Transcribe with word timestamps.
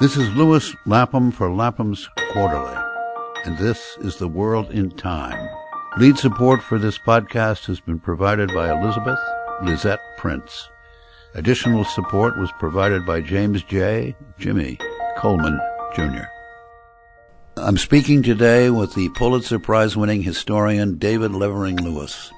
This 0.00 0.16
is 0.16 0.34
Lewis 0.34 0.74
Lapham 0.86 1.30
for 1.30 1.52
Lapham's 1.52 2.08
Quarterly, 2.32 2.74
and 3.44 3.58
this 3.58 3.98
is 4.00 4.16
The 4.16 4.28
World 4.28 4.70
in 4.70 4.90
Time. 4.92 5.46
Lead 5.98 6.16
support 6.16 6.62
for 6.62 6.78
this 6.78 6.96
podcast 6.96 7.66
has 7.66 7.80
been 7.80 7.98
provided 7.98 8.48
by 8.54 8.70
Elizabeth 8.72 9.18
Lizette 9.62 10.00
Prince. 10.16 10.70
Additional 11.34 11.84
support 11.84 12.38
was 12.38 12.50
provided 12.58 13.04
by 13.04 13.20
James 13.20 13.62
J. 13.62 14.16
Jimmy 14.38 14.78
Coleman, 15.18 15.60
Jr. 15.94 16.24
I'm 17.58 17.76
speaking 17.76 18.22
today 18.22 18.70
with 18.70 18.94
the 18.94 19.10
Pulitzer 19.10 19.58
Prize 19.58 19.98
winning 19.98 20.22
historian 20.22 20.96
David 20.96 21.32
Levering 21.32 21.76
Lewis. 21.76 22.32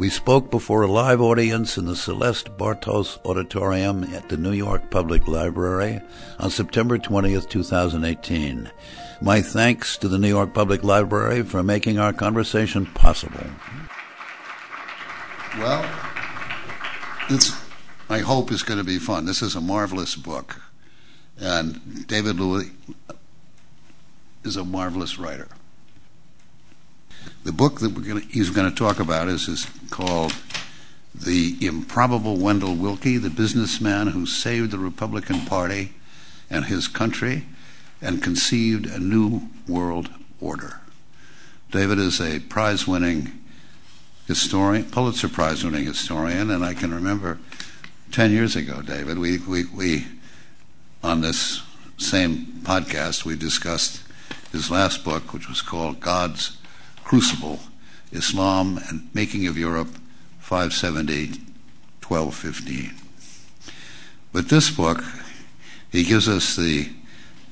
We 0.00 0.08
spoke 0.08 0.50
before 0.50 0.80
a 0.80 0.90
live 0.90 1.20
audience 1.20 1.76
in 1.76 1.84
the 1.84 1.94
Celeste 1.94 2.56
Bartos 2.56 3.22
Auditorium 3.22 4.02
at 4.14 4.30
the 4.30 4.38
New 4.38 4.52
York 4.52 4.90
Public 4.90 5.28
Library 5.28 6.00
on 6.38 6.48
September 6.48 6.96
20th, 6.96 7.50
2018. 7.50 8.70
My 9.20 9.42
thanks 9.42 9.98
to 9.98 10.08
the 10.08 10.16
New 10.16 10.28
York 10.28 10.54
Public 10.54 10.82
Library 10.82 11.42
for 11.42 11.62
making 11.62 11.98
our 11.98 12.14
conversation 12.14 12.86
possible. 12.86 13.44
Well, 15.58 15.84
it's, 17.28 17.52
I 18.08 18.20
hope 18.20 18.50
is 18.50 18.62
going 18.62 18.78
to 18.78 18.84
be 18.84 18.98
fun. 18.98 19.26
This 19.26 19.42
is 19.42 19.54
a 19.54 19.60
marvelous 19.60 20.16
book. 20.16 20.62
And 21.38 22.06
David 22.06 22.40
Lewis 22.40 22.70
is 24.44 24.56
a 24.56 24.64
marvelous 24.64 25.18
writer. 25.18 25.48
The 27.44 27.52
book 27.52 27.80
that 27.80 28.24
he's 28.30 28.50
going 28.50 28.68
to 28.70 28.76
talk 28.76 29.00
about 29.00 29.28
is, 29.28 29.66
called 29.90 30.34
The 31.14 31.56
Improbable 31.60 32.36
Wendell 32.36 32.74
Willkie, 32.74 33.16
the 33.16 33.30
businessman 33.30 34.08
who 34.08 34.26
saved 34.26 34.70
the 34.70 34.78
Republican 34.78 35.46
Party 35.46 35.92
and 36.50 36.66
his 36.66 36.86
country 36.88 37.46
and 38.02 38.22
conceived 38.22 38.86
a 38.86 38.98
new 38.98 39.48
world 39.66 40.10
order. 40.40 40.80
David 41.70 41.98
is 41.98 42.20
a 42.20 42.40
prize 42.40 42.86
winning 42.86 43.32
historian, 44.26 44.84
Pulitzer 44.84 45.28
Prize 45.28 45.64
winning 45.64 45.84
historian, 45.84 46.50
and 46.50 46.64
I 46.64 46.74
can 46.74 46.92
remember 46.94 47.38
10 48.12 48.32
years 48.32 48.56
ago, 48.56 48.82
David, 48.82 49.18
we 49.18 50.06
on 51.02 51.20
this 51.20 51.62
same 51.96 52.46
podcast, 52.62 53.24
we 53.24 53.36
discussed 53.36 54.02
his 54.52 54.70
last 54.70 55.04
book, 55.04 55.32
which 55.32 55.48
was 55.48 55.62
called 55.62 56.00
God's 56.00 56.56
Crucible 57.10 57.58
Islam 58.12 58.78
and 58.88 59.12
Making 59.12 59.48
of 59.48 59.58
Europe, 59.58 59.88
570 60.38 61.40
1215. 62.06 62.94
But 64.32 64.48
this 64.48 64.70
book, 64.70 65.02
he 65.90 66.04
gives 66.04 66.28
us 66.28 66.54
the 66.54 66.88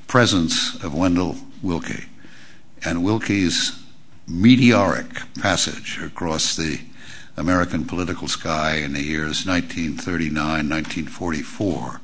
presence 0.07 0.81
of 0.81 0.95
Wendell 0.95 1.35
Willkie 1.61 2.05
and 2.85 3.03
Willkie's 3.03 3.83
meteoric 4.25 5.23
passage 5.41 5.99
across 6.01 6.55
the 6.55 6.79
American 7.35 7.83
political 7.83 8.29
sky 8.29 8.75
in 8.75 8.93
the 8.93 9.03
years 9.03 9.45
1939 9.45 10.69
1944. 10.69 11.99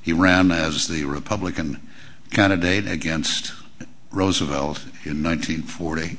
He 0.00 0.14
ran 0.14 0.50
as 0.50 0.88
the 0.88 1.04
Republican 1.04 1.86
candidate 2.30 2.88
against 2.88 3.52
Roosevelt 4.10 4.86
in 5.04 5.22
1940 5.22 6.16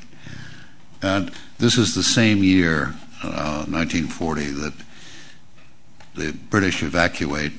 and 1.02 1.32
this 1.58 1.78
is 1.78 1.96
the 1.96 2.04
same 2.04 2.44
year, 2.44 2.96
uh, 3.24 3.66
1940, 3.68 4.46
that 4.46 4.74
the 6.16 6.34
British 6.50 6.84
evacuate 6.84 7.54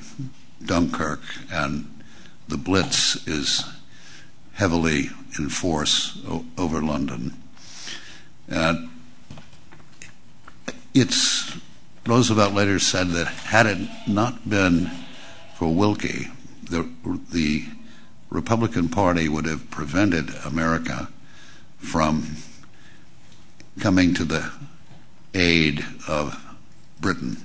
Dunkirk 0.63 1.21
and 1.51 2.03
the 2.47 2.57
Blitz 2.57 3.27
is 3.27 3.63
heavily 4.53 5.09
in 5.39 5.49
force 5.49 6.19
over 6.57 6.81
London. 6.81 7.33
And 8.47 8.89
it's 10.93 11.57
Roosevelt 12.05 12.53
later 12.53 12.79
said 12.79 13.09
that 13.09 13.27
had 13.27 13.65
it 13.65 13.87
not 14.07 14.49
been 14.49 14.91
for 15.55 15.73
Willkie, 15.73 16.27
the, 16.63 16.89
the 17.31 17.65
Republican 18.29 18.89
Party 18.89 19.29
would 19.29 19.45
have 19.45 19.69
prevented 19.69 20.31
America 20.43 21.09
from 21.77 22.37
coming 23.79 24.13
to 24.13 24.25
the 24.25 24.51
aid 25.33 25.85
of 26.07 26.37
Britain 26.99 27.37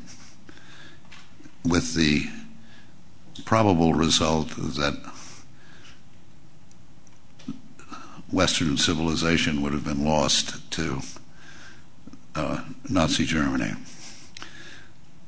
with 1.65 1.95
the 1.95 2.27
probable 3.45 3.95
result 3.95 4.49
that 4.57 4.95
Western 8.31 8.77
civilization 8.77 9.63
would 9.63 9.73
have 9.73 9.85
been 9.85 10.05
lost 10.05 10.71
to 10.73 11.01
uh, 12.35 12.65
Nazi 12.89 13.25
Germany. 13.25 13.73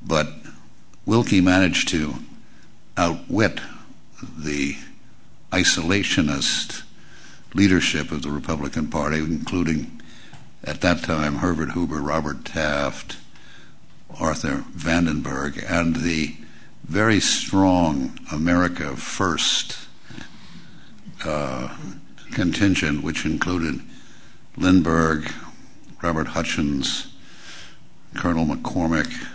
But 0.03 0.29
Willkie 1.07 1.41
managed 1.41 1.89
to 1.89 2.15
outwit 2.97 3.61
the 4.37 4.77
isolationist 5.53 6.83
leadership 7.55 8.11
of 8.11 8.23
the 8.23 8.31
Republican 8.31 8.89
Party, 8.89 9.19
including 9.19 9.98
at 10.65 10.81
that 10.81 11.03
time 11.03 11.37
Herbert 11.37 11.71
Hoover, 11.71 12.01
Robert 12.01 12.45
Taft, 12.45 13.17
Arthur 14.19 14.65
Vandenberg, 14.75 15.65
and 15.69 15.97
the 15.97 16.37
very 16.85 17.21
strong 17.21 18.19
America 18.33 18.97
First 18.97 19.79
uh, 21.25 21.77
contingent, 22.33 23.03
which 23.03 23.25
included 23.25 23.81
Lindbergh, 24.57 25.31
Robert 26.03 26.29
Hutchins, 26.29 27.13
Colonel 28.15 28.47
McCormick, 28.47 29.27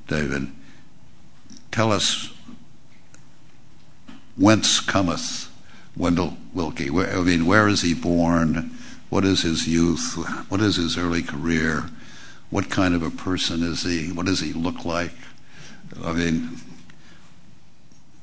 David, 0.08 0.50
tell 1.72 1.92
us 1.92 2.32
whence 4.36 4.80
cometh 4.80 5.49
Wendell 5.96 6.38
Willkie? 6.54 6.90
I 6.90 7.22
mean, 7.22 7.46
where 7.46 7.68
is 7.68 7.82
he 7.82 7.94
born? 7.94 8.72
What 9.10 9.26
is 9.26 9.42
his 9.42 9.68
youth? 9.68 10.16
What 10.50 10.62
is 10.62 10.76
his 10.76 10.98
early 10.98 11.24
career? 11.24 11.90
What 12.50 12.70
kind 12.70 12.96
of 12.96 13.04
a 13.04 13.10
person 13.10 13.64
is 13.64 13.84
he? 13.84 14.12
What 14.12 14.26
does 14.26 14.40
he 14.40 14.54
look 14.54 14.86
like? 14.86 15.14
I 16.04 16.14
mean, 16.14 16.58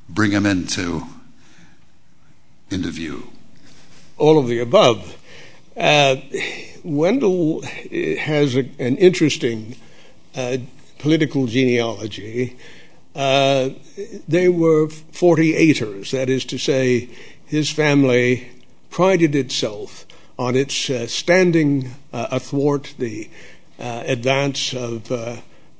bring 0.08 0.30
him 0.30 0.46
into 0.46 1.06
view. 2.70 3.30
All 4.18 4.38
of 4.38 4.48
the 4.48 4.58
above. 4.60 5.16
Uh, 5.76 6.16
Wendell 6.82 7.62
has 7.62 8.56
a, 8.56 8.60
an 8.78 8.96
interesting 8.96 9.76
uh, 10.34 10.58
political 10.98 11.46
genealogy. 11.46 12.56
Uh, 13.14 13.70
they 14.28 14.48
were 14.48 14.88
48ers, 14.88 16.10
that 16.10 16.28
is 16.28 16.44
to 16.46 16.58
say, 16.58 17.08
his 17.46 17.70
family 17.70 18.50
prided 18.90 19.34
itself 19.34 20.04
on 20.38 20.56
its 20.56 20.90
uh, 20.90 21.06
standing 21.06 21.92
uh, 22.12 22.26
athwart 22.30 22.94
the 22.98 23.28
uh, 23.78 24.02
advance 24.06 24.74
of 24.74 25.04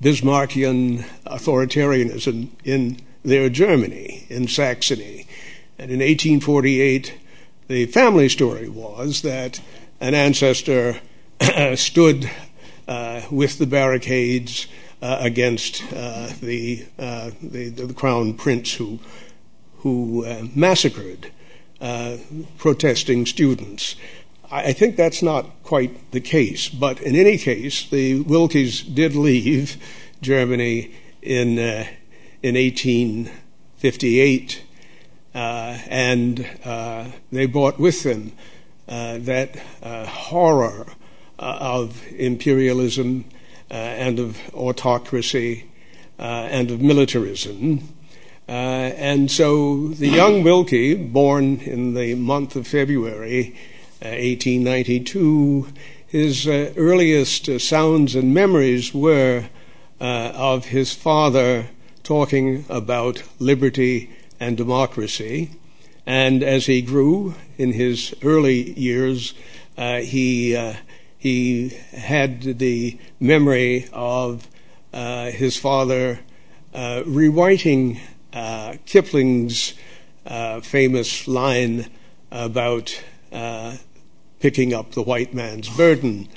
Bismarckian 0.03 1.05
authoritarianism 1.27 2.49
in 2.65 3.01
their 3.25 3.49
Germany, 3.49 4.27
in 4.29 4.47
Saxony. 4.47 5.27
And 5.79 5.91
in 5.91 5.99
1848, 5.99 7.19
the 7.69 7.87
family 7.87 8.29
story 8.29 8.69
was 8.69 9.23
that 9.23 9.61
an 10.01 10.15
ancestor 10.15 11.01
stood 11.75 12.31
with 13.31 13.59
the 13.59 13.67
barricades 13.67 14.67
against 15.01 15.83
the, 15.91 16.87
crown 17.97 18.35
prince 18.35 18.75
who 18.75 18.99
who 19.79 20.25
massacred 20.55 21.31
Uh, 21.79 22.17
protesting 22.57 23.27
students. 23.27 23.97
I 24.51 24.73
think 24.73 24.97
that's 24.97 25.23
not 25.23 25.63
quite 25.63 26.11
the 26.11 26.23
case, 26.23 26.71
but 26.71 27.03
in 27.03 27.15
any 27.15 27.37
case, 27.37 27.87
the 27.87 28.25
Willkies 28.25 28.95
did 28.95 29.15
leave 29.15 29.77
Germany 30.23 30.91
in 31.21 31.59
uh, 31.59 31.87
in 32.43 32.55
1858, 32.55 34.63
uh, 35.35 35.79
and 35.87 36.49
uh, 36.65 37.09
they 37.31 37.45
brought 37.45 37.79
with 37.79 38.05
them 38.05 38.33
that 38.87 39.57
horror 40.09 40.87
of 41.39 42.07
imperialism 42.13 43.27
and 43.69 44.19
of 44.19 44.39
autocracy 44.55 45.67
and 46.19 46.71
of 46.71 46.81
militarism. 46.81 47.87
Uh, 48.49 48.53
and 48.97 49.29
so 49.29 49.89
the 49.89 50.07
young 50.07 50.45
Willkie, 50.45 50.95
born 50.95 51.59
in 51.61 51.95
the 51.95 52.15
month 52.15 52.55
of 52.55 52.65
February 52.65 53.57
uh, 54.01 54.15
1892, 54.15 55.67
his 56.07 56.47
uh, 56.47 56.73
earliest 56.77 57.61
sounds 57.61 58.15
and 58.15 58.33
memories 58.33 58.95
were 58.95 59.49
of 59.99 60.67
his 60.67 60.95
father 60.95 61.67
talking 62.05 62.65
about 62.69 63.23
liberty 63.41 64.11
and 64.39 64.57
democracy. 64.57 65.51
And 66.05 66.45
as 66.45 66.67
he 66.67 66.83
grew 66.83 67.35
in 67.59 67.73
his 67.73 68.15
early 68.23 68.79
years, 68.79 69.35
he 69.77 70.75
he 71.19 71.69
had 71.93 72.59
the 72.59 72.99
memory 73.19 73.89
of 73.93 74.47
his 74.93 75.57
father 75.59 76.21
rewriting 76.75 77.99
Kipling's 78.87 79.75
famous 80.63 81.29
line 81.29 81.87
about 82.31 83.03
picking 84.41 84.75
up 84.75 84.93
the 84.93 85.03
white 85.03 85.35
man's 85.35 85.69
burden. 85.77 86.29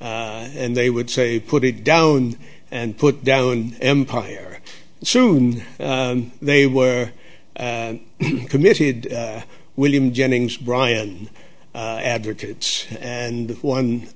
and 0.00 0.76
they 0.76 0.90
would 0.90 1.10
say, 1.10 1.38
put 1.38 1.64
it 1.64 1.84
down 1.84 2.36
and 2.70 2.96
put 2.96 3.22
down 3.22 3.74
empire. 3.80 4.60
Soon 5.02 5.62
um, 5.78 6.32
they 6.40 6.66
were 6.66 7.12
uh, 7.56 7.94
committed 8.48 9.12
uh, 9.12 9.42
William 9.76 10.12
Jennings 10.12 10.56
Bryan 10.56 11.28
uh, 11.74 12.00
advocates, 12.02 12.90
and 12.96 13.50
one 13.62 14.08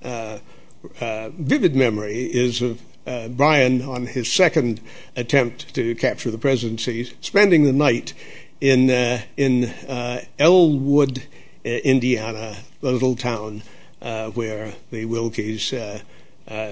vivid 0.92 1.74
memory 1.76 2.24
is 2.24 2.62
of 2.62 2.80
Uh, 3.06 3.28
Bryan 3.28 3.82
on 3.82 4.06
his 4.06 4.32
second 4.32 4.80
attempt 5.14 5.74
to 5.74 5.94
capture 5.94 6.30
the 6.30 6.38
presidency, 6.38 7.12
spending 7.20 7.62
the 7.62 7.72
night 7.72 8.14
in 8.60 8.90
uh, 8.90 9.22
in 9.36 9.64
uh, 9.64 10.22
Elwood, 10.38 11.22
Indiana, 11.64 12.56
the 12.80 12.92
little 12.92 13.16
town 13.16 13.62
where 14.00 14.74
the 14.90 15.04
Willkies 15.06 16.02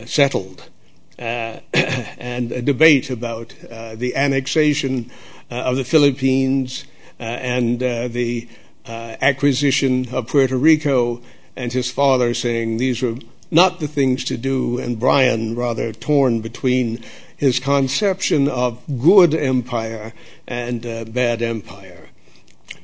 settled. 0.08 0.68
Uh, 1.16 1.60
and 2.18 2.50
a 2.50 2.60
debate 2.60 3.08
about 3.08 3.54
uh, 3.70 3.94
the 3.94 4.16
annexation 4.16 5.10
uh, 5.48 5.54
of 5.54 5.76
the 5.76 5.84
Philippines 5.84 6.86
and 7.20 7.78
the 7.78 8.48
acquisition 8.84 10.08
of 10.12 10.26
Puerto 10.26 10.56
Rico, 10.56 11.22
and 11.56 11.72
his 11.72 11.90
father 11.90 12.34
saying 12.34 12.78
these 12.78 13.00
were 13.00 13.14
not 13.54 13.80
the 13.80 13.88
things 13.88 14.24
to 14.24 14.36
do, 14.36 14.78
and 14.78 14.98
Bryan 14.98 15.54
rather 15.54 15.92
torn 15.92 16.40
between 16.40 17.02
his 17.36 17.60
conception 17.60 18.48
of 18.48 18.82
good 19.00 19.34
empire 19.34 20.12
and 20.46 20.82
bad 21.14 21.40
empire. 21.40 22.08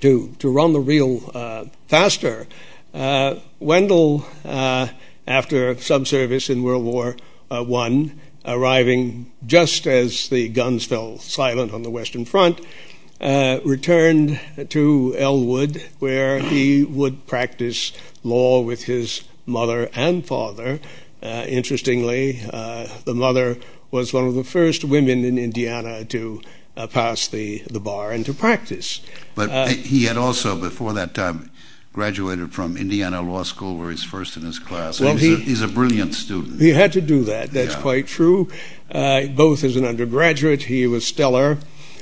To, 0.00 0.34
to 0.38 0.50
run 0.50 0.72
the 0.72 0.80
reel 0.80 1.70
faster, 1.88 2.46
Wendell, 2.92 4.26
after 5.30 5.76
some 5.78 6.04
service 6.04 6.50
in 6.50 6.62
World 6.62 6.84
War 6.84 7.16
uh, 7.50 7.62
one, 7.62 8.20
arriving 8.44 9.30
just 9.46 9.86
as 9.86 10.28
the 10.28 10.48
guns 10.48 10.86
fell 10.86 11.18
silent 11.18 11.72
on 11.72 11.82
the 11.82 11.90
Western 11.90 12.24
Front, 12.24 12.60
uh, 13.20 13.60
returned 13.64 14.40
to 14.70 15.14
Elwood, 15.18 15.82
where 15.98 16.38
he 16.38 16.84
would 16.84 17.26
practice 17.26 17.92
law 18.24 18.60
with 18.60 18.84
his 18.84 19.22
mother 19.50 19.90
and 19.94 20.26
father. 20.26 20.80
Uh, 21.22 21.44
interestingly, 21.48 22.32
the 23.04 23.14
mother 23.14 23.58
was 23.90 24.12
one 24.12 24.26
of 24.26 24.34
the 24.34 24.44
first 24.44 24.84
women 24.84 25.24
in 25.24 25.36
Indiana 25.36 26.04
to 26.06 26.40
pass 26.90 27.28
the, 27.28 27.58
the 27.70 27.80
bar 27.80 28.10
and 28.10 28.24
to 28.24 28.32
practice. 28.32 29.02
But 29.34 29.70
he 29.70 30.04
had 30.04 30.16
also, 30.16 30.58
before 30.58 30.94
that 30.94 31.12
time, 31.12 31.50
graduated 31.92 32.52
from 32.52 32.76
Indiana 32.76 33.20
Law 33.20 33.42
School, 33.42 33.76
where 33.76 33.90
he's 33.90 34.04
first 34.04 34.36
in 34.36 34.42
his 34.42 34.58
class. 34.58 35.00
Well, 35.00 35.16
he's, 35.16 35.58
he, 35.58 35.64
a, 35.64 35.68
brilliant 35.68 36.14
student. 36.14 36.60
He 36.60 36.70
had 36.70 36.92
to 36.92 37.00
do 37.00 37.24
that. 37.24 37.50
That's 37.50 37.74
quite 37.74 38.06
true. 38.06 38.48
Uh, 38.90 39.26
both 39.26 39.64
as 39.64 39.76
an 39.76 39.84
undergraduate, 39.84 40.64
he 40.64 40.86
was 40.86 41.06
stellar. 41.06 41.58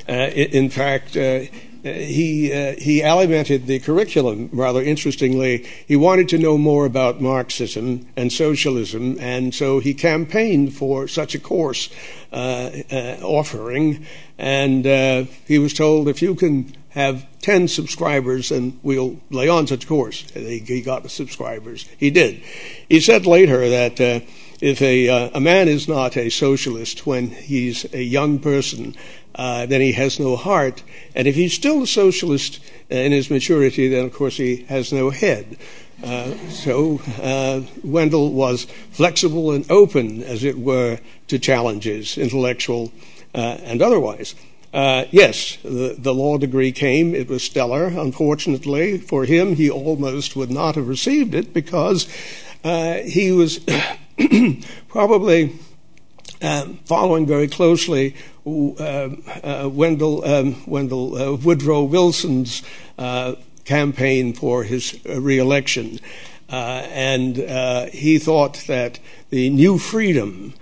Uh, 0.09 0.31
in 0.33 0.71
fact, 0.71 1.17
uh, 1.17 1.41
he 1.83 2.53
uh, 2.53 2.75
he 2.79 3.01
alimented 3.01 3.67
the 3.67 3.79
curriculum 3.79 4.51
rather 4.53 4.83
interestingly. 4.83 5.67
He 5.87 5.97
wanted 5.97 6.29
to 6.31 6.39
know 6.39 6.59
more 6.59 6.87
about 6.87 7.21
Marxism 7.21 8.07
and 8.17 8.33
socialism, 8.33 9.17
and 9.21 9.55
so 9.55 9.79
he 9.79 9.95
campaigned 9.95 10.75
for 10.75 11.09
such 11.09 11.35
a 11.35 11.39
course 11.39 11.89
uh, 12.33 12.71
uh, 12.91 13.17
offering. 13.23 14.07
And 14.39 14.85
he 15.47 15.59
was 15.59 15.75
told, 15.75 16.09
if 16.09 16.23
you 16.23 16.37
can 16.37 16.73
have 16.91 17.27
10 17.43 17.69
subscribers 17.69 18.51
and 18.51 18.79
we'll 18.83 19.21
lay 19.31 19.49
on 19.49 19.67
such 19.67 19.85
a 19.85 19.87
course. 19.87 20.29
He 20.31 20.83
got 20.83 21.03
the 21.03 21.09
subscribers. 21.09 21.89
He 21.97 22.11
did. 22.11 22.43
He 22.89 23.01
said 23.01 23.27
later 23.27 23.69
that 23.69 24.01
uh, 24.01 24.21
if 24.61 24.83
a, 24.83 25.09
uh, 25.09 25.31
a 25.35 25.41
man 25.41 25.69
is 25.69 25.87
not 25.87 26.17
a 26.17 26.31
socialist 26.31 27.07
when 27.07 27.29
he's 27.31 27.85
a 27.95 28.03
young 28.03 28.39
person, 28.41 28.97
uh, 29.28 29.28
then 29.39 29.81
he 29.81 29.93
has 29.93 30.19
no 30.19 30.37
heart. 30.37 30.83
And 31.15 31.27
if 31.27 31.35
he's 31.35 31.55
still 31.55 31.83
a 31.83 31.87
socialist 31.87 32.61
in 32.91 33.13
his 33.13 33.31
maturity, 33.31 33.89
then 33.89 34.05
of 34.05 34.13
course 34.13 34.37
he 34.37 34.65
has 34.69 34.93
no 34.93 35.11
head. 35.11 35.57
Uh, 36.03 36.33
so 36.49 37.01
uh, 37.21 37.63
Wendell 37.83 38.33
was 38.33 38.65
flexible 38.93 39.51
and 39.51 39.69
open, 39.71 40.23
as 40.23 40.45
it 40.45 40.59
were, 40.59 40.99
to 41.27 41.39
challenges, 41.39 42.17
intellectual 42.17 42.93
uh, 43.35 43.59
and 43.63 43.83
otherwise. 43.83 44.35
Uh, 44.73 45.07
yes, 45.11 45.57
the, 45.63 46.15
law 46.15 46.37
degree 46.37 46.73
came. 46.73 47.15
It 47.15 47.29
was 47.29 47.43
stellar. 47.43 47.87
Unfortunately 47.87 48.99
for 48.99 49.25
him, 49.25 49.57
he 49.57 49.71
almost 49.71 50.37
would 50.37 50.51
not 50.51 50.75
have 50.75 50.89
received 50.89 51.35
it 51.35 51.55
because 51.55 52.07
uh, 52.65 52.99
he 52.99 53.33
was 53.33 53.61
probably 54.89 55.59
following 56.85 57.27
very 57.27 57.49
closely 57.49 58.15
uh, 58.47 59.11
uh 59.43 59.69
Wendell, 59.71 60.25
um, 60.25 60.57
uh, 60.67 61.37
Woodrow 61.37 61.83
Wilson's 61.83 62.63
campaign 63.65 64.33
for 64.33 64.65
his 64.65 64.99
reelection. 65.05 66.01
and 66.49 67.37
he 67.93 68.19
thought 68.19 68.65
that 68.67 68.99
the 69.31 69.51
new 69.51 69.79
freedom 69.79 70.55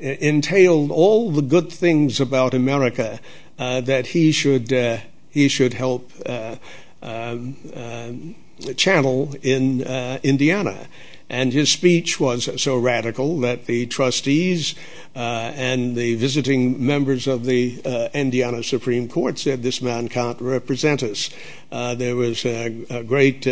entailed 0.00 0.90
all 0.90 1.30
the 1.30 1.42
good 1.42 1.72
things 1.72 2.20
about 2.20 2.54
America 2.54 3.20
uh, 3.58 3.80
that 3.80 4.08
he 4.08 4.30
should 4.30 4.72
uh, 4.72 4.98
he 5.30 5.48
should 5.48 5.74
help 5.74 6.10
uh, 6.26 6.56
um, 7.02 8.36
channel 8.76 9.34
in 9.42 9.82
Indiana. 10.22 10.86
And 11.30 11.52
his 11.52 11.70
speech 11.70 12.18
was 12.18 12.48
so 12.60 12.78
radical 12.78 13.38
that 13.40 13.66
the 13.66 13.86
trustees 13.86 14.74
uh, 15.14 15.52
and 15.54 15.94
the 15.94 16.14
visiting 16.14 16.84
members 16.84 17.26
of 17.26 17.44
the 17.44 17.82
uh, 17.84 18.08
Indiana 18.14 18.62
Supreme 18.62 19.08
Court 19.08 19.38
said 19.38 19.62
this 19.62 19.82
man 19.82 20.08
can't 20.08 20.40
represent 20.40 21.02
us. 21.02 21.28
Uh, 21.70 21.94
there 21.94 22.16
was 22.16 22.46
a, 22.46 22.86
uh, 22.88 23.02
great, 23.02 23.46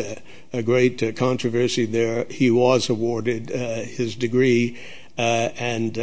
controversy 1.17 1.85
there. 1.85 2.25
He 2.31 2.51
was 2.51 2.89
awarded 2.89 3.53
uh, 3.53 3.83
his 3.83 4.17
degree 4.17 4.79
uh, 5.19 5.51
and 5.59 5.99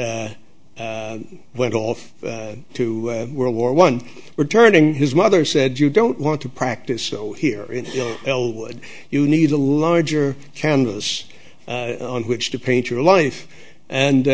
went 1.55 1.73
off 1.73 2.13
to 2.21 3.27
World 3.33 3.55
War 3.55 3.79
I. 3.87 3.99
Returning, 4.37 4.93
his 4.93 5.15
mother 5.15 5.43
said, 5.43 5.79
You 5.79 5.89
don't 5.89 6.19
want 6.19 6.41
to 6.41 6.49
practice 6.49 7.03
so 7.03 7.33
here 7.33 7.63
in 7.63 7.87
Elwood. 8.27 8.79
You 9.09 9.27
need 9.27 9.51
a 9.51 9.57
larger 9.57 10.35
canvas 10.53 11.25
on 11.67 12.23
which 12.23 12.51
to 12.51 12.59
paint 12.59 12.89
your 12.89 13.01
life. 13.01 13.47
And 13.89 14.25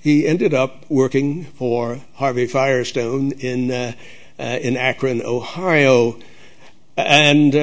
he 0.00 0.26
ended 0.26 0.54
up 0.54 0.88
working 0.88 1.44
for 1.44 2.00
Harvey 2.14 2.46
Firestone 2.46 3.32
in, 3.32 3.70
in 4.38 4.76
Akron, 4.76 5.22
Ohio. 5.22 6.18
And 6.96 7.54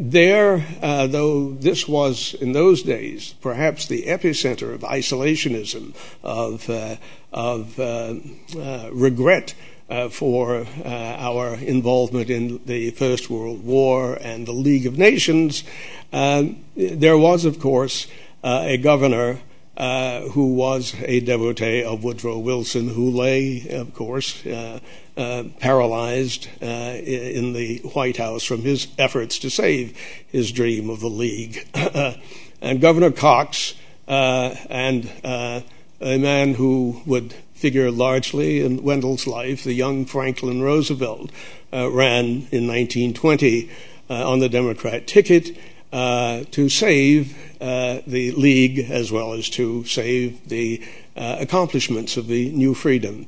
there, 0.00 0.64
uh, 0.80 1.06
though 1.06 1.52
this 1.52 1.86
was 1.86 2.32
in 2.34 2.52
those 2.52 2.82
days 2.82 3.34
perhaps 3.42 3.86
the 3.86 4.04
epicenter 4.04 4.72
of 4.72 4.80
isolationism, 4.80 5.94
of, 6.22 6.70
uh, 6.70 6.96
of 7.32 7.78
uh, 7.78 8.14
uh 8.58 8.88
regret 8.92 9.54
uh, 9.90 10.08
for 10.08 10.66
uh, 10.84 10.88
our 10.88 11.54
involvement 11.56 12.30
in 12.30 12.60
the 12.64 12.90
First 12.92 13.28
World 13.28 13.62
War 13.62 14.16
and 14.22 14.46
the 14.46 14.52
League 14.52 14.86
of 14.86 14.96
Nations, 14.96 15.64
there 16.10 17.18
was, 17.18 17.44
of 17.44 17.60
course, 17.60 18.06
a 18.42 18.76
governor 18.78 19.38
uh, 19.80 20.28
who 20.32 20.52
was 20.52 20.94
a 21.00 21.20
devotee 21.20 21.82
of 21.82 22.04
Woodrow 22.04 22.38
Wilson, 22.38 22.88
who 22.88 23.10
lay, 23.10 23.66
of 23.70 23.94
course, 23.94 24.44
uh, 24.44 24.78
uh, 25.16 25.44
paralyzed 25.58 26.48
uh, 26.60 26.64
in 26.66 27.54
the 27.54 27.78
White 27.94 28.18
House 28.18 28.44
from 28.44 28.60
his 28.60 28.88
efforts 28.98 29.38
to 29.38 29.48
save 29.48 29.96
his 30.26 30.52
dream 30.52 30.90
of 30.90 31.00
the 31.00 31.08
League. 31.08 31.66
and 32.60 32.80
Governor 32.82 33.10
Cox, 33.10 33.74
uh, 34.06 34.54
and 34.68 35.10
uh, 35.24 35.62
a 36.00 36.18
man 36.18 36.54
who 36.54 37.00
would 37.06 37.32
figure 37.54 37.90
largely 37.90 38.60
in 38.60 38.82
Wendell's 38.82 39.26
life, 39.26 39.64
the 39.64 39.72
young 39.72 40.04
Franklin 40.04 40.60
Roosevelt, 40.62 41.30
ran 41.72 42.26
in 42.50 42.66
1920 42.66 43.70
on 44.10 44.40
the 44.40 44.48
Democrat 44.50 45.06
ticket. 45.06 45.56
Uh, 45.92 46.44
to 46.52 46.68
save 46.68 47.36
uh, 47.60 47.98
the 48.06 48.30
League 48.30 48.78
as 48.78 49.10
well 49.10 49.32
as 49.32 49.50
to 49.50 49.84
save 49.86 50.48
the 50.48 50.80
uh, 51.16 51.34
accomplishments 51.40 52.16
of 52.16 52.28
the 52.28 52.48
new 52.52 52.74
freedom. 52.74 53.26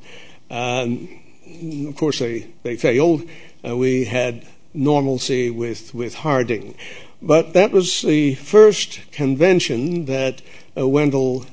Um, 0.49 1.09
of 1.89 1.97
course, 1.97 2.19
they, 2.19 2.47
they 2.63 2.77
failed. 2.77 3.27
we 3.65 4.05
had 4.05 4.47
normalcy 4.73 5.49
with, 5.49 5.93
with 5.93 6.15
Harding. 6.15 6.75
But 7.21 7.51
that 7.51 7.73
was 7.73 8.01
the 8.01 8.35
first 8.35 9.11
convention 9.11 10.05
that 10.05 10.41
Wendell 10.77 11.45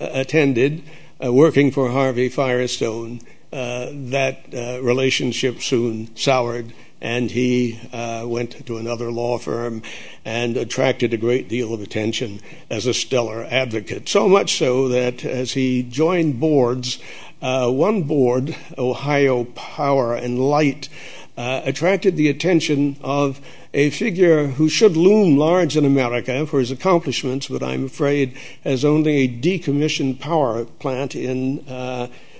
attended, 0.00 0.82
working 1.20 1.70
for 1.70 1.90
Harvey 1.90 2.30
Firestone. 2.30 3.20
that 3.50 4.80
relationship 4.82 5.60
soon 5.60 6.16
soured 6.16 6.72
and 7.00 7.30
he 7.30 7.78
uh, 7.92 8.24
went 8.26 8.66
to 8.66 8.76
another 8.76 9.10
law 9.10 9.38
firm 9.38 9.82
and 10.24 10.56
attracted 10.56 11.14
a 11.14 11.18
great 11.18 11.48
deal 11.48 11.72
of 11.72 11.80
attention 11.80 12.40
as 12.70 12.86
a 12.86 12.94
stellar 12.94 13.44
advocate. 13.44 14.08
So 14.08 14.28
much 14.28 14.58
so 14.58 14.88
that 14.88 15.24
as 15.24 15.52
he 15.52 15.82
joined 15.82 16.40
boards, 16.40 16.98
uh, 17.40 17.70
one 17.70 18.02
board, 18.02 18.56
Ohio 18.76 19.44
Power 19.44 20.14
and 20.14 20.38
Light, 20.40 20.88
uh, 21.36 21.62
attracted 21.64 22.16
the 22.16 22.28
attention 22.28 22.96
of 23.00 23.40
a 23.72 23.90
figure 23.90 24.48
who 24.48 24.68
should 24.68 24.96
loom 24.96 25.36
large 25.36 25.76
in 25.76 25.84
America 25.84 26.44
for 26.46 26.58
his 26.58 26.72
accomplishments, 26.72 27.46
but 27.46 27.62
I'm 27.62 27.84
afraid 27.84 28.36
has 28.64 28.84
only 28.84 29.18
a 29.18 29.28
decommissioned 29.28 30.18
power 30.18 30.64
plant 30.64 31.14
in 31.14 31.58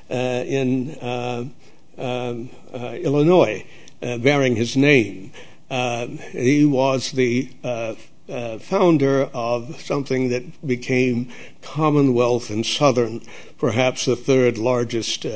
in 0.09 0.97
um, 1.00 2.50
Illinois. 2.73 3.65
Uh, 4.00 4.17
bearing 4.17 4.55
his 4.55 4.76
name. 4.76 5.33
Uh, 5.69 6.07
he 6.31 6.64
was 6.64 7.11
the 7.12 7.50
uh, 7.64 7.95
founder 8.61 9.25
of 9.35 9.81
something 9.81 10.28
that 10.28 10.67
became 10.67 11.28
Commonwealth 11.62 12.49
and 12.49 12.64
Southern, 12.64 13.23
perhaps 13.59 14.05
the 14.05 14.14
third 14.14 14.57
largest 14.57 15.26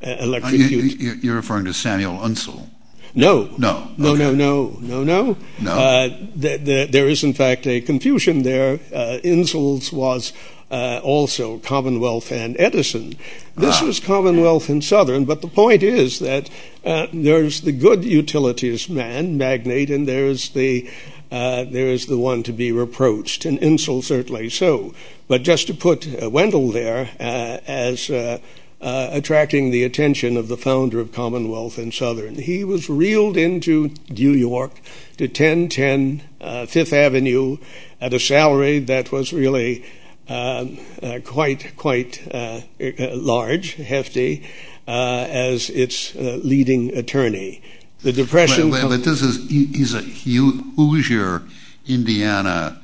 electric. 0.00 0.70
You, 0.70 0.80
you're 1.20 1.36
referring 1.36 1.66
to 1.66 1.74
Samuel 1.74 2.24
Insull. 2.24 2.70
No. 3.14 3.50
No. 3.58 3.90
No, 3.96 4.14
no, 4.14 4.32
no, 4.32 4.78
no, 4.80 5.04
no. 5.04 5.36
No. 5.60 5.72
Uh, 5.72 6.08
th- 6.40 6.64
th- 6.64 6.90
there 6.90 7.08
is, 7.08 7.24
in 7.24 7.34
fact, 7.34 7.66
a 7.66 7.80
confusion 7.80 8.42
there. 8.44 8.78
Uh, 8.94 9.18
Insull's 9.22 9.92
was 9.92 10.32
uh, 10.32 10.59
also 10.70 11.58
Commonwealth 11.58 12.30
and 12.30 12.56
Edison. 12.58 13.16
This 13.56 13.82
ah. 13.82 13.86
was 13.86 14.00
Commonwealth 14.00 14.68
and 14.68 14.82
Southern, 14.82 15.24
but 15.24 15.42
the 15.42 15.48
point 15.48 15.82
is 15.82 16.18
that 16.20 16.48
uh, 16.84 17.06
there's 17.12 17.62
the 17.62 17.72
good 17.72 18.04
utilities 18.04 18.88
man, 18.88 19.36
magnate, 19.36 19.90
and 19.90 20.06
there's 20.06 20.50
the 20.50 20.88
uh, 21.30 21.64
there 21.64 21.86
is 21.86 22.06
the 22.06 22.18
one 22.18 22.42
to 22.42 22.52
be 22.52 22.72
reproached, 22.72 23.44
and 23.44 23.58
Insull 23.58 24.02
certainly 24.02 24.48
so. 24.48 24.92
But 25.28 25.42
just 25.42 25.68
to 25.68 25.74
put 25.74 26.08
uh, 26.20 26.28
Wendell 26.28 26.72
there 26.72 27.10
uh, 27.20 27.58
as 27.68 28.10
uh, 28.10 28.40
attracting 28.80 29.70
the 29.70 29.84
attention 29.84 30.36
of 30.36 30.48
the 30.48 30.56
founder 30.56 30.98
of 30.98 31.12
Commonwealth 31.12 31.78
and 31.78 31.94
Southern, 31.94 32.34
he 32.34 32.64
was 32.64 32.90
reeled 32.90 33.36
into 33.36 33.94
New 34.08 34.32
York 34.32 34.80
to 35.18 35.26
1010 35.26 36.22
Fifth 36.66 36.92
Avenue 36.92 37.58
at 38.00 38.14
a 38.14 38.18
salary 38.18 38.80
that 38.80 39.12
was 39.12 39.32
really 39.32 39.84
uh, 39.84 39.86
quite 41.24 41.76
quite 41.76 42.26
uh, 42.32 42.60
uh, 42.80 43.16
large, 43.16 43.74
hefty, 43.74 44.46
as 44.86 45.70
its 45.70 46.14
leading 46.14 46.96
attorney. 46.96 47.62
The 48.02 48.12
depression. 48.12 48.70
But, 48.70 49.04
this 49.04 49.22
is 49.22 49.48
he's 49.50 49.94
a 49.94 50.02
Hoosier, 50.02 51.42
Indiana. 51.86 52.80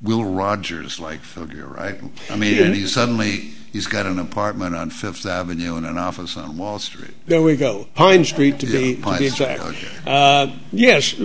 Will 0.00 0.24
Rogers 0.24 1.00
like 1.00 1.20
figure, 1.20 1.66
right? 1.66 2.00
I 2.30 2.36
mean, 2.36 2.62
and 2.62 2.74
he 2.74 2.86
suddenly 2.86 3.50
he's 3.72 3.86
got 3.86 4.06
an 4.06 4.18
apartment 4.18 4.74
on 4.74 4.90
Fifth 4.90 5.26
Avenue 5.26 5.76
and 5.76 5.86
an 5.86 5.98
office 5.98 6.36
on 6.36 6.56
Wall 6.56 6.78
Street. 6.78 7.14
There 7.26 7.42
we 7.42 7.56
go, 7.56 7.86
Pine 7.94 8.24
Street 8.24 8.58
to 8.60 8.66
yeah, 8.66 8.78
be 8.78 8.96
Pine 8.96 9.14
to 9.14 9.18
be 9.20 9.26
exact. 9.26 9.62
Street, 9.62 9.90
okay. 10.02 10.02
uh, 10.06 10.56
yes, 10.72 11.14
uh, 11.14 11.18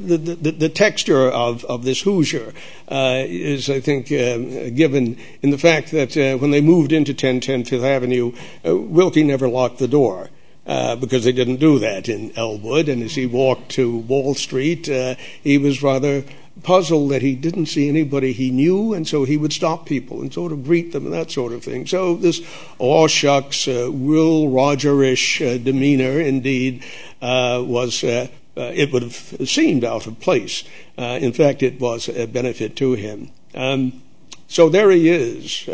the, 0.00 0.16
the, 0.16 0.50
the 0.52 0.68
texture 0.68 1.30
of 1.30 1.64
of 1.64 1.84
this 1.84 2.02
Hoosier 2.02 2.52
uh, 2.90 3.24
is, 3.26 3.68
I 3.68 3.80
think, 3.80 4.06
uh, 4.06 4.70
given 4.70 5.18
in 5.42 5.50
the 5.50 5.58
fact 5.58 5.90
that 5.92 6.16
uh, 6.16 6.38
when 6.38 6.50
they 6.50 6.60
moved 6.60 6.92
into 6.92 7.12
1010 7.12 7.64
Fifth 7.64 7.84
Avenue, 7.84 8.32
uh, 8.64 8.76
Willkie 8.76 9.24
never 9.24 9.48
locked 9.48 9.78
the 9.78 9.88
door. 9.88 10.30
Uh, 10.66 10.94
because 10.96 11.24
they 11.24 11.32
didn't 11.32 11.56
do 11.56 11.78
that 11.78 12.10
in 12.10 12.30
Elwood. 12.36 12.90
And 12.90 13.02
as 13.02 13.14
he 13.14 13.24
walked 13.24 13.70
to 13.70 14.00
Wall 14.00 14.34
Street, 14.34 14.86
uh, 14.86 15.14
he 15.42 15.56
was 15.56 15.82
rather 15.82 16.24
puzzled 16.62 17.10
that 17.10 17.22
he 17.22 17.34
didn't 17.34 17.66
see 17.66 17.88
anybody 17.88 18.32
he 18.32 18.50
knew, 18.50 18.94
and 18.94 19.06
so 19.06 19.24
he 19.24 19.36
would 19.36 19.52
stop 19.52 19.86
people 19.86 20.20
and 20.20 20.32
sort 20.32 20.52
of 20.52 20.64
greet 20.64 20.92
them 20.92 21.04
and 21.04 21.14
that 21.14 21.30
sort 21.30 21.52
of 21.52 21.62
thing. 21.62 21.86
So 21.86 22.16
this 22.16 22.40
aw 22.78 23.06
shucks, 23.08 23.68
uh, 23.68 23.88
Will 23.90 24.46
Rogerish 24.46 25.40
uh, 25.40 25.58
demeanor, 25.58 26.20
indeed, 26.20 26.84
uh, 27.22 27.62
was. 27.66 28.02
Uh, 28.04 28.28
uh, 28.56 28.72
it 28.74 28.92
would 28.92 29.02
have 29.02 29.14
seemed 29.48 29.84
out 29.84 30.08
of 30.08 30.18
place. 30.18 30.64
Uh, 30.98 31.16
in 31.20 31.32
fact, 31.32 31.62
it 31.62 31.78
was 31.78 32.08
a 32.08 32.26
benefit 32.26 32.74
to 32.74 32.94
him. 32.94 33.30
Um, 33.54 34.02
so 34.48 34.68
there 34.68 34.90
he 34.90 35.08
is, 35.08 35.68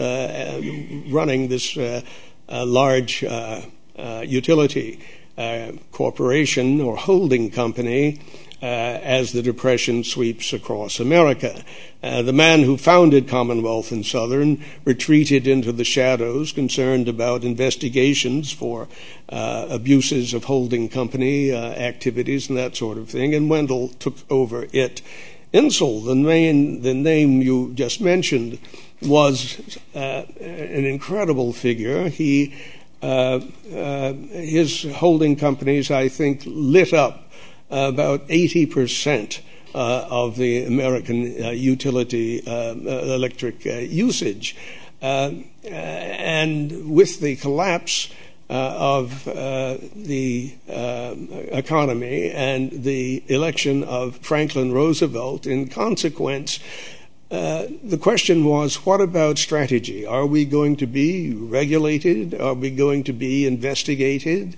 running 1.10 1.48
this 1.48 1.78
large 2.50 3.24
utility 3.96 5.00
corporation 5.92 6.80
or 6.82 6.96
holding 6.96 7.50
company 7.50 8.20
as 8.64 9.32
the 9.32 9.42
Depression 9.42 10.04
sweeps 10.04 10.52
across 10.52 11.00
America. 11.00 11.62
Uh, 12.02 12.22
the 12.22 12.32
man 12.32 12.62
who 12.62 12.76
founded 12.76 13.28
Commonwealth 13.28 13.90
and 13.90 14.04
Southern 14.04 14.62
retreated 14.84 15.46
into 15.46 15.72
the 15.72 15.84
shadows, 15.84 16.52
concerned 16.52 17.08
about 17.08 17.44
investigations 17.44 18.52
for 18.52 18.88
uh, 19.28 19.66
abuses 19.70 20.34
of 20.34 20.44
holding 20.44 20.88
company 20.88 21.52
activities 21.52 22.48
and 22.48 22.58
that 22.58 22.76
sort 22.76 22.98
of 22.98 23.08
thing, 23.08 23.34
and 23.34 23.48
Wendell 23.48 23.88
took 23.98 24.16
over 24.30 24.66
it. 24.72 25.02
Insull, 25.54 26.00
the, 26.00 26.14
name 26.14 27.40
you 27.40 27.72
just 27.74 28.00
mentioned, 28.00 28.58
was 29.00 29.78
uh, 29.94 30.24
an 30.40 30.84
incredible 30.84 31.52
figure. 31.52 32.08
He, 32.08 32.54
uh, 33.02 33.40
uh, 33.72 34.12
his 34.14 34.82
holding 34.94 35.36
companies, 35.36 35.90
I 35.90 36.08
think, 36.08 36.42
lit 36.44 36.92
up 36.92 37.23
about 37.74 38.28
80% 38.28 39.40
uh, 39.74 40.06
of 40.08 40.36
the 40.36 40.64
American 40.64 41.42
uh, 41.42 41.50
utility 41.50 42.40
uh, 42.46 42.74
electric 42.74 43.64
usage. 43.64 44.56
and 45.02 46.90
with 46.90 47.20
the 47.20 47.36
collapse 47.36 48.08
of 48.48 49.24
the 49.24 50.54
economy 51.50 52.30
and 52.30 52.84
the 52.84 53.24
election 53.26 53.82
of 53.82 54.16
Franklin 54.18 54.72
Roosevelt, 54.72 55.44
in 55.46 55.68
consequence, 55.68 56.60
uh, 57.30 57.66
the 57.82 57.98
question 57.98 58.44
was, 58.44 58.86
what 58.86 59.00
about 59.00 59.38
strategy? 59.38 60.06
Are 60.06 60.26
we 60.26 60.44
going 60.44 60.76
to 60.76 60.86
be 60.86 61.34
regulated? 61.34 62.32
Are 62.40 62.54
we 62.54 62.70
going 62.70 63.02
to 63.04 63.12
be 63.12 63.44
investigated? 63.44 64.56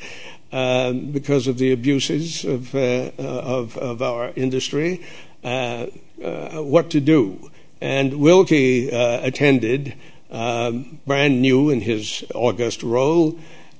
Um, 0.52 1.10
because 1.10 1.48
of 1.48 1.58
the 1.58 1.72
abuses 1.72 2.44
of, 2.44 2.72
uh, 2.72 3.10
of, 3.18 3.76
of, 3.76 4.00
our 4.00 4.32
industry, 4.36 5.04
uh, 5.42 5.86
uh, 6.22 6.62
what 6.62 6.88
to 6.90 7.00
do. 7.00 7.50
And 7.80 8.20
Willkie 8.20 8.92
uh, 8.92 9.26
attended, 9.26 9.94
um, 10.30 11.00
brand 11.04 11.42
new 11.42 11.68
in 11.68 11.80
his 11.80 12.24
august 12.32 12.84
role, 12.84 13.38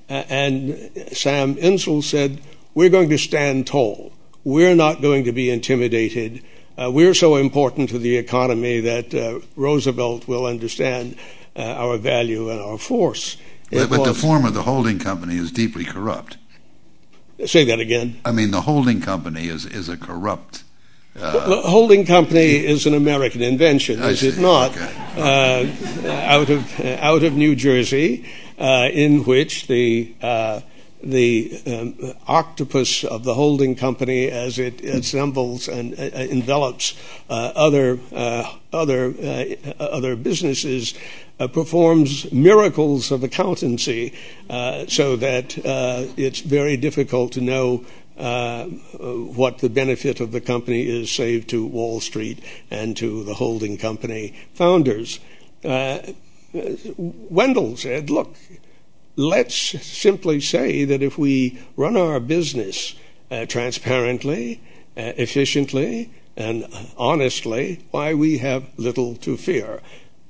uh, 0.09 0.23
and 0.29 0.91
Sam 1.13 1.57
Insull 1.57 2.01
said, 2.01 2.41
We're 2.75 2.89
going 2.89 3.09
to 3.09 3.17
stand 3.17 3.65
tall. 3.65 4.11
We're 4.43 4.75
not 4.75 5.01
going 5.01 5.23
to 5.23 5.31
be 5.31 5.49
intimidated. 5.49 6.43
we're 6.77 7.13
so 7.13 7.37
important 7.37 7.89
to 7.89 7.97
the 7.97 8.17
economy 8.17 8.81
that 8.81 9.41
Roosevelt 9.55 10.27
will 10.27 10.45
understand 10.45 11.15
our 11.55 11.97
value 11.97 12.49
and 12.49 12.59
our 12.59 12.77
force. 12.77 13.37
But, 13.71 13.89
but 13.89 14.03
the 14.03 14.13
form 14.13 14.45
of 14.45 14.53
the 14.53 14.63
holding 14.63 14.99
company 14.99 15.37
is 15.37 15.51
deeply 15.51 15.85
corrupt. 15.85 16.37
Say 17.45 17.65
that 17.65 17.79
again. 17.79 18.19
I 18.25 18.31
mean, 18.31 18.51
the 18.51 18.61
holding 18.61 19.01
company 19.01 19.47
is 19.47 19.65
is 19.65 19.89
a 19.89 19.97
corrupt 19.97 20.63
the 21.17 21.61
holding 21.65 22.05
company 22.05 22.65
is 22.65 22.85
an 22.85 22.93
American 22.93 23.41
invention, 23.41 24.01
is 24.03 24.23
it 24.23 24.37
not? 24.37 24.77
Uh, 25.17 25.65
out 26.05 26.49
of 26.49 26.79
uh, 26.79 26.97
out 26.99 27.23
of 27.23 27.33
New 27.33 27.55
Jersey, 27.55 28.25
uh, 28.59 28.89
in 28.91 29.23
which 29.23 29.67
the 29.67 30.13
uh, 30.21 30.61
the 31.03 31.59
um, 31.65 32.13
octopus 32.27 33.03
of 33.03 33.23
the 33.23 33.33
holding 33.33 33.75
company, 33.75 34.29
as 34.29 34.59
it 34.59 34.81
assembles 34.83 35.67
and 35.67 35.93
uh, 35.93 36.03
envelops 36.03 36.95
uh, 37.29 37.51
other 37.55 37.99
uh, 38.13 38.53
other 38.71 39.13
uh, 39.19 39.73
other 39.79 40.15
businesses, 40.15 40.93
uh, 40.93 40.99
performs 41.45 42.31
miracles 42.31 43.11
of 43.11 43.23
accountancy, 43.23 44.13
uh, 44.49 44.85
so 44.87 45.15
that 45.15 45.57
uh, 45.63 46.05
it's 46.17 46.39
very 46.39 46.77
difficult 46.77 47.31
to 47.33 47.41
know 47.41 47.85
uh, 48.17 48.65
what 48.65 49.59
the 49.59 49.69
benefit 49.69 50.19
of 50.19 50.31
the 50.31 50.41
company 50.41 50.87
is, 50.87 51.11
save 51.11 51.45
to 51.45 51.63
Wall 51.63 51.99
Street 51.99 52.43
and 52.71 52.97
to 52.97 53.23
the 53.23 53.35
holding 53.35 53.77
company 53.77 54.33
founders. 54.53 55.19
Uh, 55.63 55.99
Wendell 56.97 57.77
said, 57.77 58.09
look, 58.09 58.35
let's 59.15 59.55
simply 59.55 60.41
say 60.41 60.85
that 60.85 61.03
if 61.03 61.17
we 61.17 61.59
run 61.75 61.95
our 61.95 62.19
business 62.19 62.95
uh, 63.29 63.45
transparently, 63.45 64.61
uh, 64.95 65.13
efficiently, 65.17 66.09
and 66.35 66.65
honestly, 66.97 67.83
why 67.91 68.13
we 68.13 68.37
have 68.39 68.63
little 68.77 69.15
to 69.15 69.37
fear. 69.37 69.81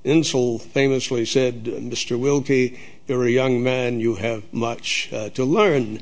Insull 0.08 0.60
famously 0.60 1.26
said, 1.26 1.66
Mr. 1.66 2.18
Willkie, 2.18 2.80
you're 3.08 3.26
a 3.26 3.30
young 3.30 3.62
man, 3.62 4.00
you 4.00 4.16
have 4.16 4.52
much 4.54 5.10
uh, 5.12 5.30
to 5.32 5.44
learn. 5.44 6.00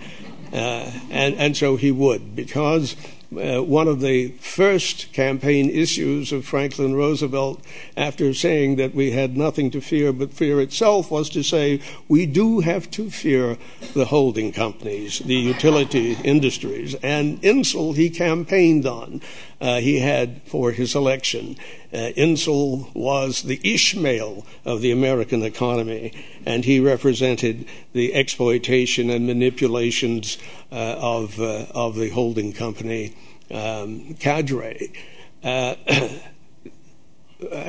Uh, 0.53 0.91
and, 1.09 1.57
so 1.57 1.75
he 1.75 1.91
would, 1.91 2.35
because 2.35 2.95
uh, 3.35 3.61
one 3.61 3.87
of 3.87 3.99
the 3.99 4.29
first 4.39 5.11
campaign 5.11 5.69
issues 5.69 6.31
of 6.31 6.45
Franklin 6.45 6.95
Roosevelt, 6.95 7.61
after 7.97 8.33
saying 8.33 8.77
that 8.77 8.93
we 8.93 9.11
had 9.11 9.35
nothing 9.35 9.71
to 9.71 9.81
fear 9.81 10.13
but 10.13 10.33
fear 10.33 10.61
itself, 10.61 11.11
was 11.11 11.29
to 11.31 11.43
say 11.43 11.81
we 12.07 12.25
do 12.25 12.59
have 12.59 12.89
to 12.91 13.09
fear 13.09 13.57
the 13.93 14.05
holding 14.05 14.51
companies, 14.51 15.19
the 15.19 15.35
utility 15.35 16.17
industries. 16.23 16.95
And 17.03 17.43
Insull 17.43 17.93
he 17.93 18.09
campaigned 18.09 18.85
on. 18.85 19.21
Uh, 19.65 19.79
he 19.79 19.97
had 19.97 20.43
for 20.43 20.71
his 20.71 20.93
election. 20.93 21.57
Uh, 21.91 22.11
Insull 22.15 22.91
was 22.93 23.41
the 23.41 23.59
Ishmael 23.63 24.45
of 24.63 24.81
the 24.81 24.91
American 24.91 25.41
economy, 25.41 26.13
and 26.45 26.63
he 26.63 26.79
represented 26.79 27.65
the 27.91 28.13
exploitation 28.13 29.09
and 29.09 29.25
manipulations 29.25 30.37
uh, 30.71 30.97
of 30.99 31.39
of 31.39 31.95
the 31.95 32.09
holding 32.09 32.53
company 32.53 33.15
um, 33.49 34.13
cadre. 34.19 34.91
I 35.43 36.13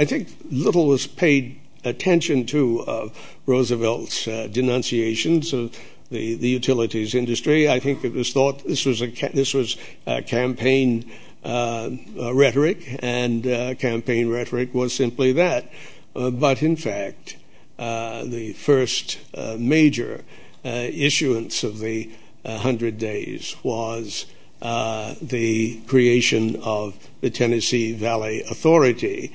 think 0.05 0.29
little 0.51 0.89
was 0.89 1.07
paid 1.07 1.59
attention 1.83 2.45
to 2.47 2.81
of 2.81 3.39
Roosevelt's 3.47 4.27
denunciations 4.27 5.55
of 5.55 5.75
the, 6.11 6.35
utilities 6.37 7.15
industry. 7.15 7.71
I 7.71 7.81
think 7.81 8.05
it 8.05 8.13
was 8.13 8.33
thought 8.33 8.65
this 8.65 8.85
was 8.85 9.01
a 9.01 9.11
ca- 9.11 9.33
this 9.33 9.55
was 9.55 9.77
a 10.07 10.23
campaign 10.23 11.11
Uh, 11.47 11.91
uh, 12.19 12.35
rhetoric, 12.35 12.99
and 13.05 13.47
uh, 13.47 13.73
campaign 13.77 14.29
rhetoric 14.29 14.75
was 14.75 14.93
simply 14.93 15.31
that. 15.31 15.71
Uh, 16.17 16.29
but 16.29 16.61
in 16.61 16.75
fact, 16.75 17.37
uh, 17.79 18.25
the 18.25 18.53
first 18.55 19.21
uh, 19.33 19.55
major 19.57 20.25
uh, 20.65 20.71
issuance 20.71 21.63
of 21.63 21.79
the 21.79 22.11
hundred 22.45 22.99
days 22.99 23.55
was 23.63 24.27
the 24.61 25.81
creation 25.87 26.57
of 26.65 26.97
the 27.21 27.31
Tennessee 27.31 27.93
Valley 27.93 28.43
Authority, 28.51 29.33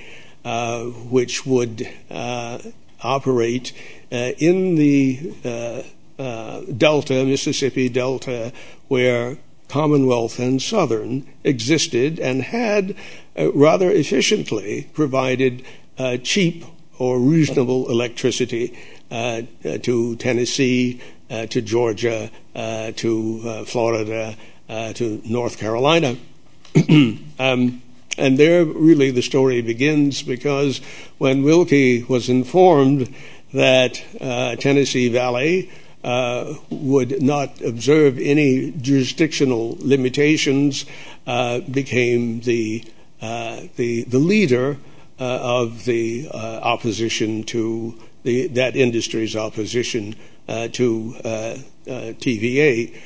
which 1.09 1.45
would 1.45 1.87
operate 3.01 3.71
in 4.11 4.75
the 4.75 5.85
Delta, 6.77 7.23
Mississippi 7.23 7.87
Delta, 7.87 8.51
where 8.89 9.37
Commonwealth 9.71 10.37
and 10.37 10.61
Southern 10.61 11.25
existed 11.45 12.19
and 12.19 12.41
had 12.41 12.93
uh, 13.39 13.53
rather 13.53 13.89
efficiently 13.89 14.89
provided 14.91 15.63
uh, 15.97 16.17
cheap 16.17 16.65
or 16.99 17.17
reasonable 17.17 17.89
electricity 17.89 18.77
uh, 19.11 19.43
to 19.81 20.17
Tennessee, 20.17 21.01
to 21.29 21.61
Georgia, 21.61 22.29
to 22.53 23.65
Florida, 23.65 24.35
to 24.67 25.21
North 25.25 25.57
Carolina. 25.57 26.17
um, 27.39 27.81
and 28.17 28.37
there, 28.37 28.65
really, 28.65 29.09
the 29.09 29.21
story 29.21 29.61
begins 29.61 30.21
because 30.21 30.79
when 31.17 31.43
Willkie 31.43 32.03
was 32.03 32.27
informed 32.29 33.13
that 33.53 34.03
Tennessee 34.59 35.07
Valley 35.07 35.71
would 36.03 37.21
not 37.21 37.61
observe 37.61 38.17
any 38.17 38.71
jurisdictional 38.71 39.77
limitations, 39.79 40.85
uh, 41.27 41.59
became 41.59 42.41
the, 42.41 42.83
uh, 43.21 43.67
leader 43.77 44.77
uh, 45.21 45.39
of 45.39 45.85
the 45.85 46.27
uh, 46.33 46.59
opposition 46.63 47.43
to 47.43 47.95
that 48.23 48.75
industry's 48.75 49.35
opposition 49.35 50.15
uh, 50.47 50.67
to 50.69 51.15
uh, 51.23 51.57
TVA. 51.85 52.99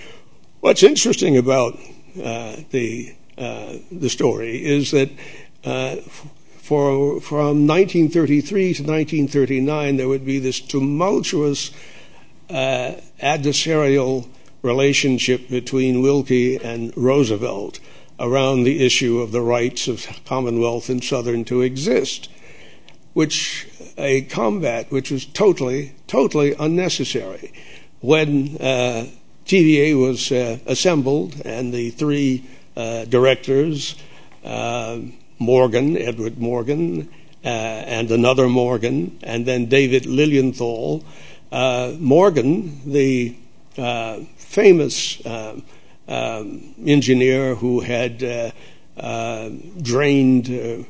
What's 0.61 0.81
interesting 0.81 1.37
about 1.37 1.77
the, 2.15 3.13
story 4.07 4.65
is 4.65 4.91
that 4.91 5.09
from 5.61 7.67
1933 7.67 8.73
to 8.75 8.83
1939, 8.83 9.97
there 9.97 10.07
would 10.07 10.25
be 10.25 10.39
this 10.39 10.61
tumultuous 10.61 11.71
adversarial 12.49 14.27
relationship 14.61 15.47
between 15.49 16.01
Willkie 16.01 16.57
and 16.57 16.95
Roosevelt 16.97 17.79
around 18.19 18.63
the 18.63 18.85
issue 18.85 19.19
of 19.19 19.31
the 19.31 19.41
rights 19.41 19.87
of 19.87 20.07
Commonwealth 20.25 20.89
and 20.89 21.03
Southern 21.03 21.45
to 21.45 21.61
exist, 21.61 22.29
which 23.13 23.67
a 23.97 24.23
combat 24.23 24.91
which 24.91 25.11
was 25.11 25.25
totally, 25.25 25.93
totally 26.07 26.53
unnecessary. 26.59 27.53
When 28.01 28.57
uh, 28.57 29.07
TVA 29.45 29.99
was 29.99 30.31
uh, 30.31 30.59
assembled 30.65 31.41
and 31.45 31.73
the 31.73 31.91
three 31.91 32.45
uh, 32.75 33.05
directors, 33.05 33.95
uh, 34.43 34.99
Morgan, 35.39 35.97
Edward 35.97 36.39
Morgan, 36.39 37.09
uh, 37.43 37.47
and 37.47 38.09
another 38.09 38.47
Morgan, 38.47 39.19
and 39.21 39.45
then 39.45 39.67
David 39.67 40.05
Lilienthal, 40.05 41.03
uh, 41.05 41.09
Morgan, 41.51 42.81
the 42.85 43.35
uh, 43.77 44.19
famous 44.37 45.25
uh, 45.25 45.59
engineer 46.07 47.55
who 47.55 47.81
had 47.81 48.53
drained 49.81 50.85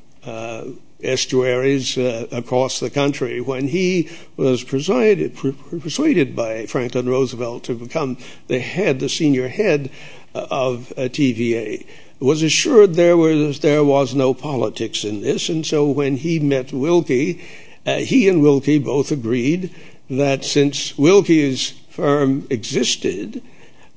estuaries 1.04 1.98
uh, 1.98 2.28
across 2.32 2.80
the 2.80 2.90
country 2.90 3.40
when 3.42 3.68
he 3.68 4.10
was 4.38 4.64
persuaded, 4.64 6.36
by 6.36 6.66
Franklin 6.66 7.08
Roosevelt 7.08 7.64
to 7.66 7.76
become 7.76 8.18
the 8.48 8.60
head, 8.60 9.00
the 9.00 9.10
senior 9.10 9.48
head 9.48 9.92
of 10.34 10.92
uh, 10.94 11.04
TVA. 11.04 11.86
Was 12.20 12.44
assured 12.44 12.94
there 12.94 13.18
was 13.18 13.60
there 13.60 13.84
was 13.84 14.16
no 14.16 14.34
politics 14.34 15.04
in 15.04 15.22
this, 15.22 15.50
and 15.50 15.66
so 15.66 15.86
when 15.86 16.18
he 16.18 16.40
met 16.40 16.72
Willkie, 16.72 17.42
uh, 17.86 17.98
he 17.98 18.30
and 18.30 18.42
Willkie 18.42 18.80
both 18.80 19.12
agreed 19.12 19.74
that 20.10 20.46
since 20.46 20.94
Willkie's 20.98 21.72
firm 21.90 22.46
existed 22.50 23.42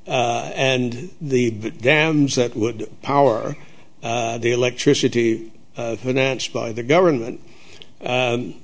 uh, 0.06 0.50
and 0.54 1.10
the 1.20 1.50
dams 1.50 2.36
that 2.36 2.56
would 2.56 2.90
power 3.02 3.56
uh, 4.02 4.38
the 4.38 4.52
electricity 4.52 5.52
uh, 5.76 5.96
financed 5.96 6.52
by 6.52 6.72
the 6.72 6.82
government 6.82 7.40
um, 8.00 8.54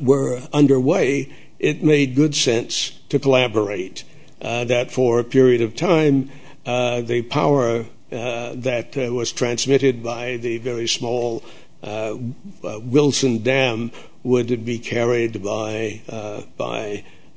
were 0.00 0.42
underway, 0.52 1.32
it 1.58 1.82
made 1.82 2.14
good 2.14 2.34
sense 2.34 2.90
to 3.08 3.18
collaborate. 3.18 4.04
That 4.40 4.90
for 4.90 5.20
a 5.20 5.24
period 5.24 5.62
of 5.62 5.76
time, 5.76 6.30
the 6.64 7.24
power 7.30 7.86
that 8.10 8.96
was 8.96 9.30
transmitted 9.30 10.02
by 10.02 10.36
the 10.36 10.58
very 10.58 10.88
small 10.88 11.44
Wilson 11.82 13.42
Dam 13.42 13.90
would 14.22 14.64
be 14.64 14.78
carried 14.78 15.42
by 15.42 16.02
uh, 16.08 16.42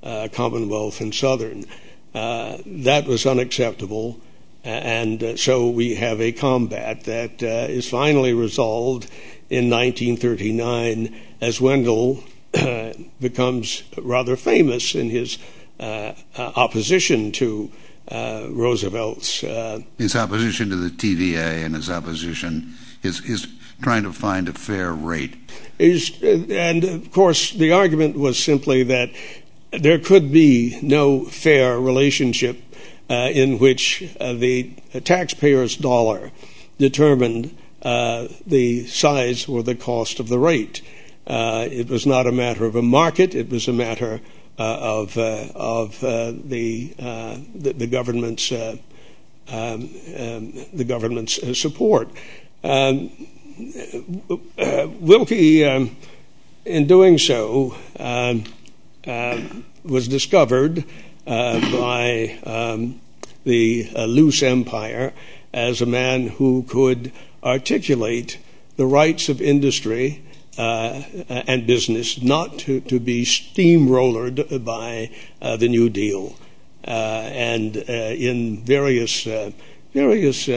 uh, 0.04 0.28
Commonwealth 0.32 1.02
and 1.02 1.14
Southern. 1.14 1.66
Uh, 2.14 2.58
that 2.66 3.08
was 3.08 3.26
unacceptable, 3.26 4.20
and 4.64 5.38
so 5.38 5.68
we 5.70 5.96
have 5.96 6.22
a 6.22 6.32
combat 6.32 7.04
that 7.04 7.42
is 7.44 7.90
finally 7.90 8.34
resolved 8.34 9.10
in 9.50 9.70
1939 9.70 11.16
as 11.42 11.60
Wendell 11.60 12.24
becomes 13.20 13.84
rather 13.98 14.36
famous 14.36 14.96
in 14.96 15.10
his 15.10 15.38
opposition 15.80 17.32
to 17.34 17.72
uh, 18.08 18.48
Roosevelt's. 18.50 19.44
Uh, 19.44 19.82
his 19.98 20.16
opposition 20.16 20.70
to 20.70 20.76
the 20.76 20.90
TVA 20.90 21.66
and 21.66 21.76
his 21.76 21.90
opposition, 21.90 22.76
his 23.02 23.20
trying 23.82 24.04
to 24.04 24.14
find 24.14 24.48
a 24.50 24.54
fair 24.54 24.94
rate. 24.94 25.36
And 25.80 26.84
of 26.84 27.12
course, 27.12 27.52
the 27.52 27.72
argument 27.72 28.18
was 28.18 28.42
simply 28.42 28.84
that 28.84 29.12
there 29.72 30.00
could 30.00 30.32
be 30.32 30.80
no 30.82 31.26
fair 31.26 31.80
relationship 31.80 32.62
uh, 33.10 33.30
in 33.32 33.60
which 33.60 34.16
uh, 34.20 34.34
the 34.34 34.72
taxpayer's 35.04 35.76
dollar 35.76 36.32
determined 36.80 37.56
uh, 37.84 38.28
the 38.48 38.88
size 38.88 39.48
or 39.48 39.62
the 39.62 39.76
cost 39.76 40.20
of 40.20 40.28
the 40.28 40.40
rate. 40.40 40.82
It 41.28 41.88
was 41.90 42.06
not 42.06 42.26
a 42.26 42.32
matter 42.32 42.66
of 42.66 42.76
a 42.76 42.82
market; 42.82 43.36
it 43.36 43.50
was 43.50 43.68
a 43.68 43.74
matter 43.74 44.22
of 44.58 45.18
of 45.18 46.00
the, 46.00 47.88
government's 47.92 48.52
um, 48.52 48.80
um, 49.52 49.90
the 50.74 50.86
government's 50.88 51.60
support. 51.60 52.10
Um, 53.58 54.22
Willkie, 55.00 55.64
um, 55.64 55.96
in 56.66 56.88
doing 56.88 57.18
so, 57.18 57.76
um, 58.00 58.44
was 59.84 60.08
discovered 60.08 60.84
by 61.26 62.38
um, 62.44 63.00
the 63.44 63.90
Luce 64.08 64.44
empire 64.44 65.14
as 65.54 65.82
a 65.82 65.86
man 65.86 66.28
who 66.28 66.64
could 66.64 67.12
articulate 67.44 68.40
the 68.76 68.86
rights 68.86 69.30
of 69.30 69.42
industry 69.42 70.22
uh, 70.58 71.04
and 71.30 71.66
business 71.68 72.22
not 72.22 72.60
to, 72.60 72.82
be 72.82 73.24
steamrollered 73.24 74.64
by 74.64 75.10
uh, 75.42 75.56
the 75.58 75.70
New 75.70 75.90
Deal. 75.90 76.36
Uh, 76.88 77.30
and 77.32 77.78
uh, 77.78 77.92
in 77.92 78.58
various 78.64 79.26
uh, 79.26 79.50
various 79.94 80.48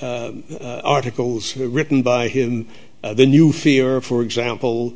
articles 0.00 1.56
written 1.56 2.02
by 2.02 2.28
him, 2.28 2.68
the 3.02 3.26
New 3.26 3.52
Fear, 3.52 4.00
for 4.00 4.22
example, 4.22 4.90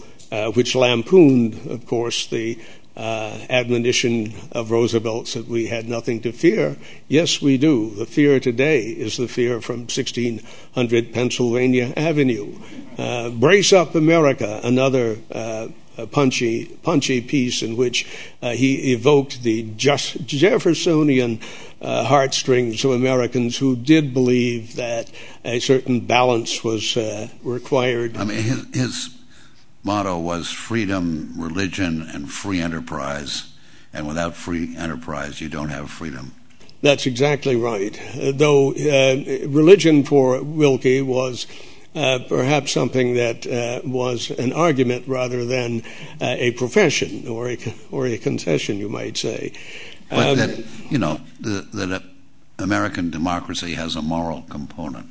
which 0.55 0.75
lampooned, 0.75 1.71
of 1.71 1.87
course, 1.87 2.27
the 2.27 2.59
uh, 2.99 3.39
admonition 3.49 4.35
of 4.51 4.73
Roosevelt's 4.73 5.35
that 5.35 5.47
we 5.47 5.69
had 5.69 5.89
nothing 5.89 6.21
to 6.23 6.33
fear. 6.33 6.77
Yes, 7.07 7.41
we 7.41 7.57
do. 7.57 7.91
The 7.91 8.07
fear 8.07 8.41
today 8.41 8.87
is 8.87 9.17
the 9.17 9.29
fear 9.29 9.61
from 9.61 9.83
1600 9.83 11.13
Pennsylvania 11.13 11.93
Avenue. 11.97 12.59
Uh, 12.99 13.31
Brace 13.31 13.73
Up 13.73 13.95
America, 13.95 14.61
another 14.65 15.19
uh, 15.31 15.69
punchy, 16.07 16.65
punchy 16.83 17.21
piece 17.21 17.63
in 17.63 17.77
which 17.77 18.05
uh, 18.43 18.51
he 18.51 18.93
evoked 18.93 19.43
the 19.45 19.63
Jeffersonian 19.77 21.39
uh, 21.41 21.45
heartstrings 21.81 22.85
of 22.85 22.91
Americans 22.93 23.59
who 23.59 23.77
did 23.77 24.13
believe 24.13 24.77
that 24.77 25.11
a 25.45 25.61
certain 25.61 26.01
balance 26.01 26.65
was 26.65 26.97
uh, 26.97 27.29
required. 27.43 28.17
I 28.17 28.25
mean, 28.25 28.43
his, 28.43 28.67
his 28.75 29.19
motto 29.85 30.19
was 30.19 30.51
freedom, 30.51 31.35
religion, 31.37 32.03
and 32.03 32.31
free 32.31 32.61
enterprise. 32.61 33.53
And 33.93 34.07
without 34.07 34.35
free 34.35 34.77
enterprise, 34.77 35.41
you 35.41 35.49
don't 35.49 35.71
have 35.71 35.91
freedom. 35.91 36.33
That's 36.83 37.07
exactly 37.07 37.57
right. 37.57 37.99
Uh, 38.15 38.33
though 38.33 38.73
uh, 38.73 39.49
religion 39.49 40.05
for 40.05 40.43
Willkie 40.43 41.03
was 41.03 41.47
uh, 41.95 42.21
perhaps 42.29 42.71
something 42.71 43.15
that 43.15 43.47
uh, 43.47 43.81
was 43.89 44.31
an 44.33 44.53
argument 44.53 45.09
rather 45.09 45.45
than 45.45 45.83
uh, 46.21 46.37
a 46.39 46.53
profession 46.53 47.27
or 47.27 47.49
a, 47.49 47.59
or 47.91 48.07
a 48.07 48.19
concession, 48.19 48.79
you 48.79 48.89
might 48.89 49.17
say. 49.17 49.53
But 50.11 50.29
um, 50.29 50.37
that, 50.37 50.65
you 50.91 50.99
know, 50.99 51.21
the, 51.41 51.67
that 51.73 52.03
American 52.59 53.11
democracy 53.11 53.75
has 53.75 53.97
a 53.97 54.03
moral 54.03 54.43
component. 54.49 55.07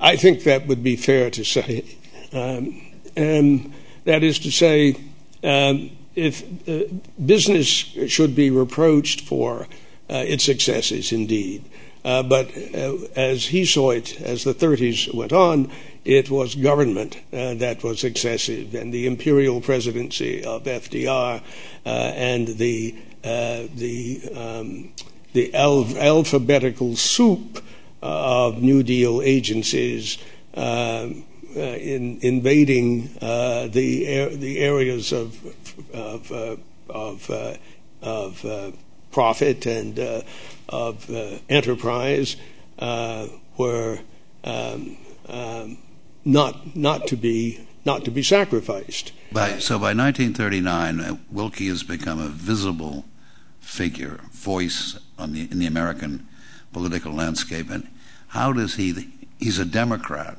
I 0.00 0.16
think 0.16 0.44
that 0.44 0.66
would 0.66 0.82
be 0.82 0.96
fair 0.96 1.30
to 1.30 1.44
say. 1.44 1.96
Um, 2.32 2.80
um, 3.16 3.72
that 4.04 4.22
is 4.22 4.38
to 4.40 4.50
say, 4.50 4.96
um, 5.44 5.90
if 6.14 6.42
uh, 6.68 6.92
business 7.24 7.66
should 7.66 8.34
be 8.34 8.50
reproached 8.50 9.20
for 9.20 9.66
uh, 10.08 10.24
its 10.26 10.44
successes, 10.44 11.12
indeed. 11.12 11.64
Uh, 12.04 12.22
but 12.22 12.50
uh, 12.74 12.96
as 13.14 13.46
he 13.46 13.64
saw 13.64 13.90
it, 13.90 14.20
as 14.22 14.44
the 14.44 14.54
30s 14.54 15.12
went 15.14 15.32
on, 15.32 15.70
it 16.04 16.30
was 16.30 16.54
government 16.54 17.16
uh, 17.32 17.54
that 17.54 17.82
was 17.84 18.04
excessive, 18.04 18.74
and 18.74 18.92
the 18.92 19.06
imperial 19.06 19.60
presidency 19.60 20.42
of 20.42 20.64
FDR 20.64 21.42
uh, 21.84 21.88
and 21.88 22.48
the 22.48 22.96
the 23.22 24.20
um, 24.34 24.92
alphabetical 25.54 26.96
soup 26.96 27.62
of 28.02 28.62
New 28.62 28.82
Deal 28.82 29.22
agencies. 29.22 30.18
Uh, 31.56 31.60
in 31.60 32.20
invading 32.22 33.10
uh, 33.20 33.66
the 34.36 34.58
areas 34.60 35.12
of 35.12 35.36
of 35.92 36.30
uh, 36.30 36.56
of, 36.88 37.28
of 38.00 38.76
profit 39.10 39.66
and 39.66 39.98
of 40.68 41.42
enterprise 41.48 42.36
were 43.58 43.98
um, 44.44 44.96
um, 45.28 45.78
not 46.24 46.76
not 46.76 47.08
to 47.08 47.16
be 47.16 47.66
not 47.84 48.04
to 48.04 48.10
be 48.10 48.22
sacrificed. 48.22 49.12
By, 49.32 49.58
so 49.58 49.78
by 49.78 49.94
1939, 49.94 51.20
Willkie 51.30 51.68
has 51.68 51.82
become 51.82 52.20
a 52.20 52.28
visible 52.28 53.04
figure, 53.60 54.20
voice 54.32 54.98
the, 55.18 55.48
in 55.50 55.58
the 55.58 55.66
American 55.66 56.26
political 56.72 57.12
landscape. 57.12 57.70
And 57.70 57.88
how 58.28 58.52
does 58.52 58.74
he? 58.74 59.08
He's 59.38 59.58
a 59.58 59.64
Democrat. 59.64 60.38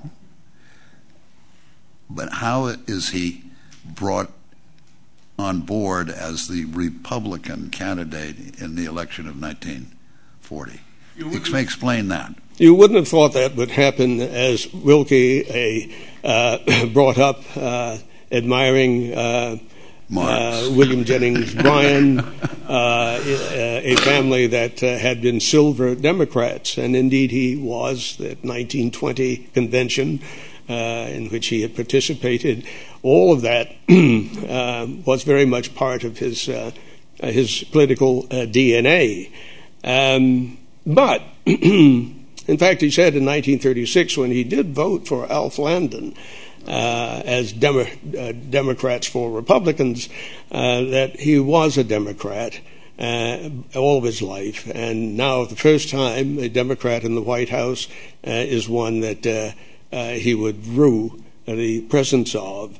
But 2.10 2.34
how 2.34 2.68
is 2.88 3.10
he 3.10 3.44
brought 3.86 4.32
on 5.40 5.62
board 5.62 6.10
as 6.10 6.48
the 6.48 6.66
Republican 6.66 7.70
candidate 7.70 8.60
in 8.60 8.76
the 8.76 8.86
election 8.86 9.28
of 9.28 9.42
1940? 9.42 10.82
Explain 11.58 12.10
that. 12.10 12.36
You 12.58 12.76
wouldn't 12.76 12.98
have 12.98 13.08
thought 13.08 13.34
that 13.34 13.56
would 13.56 13.72
happen 13.72 14.20
as 14.20 14.68
Willkie, 14.74 15.46
a 15.50 15.86
uh, 15.86 16.11
brought 16.94 17.18
up 17.18 17.42
uh, 17.56 17.98
admiring 18.32 19.14
uh, 19.14 19.58
uh 20.16 20.70
William 20.76 21.04
Jennings 21.04 21.56
Bryan, 21.64 22.20
uh, 22.20 23.20
a 23.24 23.96
family 23.98 24.48
that 24.48 24.84
uh, 24.84 24.98
had 24.98 25.22
been 25.22 25.40
silver 25.40 25.96
Democrats, 25.96 26.78
and 26.78 26.96
indeed 26.96 27.32
he 27.32 27.56
was 27.56 28.20
at 28.20 28.44
1920 28.44 29.38
convention 29.54 30.20
uh, 30.70 31.08
in 31.10 31.28
which 31.30 31.48
he 31.48 31.62
had 31.62 31.76
participated. 31.76 32.66
All 33.04 33.34
of 33.34 33.42
that 33.42 33.70
uh, 33.90 34.88
was 35.06 35.24
very 35.24 35.46
much 35.46 35.76
part 35.76 36.04
of 36.04 36.20
his 36.20 36.48
uh, 36.48 36.72
his 37.20 37.64
political 37.72 38.24
DNA. 38.24 39.32
Um, 39.84 40.58
but 40.86 41.22
in 42.52 42.58
fact, 42.58 42.82
he 42.82 42.92
said 42.92 43.16
in 43.16 43.24
1936 43.24 44.18
when 44.18 44.30
he 44.30 44.44
did 44.44 44.76
vote 44.76 45.08
for 45.08 45.32
Alf 45.32 45.58
Landon. 45.58 46.14
Uh, 46.68 47.24
as 47.26 47.54
uh, 47.64 48.34
Democrats 48.50 49.08
for 49.08 49.32
Republicans, 49.32 50.10
uh, 50.52 50.82
that 50.82 51.20
he 51.20 51.40
was 51.40 51.78
a 51.78 51.84
Democrat 51.84 52.60
all 53.00 53.98
of 53.98 54.04
his 54.04 54.22
life. 54.22 54.70
And 54.76 55.18
now, 55.18 55.46
the 55.46 55.56
first 55.56 55.90
time 55.90 56.38
a 56.38 56.50
Democrat 56.50 57.04
in 57.04 57.16
the 57.16 57.22
White 57.22 57.50
House 57.50 57.88
is 58.22 58.70
one 58.70 59.00
that 59.00 59.56
he 60.20 60.36
would 60.36 60.68
rue 60.68 61.24
the 61.48 61.82
presence 61.84 62.36
of. 62.36 62.78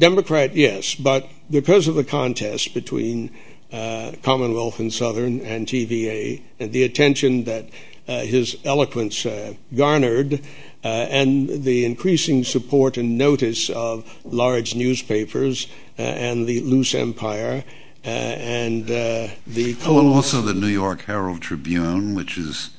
Democrat, 0.00 0.56
yes, 0.56 0.96
but 0.96 1.28
because 1.48 1.86
of 1.86 1.94
the 1.94 2.02
contest 2.02 2.74
between 2.74 3.30
Commonwealth 3.70 4.80
and 4.80 4.92
Southern 4.92 5.40
and 5.42 5.68
TVA 5.68 6.42
and 6.58 6.72
the 6.72 6.82
attention 6.82 7.44
that 7.44 7.66
his 8.10 8.56
eloquence 8.64 9.26
garnered, 9.74 10.40
and 10.82 11.64
the 11.64 11.84
increasing 11.84 12.44
support 12.44 12.96
and 12.96 13.16
notice 13.16 13.70
of 13.70 14.04
large 14.24 14.74
newspapers 14.74 15.66
and 15.96 16.46
the 16.46 16.60
Luce 16.60 16.94
empire, 16.94 17.64
uh, 18.04 18.08
and 18.08 18.84
uh, 18.90 19.28
the 19.46 19.76
well, 19.86 20.14
also 20.14 20.40
the 20.40 20.54
New 20.54 20.68
York 20.68 21.02
Herald 21.02 21.42
Tribune, 21.42 22.14
which 22.14 22.38
is 22.38 22.70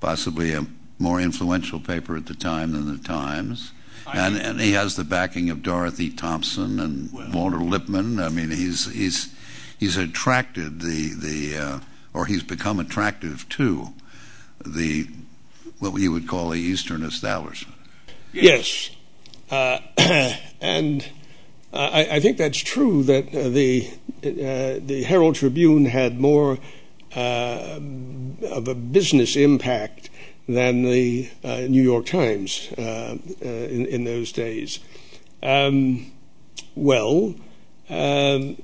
possibly 0.00 0.54
a 0.54 0.66
more 0.98 1.20
influential 1.20 1.80
paper 1.80 2.16
at 2.16 2.26
the 2.26 2.34
time 2.34 2.72
than 2.72 2.90
the 2.90 3.02
Times. 3.02 3.72
And, 4.12 4.36
and 4.36 4.60
he 4.60 4.72
has 4.72 4.96
the 4.96 5.04
backing 5.04 5.50
of 5.50 5.62
Dorothy 5.62 6.10
Thompson 6.10 6.78
and 6.78 7.12
well, 7.12 7.30
Walter 7.32 7.58
Lippmann. 7.58 8.20
I 8.20 8.28
mean, 8.28 8.50
he's 8.50 8.90
he's 8.92 9.34
he's 9.78 9.96
attracted 9.96 10.80
the 10.80 11.12
the 11.14 11.58
uh, 11.58 11.80
or 12.14 12.26
he's 12.26 12.42
become 12.42 12.78
attractive 12.78 13.48
to 13.50 13.92
the 14.64 15.06
what 15.78 16.00
you 16.00 16.12
would 16.12 16.28
call 16.28 16.50
the 16.50 16.58
Eastern 16.58 17.02
establishment. 17.02 17.76
Yes, 18.32 18.90
uh, 19.50 19.78
and 20.60 21.06
I, 21.72 22.08
I, 22.12 22.20
think 22.20 22.38
that's 22.38 22.58
true. 22.58 23.02
That 23.02 23.28
uh, 23.34 23.48
the 23.48 23.90
uh, 24.22 24.80
the 24.84 25.04
Herald 25.06 25.34
Tribune 25.36 25.86
had 25.86 26.18
more 26.18 26.58
uh, 27.14 27.78
of 28.50 28.68
a 28.68 28.74
business 28.74 29.36
impact 29.36 30.10
than 30.48 30.82
the 30.82 31.30
uh, 31.42 31.60
New 31.68 31.82
York 31.82 32.06
Times 32.06 32.70
uh, 32.76 33.16
uh, 33.44 33.48
in, 33.48 34.04
those 34.04 34.32
days. 34.32 34.78
Um, 35.42 36.12
well, 36.74 37.34
um, 37.88 38.60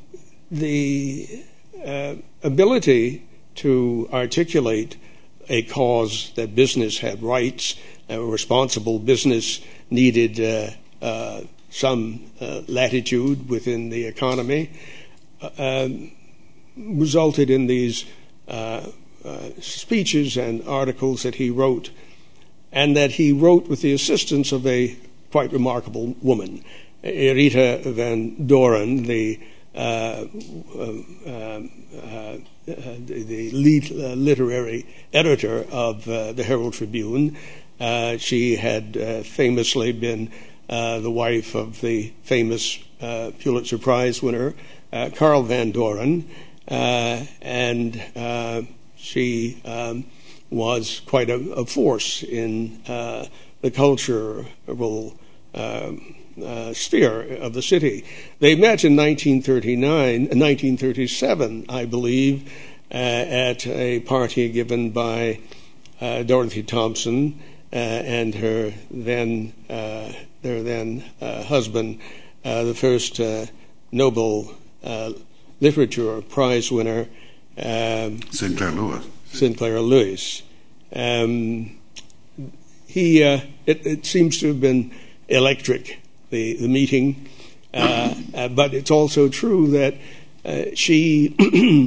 the 0.50 1.44
uh, 1.84 2.14
ability 2.42 3.26
to 3.56 4.08
articulate 4.12 4.96
a 5.50 5.62
cause 5.62 6.32
that 6.36 6.54
business 6.54 6.98
had 7.00 7.22
rights, 7.22 7.74
a 8.08 8.20
responsible 8.20 8.98
business 8.98 9.60
needed 9.90 10.40
uh, 11.02 11.40
some 11.70 12.30
latitude 12.68 13.48
within 13.48 13.90
the 13.90 14.06
economy, 14.06 14.70
um, 15.58 16.12
resulted 16.76 17.50
in 17.50 17.66
these 17.66 18.04
uh, 18.48 18.86
uh, 19.24 19.50
speeches 19.60 20.36
and 20.36 20.66
articles 20.66 21.22
that 21.22 21.36
he 21.36 21.50
wrote, 21.50 21.90
and 22.72 22.96
that 22.96 23.12
he 23.12 23.32
wrote 23.32 23.68
with 23.68 23.82
the 23.82 23.92
assistance 23.92 24.52
of 24.52 24.66
a 24.66 24.96
quite 25.30 25.52
remarkable 25.52 26.14
woman, 26.22 26.64
Rita 27.02 27.80
Van 27.84 28.46
Doren, 28.46 29.04
the 29.04 29.38
uh, 29.74 30.24
uh, 30.76 31.60
uh, 31.94 32.36
Uh, 32.70 32.96
the 33.04 33.50
lead 33.50 33.90
uh, 33.90 34.14
literary 34.14 34.87
editor 35.12 35.66
of 35.72 36.09
uh, 36.09 36.30
the 36.33 36.44
Herald 36.44 36.72
Tribune. 36.74 37.37
she 38.18 38.56
had 38.56 38.96
famously 39.26 39.90
been 39.90 40.30
the 40.68 41.11
wife 41.11 41.56
of 41.56 41.80
the 41.80 42.12
famous 42.22 42.78
Pulitzer 43.00 43.78
Prize 43.78 44.22
winner 44.22 44.54
Carl 45.16 45.42
Van 45.42 45.72
Doren, 45.72 46.28
and 46.68 48.00
she 48.96 49.61
um, 49.64 50.04
was 50.50 51.00
quite 51.06 51.28
a 51.28 51.64
force 51.66 52.22
in 52.22 52.83
the 52.85 53.70
cultural 53.72 54.46
um, 54.68 55.16
uh, 55.54 55.92
sphere 56.74 57.36
of 57.36 57.54
the 57.54 57.62
city. 57.62 58.04
They 58.38 58.54
met 58.54 58.84
in 58.84 58.96
1939, 58.96 60.22
1937, 60.22 61.66
I 61.68 61.84
believe, 61.84 62.50
uh, 62.92 62.94
at 62.94 63.66
a 63.66 64.00
party 64.00 64.48
given 64.48 64.90
by 64.90 65.40
uh, 66.00 66.22
Dorothy 66.22 66.62
Thompson 66.62 67.38
and 67.72 68.34
her 68.34 68.72
then 68.90 69.52
their 69.68 70.62
then 70.62 71.04
husband, 71.20 72.00
the 72.42 72.74
first 72.74 73.20
Nobel 73.92 74.54
Literature 75.60 76.22
Prize 76.22 76.72
winner, 76.72 77.06
um, 77.56 78.20
Sinclair 78.30 78.72
Lewis. 78.72 79.06
Sinclair 79.26 79.80
Lewis. 79.80 80.42
Um, 80.94 81.78
he, 82.86 83.22
uh, 83.22 83.40
it, 83.66 83.86
it, 83.86 84.06
seems 84.06 84.40
to 84.40 84.48
have 84.48 84.60
been 84.60 84.90
electric 85.28 86.00
the, 86.30 86.66
meeting. 86.68 87.28
Uh, 87.72 88.14
uh, 88.34 88.48
but 88.48 88.74
it's 88.74 88.90
also 88.90 89.28
true 89.28 89.68
that 89.68 89.94
uh, 90.44 90.64
she, 90.74 91.34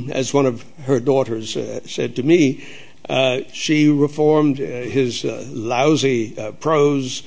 as 0.13 0.33
one 0.33 0.45
of 0.45 0.63
her 0.85 0.99
daughters 0.99 1.57
uh, 1.57 1.79
said 1.85 2.15
to 2.15 2.23
me, 2.23 2.63
uh, 3.09 3.39
she 3.51 3.89
reformed 3.89 4.59
uh, 4.59 4.63
his 4.63 5.25
lousy 5.25 6.31
prose. 6.59 7.23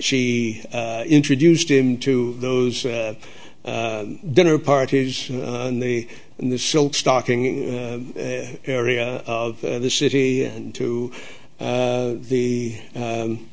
she 0.00 0.62
introduced 1.06 1.70
him 1.70 1.98
to 1.98 2.34
those 2.34 2.82
dinner 2.82 4.58
parties 4.58 5.28
in 5.30 5.80
the, 5.80 6.08
silk 6.58 6.94
stocking 6.94 7.64
area 8.64 9.22
of 9.26 9.60
the 9.60 9.90
city 9.90 10.44
and 10.44 10.74
to 10.74 11.12
the 11.58 12.80
um, 12.94 13.48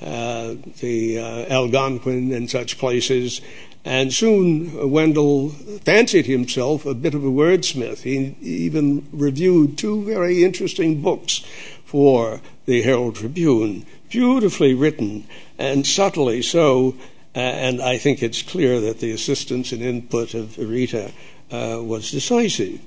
the 0.00 1.18
uh, 1.18 1.52
Algonquin 1.52 2.32
and 2.32 2.50
such 2.50 2.78
places. 2.78 3.40
And 3.84 4.14
soon 4.14 4.90
Wendell 4.90 5.50
fancied 5.50 6.26
himself 6.26 6.86
a 6.86 6.94
bit 6.94 7.14
of 7.14 7.22
a 7.22 7.28
wordsmith. 7.28 8.02
He 8.02 8.34
even 8.40 9.06
reviewed 9.12 9.76
two 9.76 10.02
very 10.04 10.42
interesting 10.42 11.02
books 11.02 11.44
for 11.84 12.40
the 12.64 12.82
Herald 12.82 13.16
Tribune, 13.16 13.84
beautifully 14.08 14.72
written 14.72 15.26
and 15.58 15.86
subtly 15.86 16.40
so. 16.40 16.94
Uh, 17.36 17.40
and 17.40 17.82
I 17.82 17.98
think 17.98 18.22
it's 18.22 18.42
clear 18.42 18.80
that 18.80 19.00
the 19.00 19.10
assistance 19.10 19.72
and 19.72 19.82
input 19.82 20.34
of 20.34 20.56
Rita 20.56 21.12
uh, 21.50 21.80
was 21.82 22.10
decisive. 22.10 22.80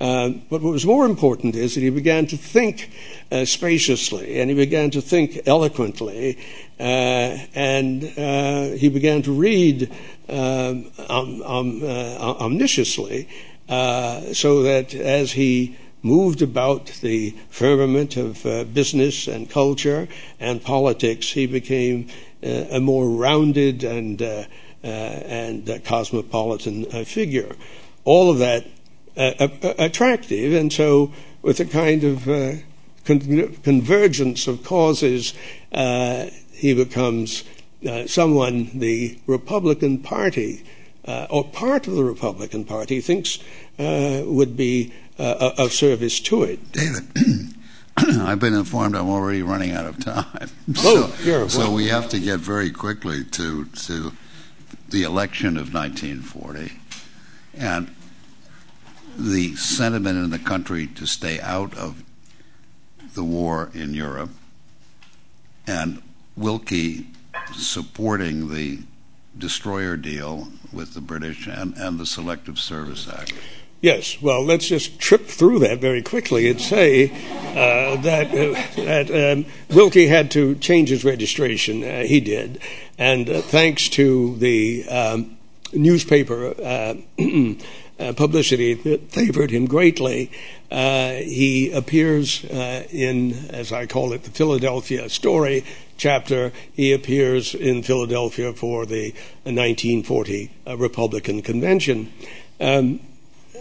Uh, 0.00 0.30
but 0.50 0.60
what 0.60 0.72
was 0.72 0.84
more 0.84 1.06
important 1.06 1.54
is 1.54 1.74
that 1.74 1.80
he 1.80 1.90
began 1.90 2.26
to 2.26 2.36
think 2.36 2.90
uh, 3.30 3.44
spaciously 3.44 4.40
and 4.40 4.50
he 4.50 4.56
began 4.56 4.90
to 4.90 5.00
think 5.00 5.40
eloquently 5.46 6.36
uh, 6.80 7.38
and 7.54 8.02
he 8.76 8.88
began 8.88 9.22
to 9.22 9.32
read 9.32 9.90
um, 10.28 10.90
um, 11.08 11.42
um, 11.42 11.82
omnisciously 11.84 13.28
so 13.68 14.62
that 14.62 14.92
as 14.94 15.32
he 15.32 15.76
moved 16.02 16.42
about 16.42 16.86
the 17.00 17.30
firmament 17.48 18.16
of 18.16 18.42
business 18.74 19.28
and 19.28 19.48
culture 19.48 20.08
and 20.40 20.62
politics, 20.62 21.30
he 21.30 21.46
became 21.46 22.08
a 22.42 22.80
more 22.80 23.08
rounded 23.08 23.84
and 23.84 24.20
and 24.82 25.84
cosmopolitan 25.84 26.84
figure. 27.04 27.56
All 28.04 28.30
of 28.30 28.38
that 28.38 28.66
Uh, 29.16 29.32
uh, 29.38 29.48
uh, 29.62 29.74
attractive, 29.78 30.52
and 30.52 30.72
so 30.72 31.12
with 31.40 31.60
a 31.60 31.64
kind 31.64 32.02
of 32.02 32.28
uh, 32.28 32.54
con- 33.04 33.54
convergence 33.62 34.48
of 34.48 34.64
causes, 34.64 35.34
uh, 35.70 36.26
he 36.50 36.74
becomes 36.74 37.44
someone 38.06 38.70
the 38.76 39.16
Republican 39.28 39.98
Party 39.98 40.64
or 41.06 41.44
part 41.44 41.86
of 41.86 41.94
the 41.94 42.02
Republican 42.02 42.64
Party 42.64 43.00
thinks 43.00 43.38
would 43.78 44.56
be 44.56 44.92
of 45.18 45.72
service 45.72 46.18
to 46.18 46.42
it. 46.42 46.72
David. 46.72 47.04
I've 47.96 48.40
been 48.40 48.54
informed 48.54 48.96
I'm 48.96 49.08
already 49.08 49.42
running 49.42 49.70
out 49.70 49.86
of 49.86 50.02
time. 50.02 50.50
Oh, 50.70 50.72
so, 50.74 50.82
oh, 50.84 51.16
yeah, 51.22 51.36
well. 51.36 51.48
so 51.48 51.70
we 51.70 51.86
have 51.86 52.08
to 52.08 52.18
get 52.18 52.40
very 52.40 52.70
quickly 52.70 53.22
to 53.22 53.66
to 53.66 54.12
the 54.88 55.04
election 55.04 55.56
of 55.56 55.72
1940. 55.72 56.72
And 57.56 57.93
the 59.16 59.56
sentiment 59.56 60.18
in 60.18 60.30
the 60.30 60.38
country 60.38 60.86
to 60.88 61.06
stay 61.06 61.40
out 61.40 61.76
of 61.76 62.02
the 63.14 63.24
war 63.24 63.70
in 63.74 63.94
Europe, 63.94 64.30
and 65.66 66.02
Willkie 66.36 67.06
supporting 67.52 68.52
the 68.52 68.80
destroyer 69.36 69.96
deal 69.96 70.48
with 70.72 70.94
the 70.94 71.00
British 71.00 71.46
and, 71.46 71.74
and 71.76 71.98
the 71.98 72.06
Selective 72.06 72.58
Service 72.58 73.08
Act. 73.08 73.32
Yes, 73.80 74.22
well, 74.22 74.42
let's 74.42 74.66
just 74.66 74.98
trip 74.98 75.26
through 75.26 75.58
that 75.58 75.78
very 75.78 76.00
quickly 76.00 76.48
and 76.48 76.58
say 76.58 77.10
uh, 77.50 78.00
that, 78.00 78.28
uh, 78.28 78.82
that 78.82 79.10
um, 79.10 79.44
Willkie 79.68 80.06
had 80.06 80.30
to 80.30 80.54
change 80.54 80.88
his 80.88 81.04
registration. 81.04 81.84
Uh, 81.84 82.02
he 82.04 82.18
did. 82.20 82.62
And 82.96 83.28
uh, 83.28 83.42
thanks 83.42 83.90
to 83.90 84.36
the 84.36 84.88
um, 84.88 85.36
newspaper 85.74 86.54
uh, 86.62 86.94
publicity 87.98 88.74
that 88.74 89.10
favored 89.10 89.50
him 89.50 89.66
greatly. 89.66 90.30
Uh, 90.70 91.12
he 91.12 91.70
appears 91.70 92.44
uh, 92.46 92.86
in, 92.90 93.32
as 93.50 93.72
I 93.72 93.86
call 93.86 94.12
it, 94.12 94.24
the 94.24 94.30
Philadelphia 94.30 95.08
story 95.08 95.64
chapter. 95.96 96.52
He 96.72 96.92
appears 96.92 97.54
in 97.54 97.82
Philadelphia 97.82 98.52
for 98.52 98.84
the 98.84 99.12
1940 99.44 100.50
uh, 100.66 100.76
Republican 100.76 101.42
convention. 101.42 102.12
Um, 102.60 103.00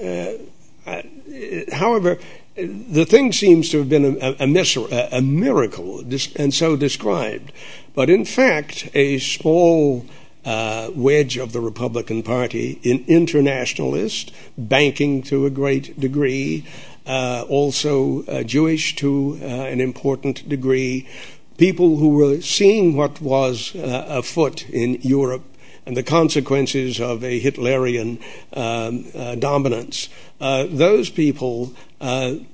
uh, 0.03 0.33
however, 1.71 2.17
the 2.55 3.05
thing 3.05 3.31
seems 3.31 3.69
to 3.69 3.79
have 3.79 3.89
been 3.89 4.17
a, 4.21 5.21
miracle 5.21 6.03
and 6.35 6.53
so 6.53 6.75
described. 6.75 7.51
But 7.95 8.09
in 8.09 8.25
fact, 8.25 8.89
a 8.93 9.19
small 9.19 10.05
uh, 10.07 10.22
wedge 10.45 11.37
of 11.37 11.53
the 11.53 11.61
Republican 11.61 12.23
Party, 12.23 12.79
in 12.83 13.03
internationalist, 13.07 14.31
banking 14.57 15.21
to 15.23 15.45
a 15.45 15.49
great 15.49 15.99
degree, 15.99 16.65
uh, 17.05 17.45
also 17.49 18.23
uh, 18.25 18.43
Jewish 18.43 18.95
to 18.95 19.37
uh, 19.41 19.45
an 19.45 19.81
important 19.81 20.47
degree, 20.47 21.07
people 21.57 21.97
who 21.97 22.09
were 22.09 22.41
seeing 22.41 22.95
what 22.95 23.21
was 23.21 23.75
uh, 23.75 24.05
afoot 24.07 24.69
in 24.69 24.95
Europe 25.01 25.43
and 25.85 25.97
the 25.97 26.03
consequences 26.03 27.01
of 27.01 27.23
a 27.23 27.41
Hitlerian 27.41 28.21
um, 28.53 29.05
uh, 29.13 29.35
dominance. 29.35 30.07
those 30.39 31.09
people 31.09 31.73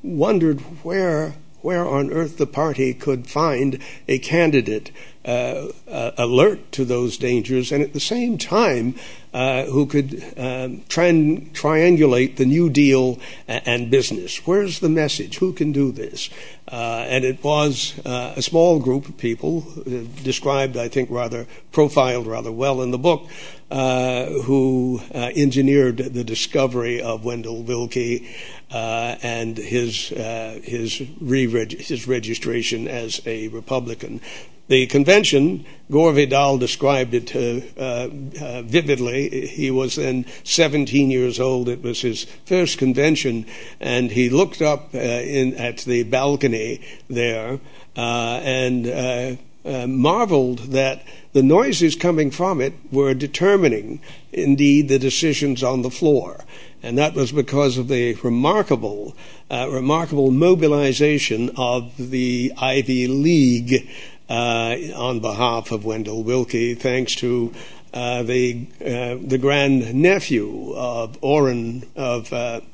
wondered 0.01 0.61
where 0.83 1.35
where 1.61 1.85
on 1.85 2.11
earth 2.11 2.37
the 2.37 2.47
party 2.47 2.93
could 2.93 3.27
find 3.27 3.79
a 4.07 4.17
candidate 4.19 4.91
uh, 4.91 4.93
uh, 4.93 5.18
alert 5.25 6.71
to 6.71 6.85
those 6.85 7.17
dangers 7.17 7.71
and 7.71 7.83
at 7.83 7.93
the 7.93 7.99
same 7.99 8.37
time 8.37 8.95
uh, 9.31 9.65
who 9.65 9.85
could 9.85 10.15
um, 10.37 10.81
triangulate 10.89 12.37
the 12.37 12.45
New 12.45 12.67
Deal 12.67 13.19
and 13.47 13.91
business. 13.91 14.47
Where's 14.47 14.79
the 14.79 14.89
message? 14.89 15.37
Who 15.37 15.53
can 15.53 15.71
do 15.71 15.91
this? 15.91 16.31
Uh, 16.67 17.05
and 17.07 17.23
it 17.23 17.43
was 17.43 17.99
uh, 18.05 18.33
a 18.35 18.41
small 18.41 18.79
group 18.79 19.07
of 19.07 19.17
people, 19.17 19.65
uh, 19.79 20.23
described, 20.23 20.77
I 20.77 20.87
think, 20.87 21.11
rather 21.11 21.45
profiled 21.71 22.25
rather 22.25 22.51
well 22.51 22.81
in 22.81 22.89
the 22.89 22.97
book, 22.97 23.27
who 23.69 24.99
engineered 25.13 25.97
the 25.97 26.23
discovery 26.23 26.99
of 26.99 27.23
Wendell 27.23 27.61
Willkie 27.61 28.27
and 28.71 29.57
his 29.57 30.09
his, 30.09 30.97
his 30.97 32.07
registration 32.07 32.87
as 32.87 33.21
a 33.27 33.47
Republican. 33.49 34.21
The 34.69 34.85
convention, 34.85 35.65
Gore 35.89 36.13
Vidal 36.13 36.59
described 36.59 37.15
it 37.15 37.35
uh, 37.35 37.61
uh, 37.75 38.61
vividly. 38.61 39.47
He 39.47 39.71
was 39.71 39.95
then 39.95 40.27
17 40.43 41.09
years 41.09 41.39
old. 41.39 41.67
It 41.67 41.81
was 41.81 42.01
his 42.01 42.25
first 42.45 42.77
convention, 42.77 43.47
and 43.79 44.11
he 44.11 44.29
looked 44.29 44.61
up 44.61 44.93
uh, 44.93 44.99
in, 44.99 45.55
at 45.55 45.79
the 45.79 46.03
balcony 46.03 46.81
there 47.09 47.59
uh, 47.97 48.41
and 48.43 48.85
uh, 48.87 49.35
uh, 49.65 49.87
marveled 49.87 50.59
that 50.73 51.03
the 51.33 51.43
noises 51.43 51.95
coming 51.95 52.29
from 52.29 52.61
it 52.61 52.73
were 52.91 53.15
determining, 53.15 53.99
indeed, 54.31 54.87
the 54.87 54.99
decisions 54.99 55.63
on 55.63 55.81
the 55.81 55.89
floor. 55.89 56.45
And 56.83 56.95
that 56.99 57.15
was 57.15 57.31
because 57.31 57.79
of 57.79 57.87
the 57.87 58.13
remarkable, 58.23 59.15
remarkable 59.49 60.31
mobilization 60.31 61.49
of 61.57 61.91
the 61.97 62.53
Ivy 62.57 63.07
League 63.07 63.85
uh, 63.85 64.18
on 64.29 65.19
behalf 65.19 65.71
of 65.71 65.85
Wendell 65.85 66.23
Willkie, 66.23 66.75
thanks 66.75 67.15
to 67.15 67.53
uh, 67.93 68.21
the 68.23 68.67
uh, 68.79 69.17
the 69.19 69.39
grand 69.39 69.95
nephew 69.95 70.73
of 70.75 71.17
Oren 71.21 71.83
of 71.95 72.31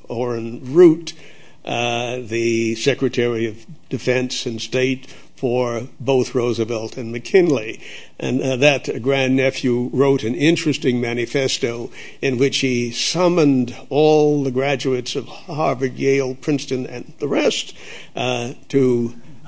Oren 0.09 0.73
Root, 0.73 1.13
the 1.63 2.75
Secretary 2.75 3.45
of 3.45 3.65
Defense 3.89 4.45
and 4.45 4.61
State 4.61 5.07
for 5.35 5.87
both 5.99 6.33
Roosevelt 6.33 6.97
and 6.97 7.11
McKinley. 7.11 7.79
And 8.17 8.41
uh, 8.41 8.55
that 8.57 9.01
grandnephew 9.01 9.89
wrote 9.91 10.23
an 10.23 10.33
interesting 10.33 11.01
manifesto 11.01 11.91
in 12.21 12.37
which 12.37 12.57
he 12.59 12.91
summoned 12.91 13.75
all 13.89 14.43
the 14.43 14.51
graduates 14.51 15.15
of 15.15 15.27
Harvard, 15.27 15.95
Yale, 15.95 16.35
Princeton, 16.35 16.87
and 16.87 17.13
the 17.19 17.27
rest 17.27 17.75
uh, 18.15 18.53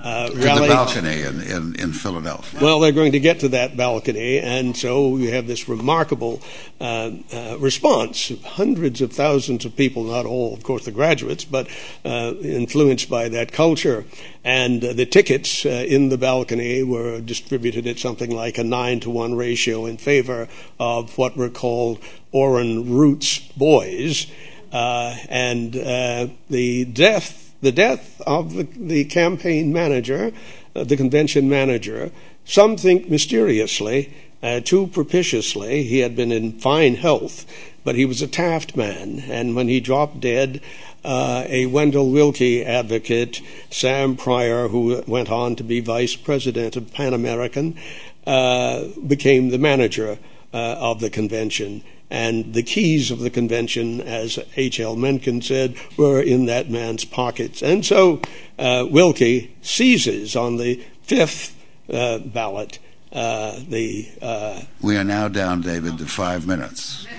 to 0.07 0.51
uh, 0.51 0.59
the 0.59 0.67
balcony 0.67 1.21
in, 1.21 1.41
in, 1.41 1.75
in, 1.79 1.91
Philadelphia. 1.91 2.59
Well, 2.61 2.79
they're 2.79 2.91
going 2.91 3.11
to 3.11 3.19
get 3.19 3.39
to 3.41 3.49
that 3.49 3.75
balcony, 3.75 4.39
and 4.39 4.75
so 4.75 5.17
you 5.17 5.31
have 5.31 5.47
this 5.47 5.67
remarkable 5.67 6.41
uh, 6.79 7.11
uh, 7.33 7.57
response 7.59 8.29
of 8.29 8.43
hundreds 8.43 9.01
of 9.01 9.11
thousands 9.11 9.65
of 9.65 9.75
people, 9.75 10.03
not 10.03 10.25
all, 10.25 10.53
of 10.53 10.63
course, 10.63 10.85
the 10.85 10.91
graduates, 10.91 11.43
but 11.43 11.67
uh, 12.05 12.33
influenced 12.41 13.09
by 13.09 13.27
that 13.29 13.51
culture. 13.51 14.05
And 14.43 14.83
uh, 14.83 14.93
the 14.93 15.05
tickets 15.05 15.65
uh, 15.65 15.69
in 15.69 16.09
the 16.09 16.17
balcony 16.17 16.83
were 16.83 17.19
distributed 17.19 17.87
at 17.87 17.99
something 17.99 18.31
like 18.31 18.57
a 18.57 18.63
nine 18.63 18.99
to 19.01 19.09
one 19.09 19.35
ratio 19.35 19.85
in 19.85 19.97
favor 19.97 20.47
of 20.79 21.17
what 21.17 21.35
were 21.35 21.49
called 21.49 21.99
Oren 22.31 22.89
Roots 22.89 23.39
boys. 23.57 24.27
and 24.71 25.73
the 25.73 26.85
death 26.85 27.46
the 27.61 27.71
death 27.71 28.21
of 28.21 28.53
the, 28.53 28.63
the 28.63 29.05
campaign 29.05 29.73
manager, 29.73 30.31
uh, 30.75 30.83
the 30.83 30.97
convention 30.97 31.49
manager, 31.49 32.11
some 32.45 32.77
think 32.77 33.09
mysteriously, 33.09 34.13
uh, 34.43 34.59
too 34.59 34.87
propitiously. 34.87 35.83
He 35.83 35.99
had 35.99 36.15
been 36.15 36.31
in 36.31 36.53
fine 36.53 36.95
health, 36.95 37.45
but 37.83 37.95
he 37.95 38.05
was 38.05 38.21
a 38.21 38.27
Taft 38.27 38.75
man, 38.75 39.23
and 39.27 39.55
when 39.55 39.67
he 39.67 39.79
dropped 39.79 40.19
dead, 40.19 40.61
uh, 41.03 41.45
a 41.47 41.65
Wendell 41.67 42.11
Willkie 42.11 42.65
advocate, 42.65 43.41
Sam 43.69 44.15
Pryor, 44.15 44.67
who 44.67 45.03
went 45.07 45.31
on 45.31 45.55
to 45.55 45.63
be 45.63 45.79
vice 45.79 46.15
president 46.15 46.75
of 46.75 46.93
Pan 46.93 47.13
American, 47.13 47.77
uh, 48.25 48.85
became 49.07 49.49
the 49.49 49.57
manager 49.57 50.19
uh, 50.53 50.75
of 50.79 50.99
the 50.99 51.09
convention. 51.09 51.81
And 52.09 52.53
the 52.53 52.63
keys 52.63 53.11
of 53.11 53.19
the 53.19 53.29
convention, 53.29 53.99
as 53.99 54.39
H.L. 54.55 54.95
Mencken 54.95 55.41
said, 55.41 55.75
were 55.97 56.21
in 56.21 56.45
that 56.45 56.69
man's 56.69 57.03
pockets. 57.03 57.61
And 57.61 57.85
so 57.85 58.21
uh, 58.57 58.85
Willkie 58.89 59.53
seizes 59.61 60.35
on 60.35 60.55
the 60.55 60.81
fifth 61.01 61.61
uh, 61.91 62.19
ballot 62.19 62.79
uh, 63.11 63.59
the. 63.67 64.09
Uh, 64.21 64.61
we 64.81 64.95
are 64.97 65.03
now 65.03 65.27
down, 65.27 65.61
David, 65.61 65.97
to 65.97 66.05
five 66.05 66.47
minutes. 66.47 67.07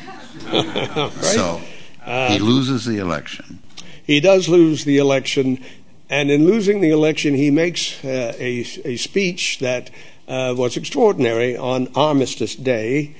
So 1.20 1.60
he 2.04 2.36
um, 2.36 2.42
loses 2.42 2.84
the 2.84 2.98
election. 2.98 3.58
He 4.04 4.20
does 4.20 4.48
lose 4.48 4.84
the 4.84 4.98
election. 4.98 5.62
And 6.08 6.30
in 6.30 6.46
losing 6.46 6.80
the 6.80 6.90
election, 6.90 7.34
he 7.34 7.50
makes 7.50 8.02
uh, 8.02 8.34
a, 8.38 8.60
a 8.84 8.96
speech 8.96 9.58
that 9.58 9.90
uh, 10.26 10.54
was 10.56 10.76
extraordinary 10.76 11.56
on 11.56 11.88
Armistice 11.94 12.54
Day 12.54 13.14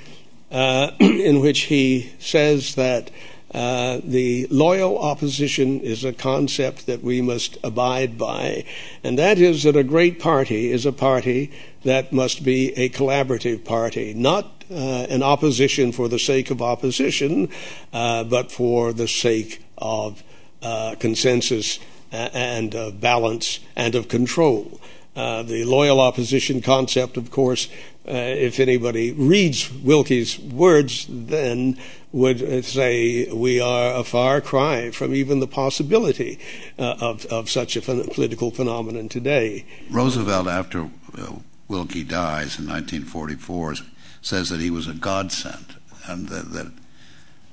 in 1.01 1.41
which 1.41 1.61
he 1.63 2.13
says 2.19 2.75
that 2.75 3.11
uh, 3.53 4.01
the 4.05 4.47
loyal 4.51 4.99
opposition 4.99 5.81
is 5.81 6.05
a 6.05 6.13
concept 6.13 6.87
that 6.87 7.03
we 7.03 7.23
must 7.23 7.57
abide 7.65 8.19
by, 8.19 8.65
and 9.03 9.19
that 9.19 9.39
is 9.39 9.63
that 9.63 9.77
a 9.77 9.83
great 9.83 10.19
party 10.19 10.71
is 10.71 10.85
a 10.85 10.93
party 10.93 11.51
that 11.83 12.13
must 12.13 12.45
be 12.45 12.73
a 12.77 12.91
collaborative 12.91 13.65
party, 13.65 14.13
not 14.13 14.65
uh, 14.71 15.07
an 15.09 15.23
opposition 15.23 15.93
for 15.93 16.09
the 16.09 16.19
sake 16.19 16.51
of 16.51 16.61
opposition, 16.61 17.49
uh, 17.95 18.23
but 18.25 18.53
for 18.53 18.93
the 18.93 19.09
sake 19.09 19.65
of 19.79 20.23
uh, 20.63 20.95
consensus 20.99 21.79
uh, 22.13 22.29
and 22.35 22.75
of 22.75 23.01
balance 23.01 23.61
and 23.77 23.95
of 23.95 24.09
control. 24.09 24.79
Uh, 25.17 25.43
the 25.43 25.65
loyal 25.65 26.01
opposition 26.01 26.61
concept, 26.61 27.17
of 27.17 27.31
course, 27.31 27.69
uh, 27.69 27.98
if 28.11 28.61
anybody 28.61 29.13
reads 29.13 29.71
Willkie's 29.71 30.39
words, 30.39 31.07
then 31.09 31.79
would 32.11 32.65
say 32.65 33.31
we 33.33 33.61
are 33.61 33.95
a 33.95 34.05
far 34.05 34.41
cry 34.41 34.91
from 34.91 35.15
even 35.15 35.41
the 35.41 35.47
possibility 35.47 36.39
uh, 36.79 36.97
of, 37.01 37.27
of 37.27 37.51
such 37.51 37.77
a 37.77 37.83
political 37.83 38.51
phenomenon 38.51 39.09
today. 39.09 39.67
Roosevelt, 39.91 40.47
after 40.47 40.89
uh, 41.17 41.35
Willkie 41.69 42.05
dies 42.05 42.59
in 42.59 42.67
1944, 42.67 43.75
says 44.23 44.49
that 44.49 44.61
he 44.61 44.71
was 44.71 44.89
a 44.89 44.95
godsend, 44.95 45.77
and 46.07 46.29
that, 46.29 46.53
that 46.53 46.73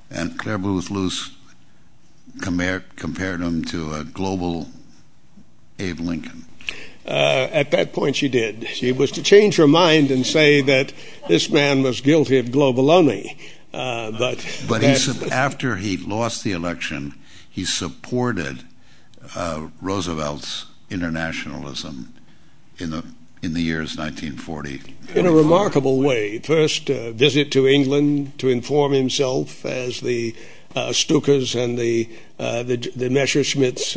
and 0.10 0.38
Clare 0.40 0.58
Boothe 0.58 0.90
Luce 0.90 1.36
compared, 2.42 2.96
compared 2.96 3.42
him 3.42 3.66
to 3.66 3.94
a 3.94 4.04
global 4.04 4.70
Abe 5.80 6.00
Lincoln. 6.00 6.46
Uh, 7.08 7.48
at 7.52 7.70
that 7.72 7.94
point, 7.94 8.16
she 8.16 8.28
did. 8.28 8.68
She 8.68 8.92
was 8.92 9.12
to 9.12 9.22
change 9.22 9.58
her 9.58 9.68
mind 9.68 10.10
and 10.10 10.26
say 10.26 10.62
that 10.62 10.92
this 11.28 11.50
man 11.52 11.84
was 11.84 12.02
guilty 12.02 12.40
of 12.40 12.48
globaloney. 12.48 13.38
Uh, 13.72 14.12
but 14.12 14.64
but 14.68 14.84
after 14.84 15.76
he 15.76 15.98
lost 15.98 16.44
the 16.44 16.52
election, 16.52 17.14
he 17.50 17.64
supported 17.64 18.64
uh, 19.36 19.68
Roosevelt's 19.82 20.66
internationalism 20.90 22.14
in 22.78 22.90
the 22.90 23.04
in 23.44 23.54
the 23.54 23.62
years 23.62 23.96
1940. 23.98 24.82
In 25.14 25.28
a 25.28 25.32
remarkable 25.32 26.00
way. 26.00 26.40
First, 26.40 26.90
a 26.90 27.12
visit 27.12 27.52
to 27.52 27.68
England 27.68 28.40
to 28.40 28.50
inform 28.50 28.94
himself 28.94 29.64
as 29.64 30.00
the 30.00 30.36
Stukas 30.74 31.54
and 31.62 31.78
the, 31.78 32.10
the, 32.38 32.92
the 32.96 33.10
Messerschmitts 33.10 33.94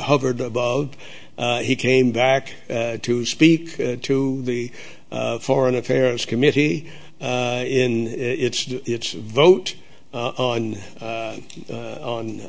hovered 0.00 0.40
above. 0.40 0.96
Uh, 1.40 1.60
he 1.60 1.74
came 1.74 2.12
back 2.12 2.54
uh, 2.68 2.98
to 2.98 3.24
speak 3.24 3.80
uh, 3.80 3.96
to 4.02 4.42
the 4.42 4.70
uh, 5.10 5.38
Foreign 5.38 5.74
Affairs 5.74 6.26
Committee 6.26 6.92
uh, 7.18 7.64
in 7.66 8.06
uh, 8.08 8.10
its 8.18 8.68
its 8.68 9.14
vote 9.14 9.74
on 10.12 10.76
on 11.00 12.40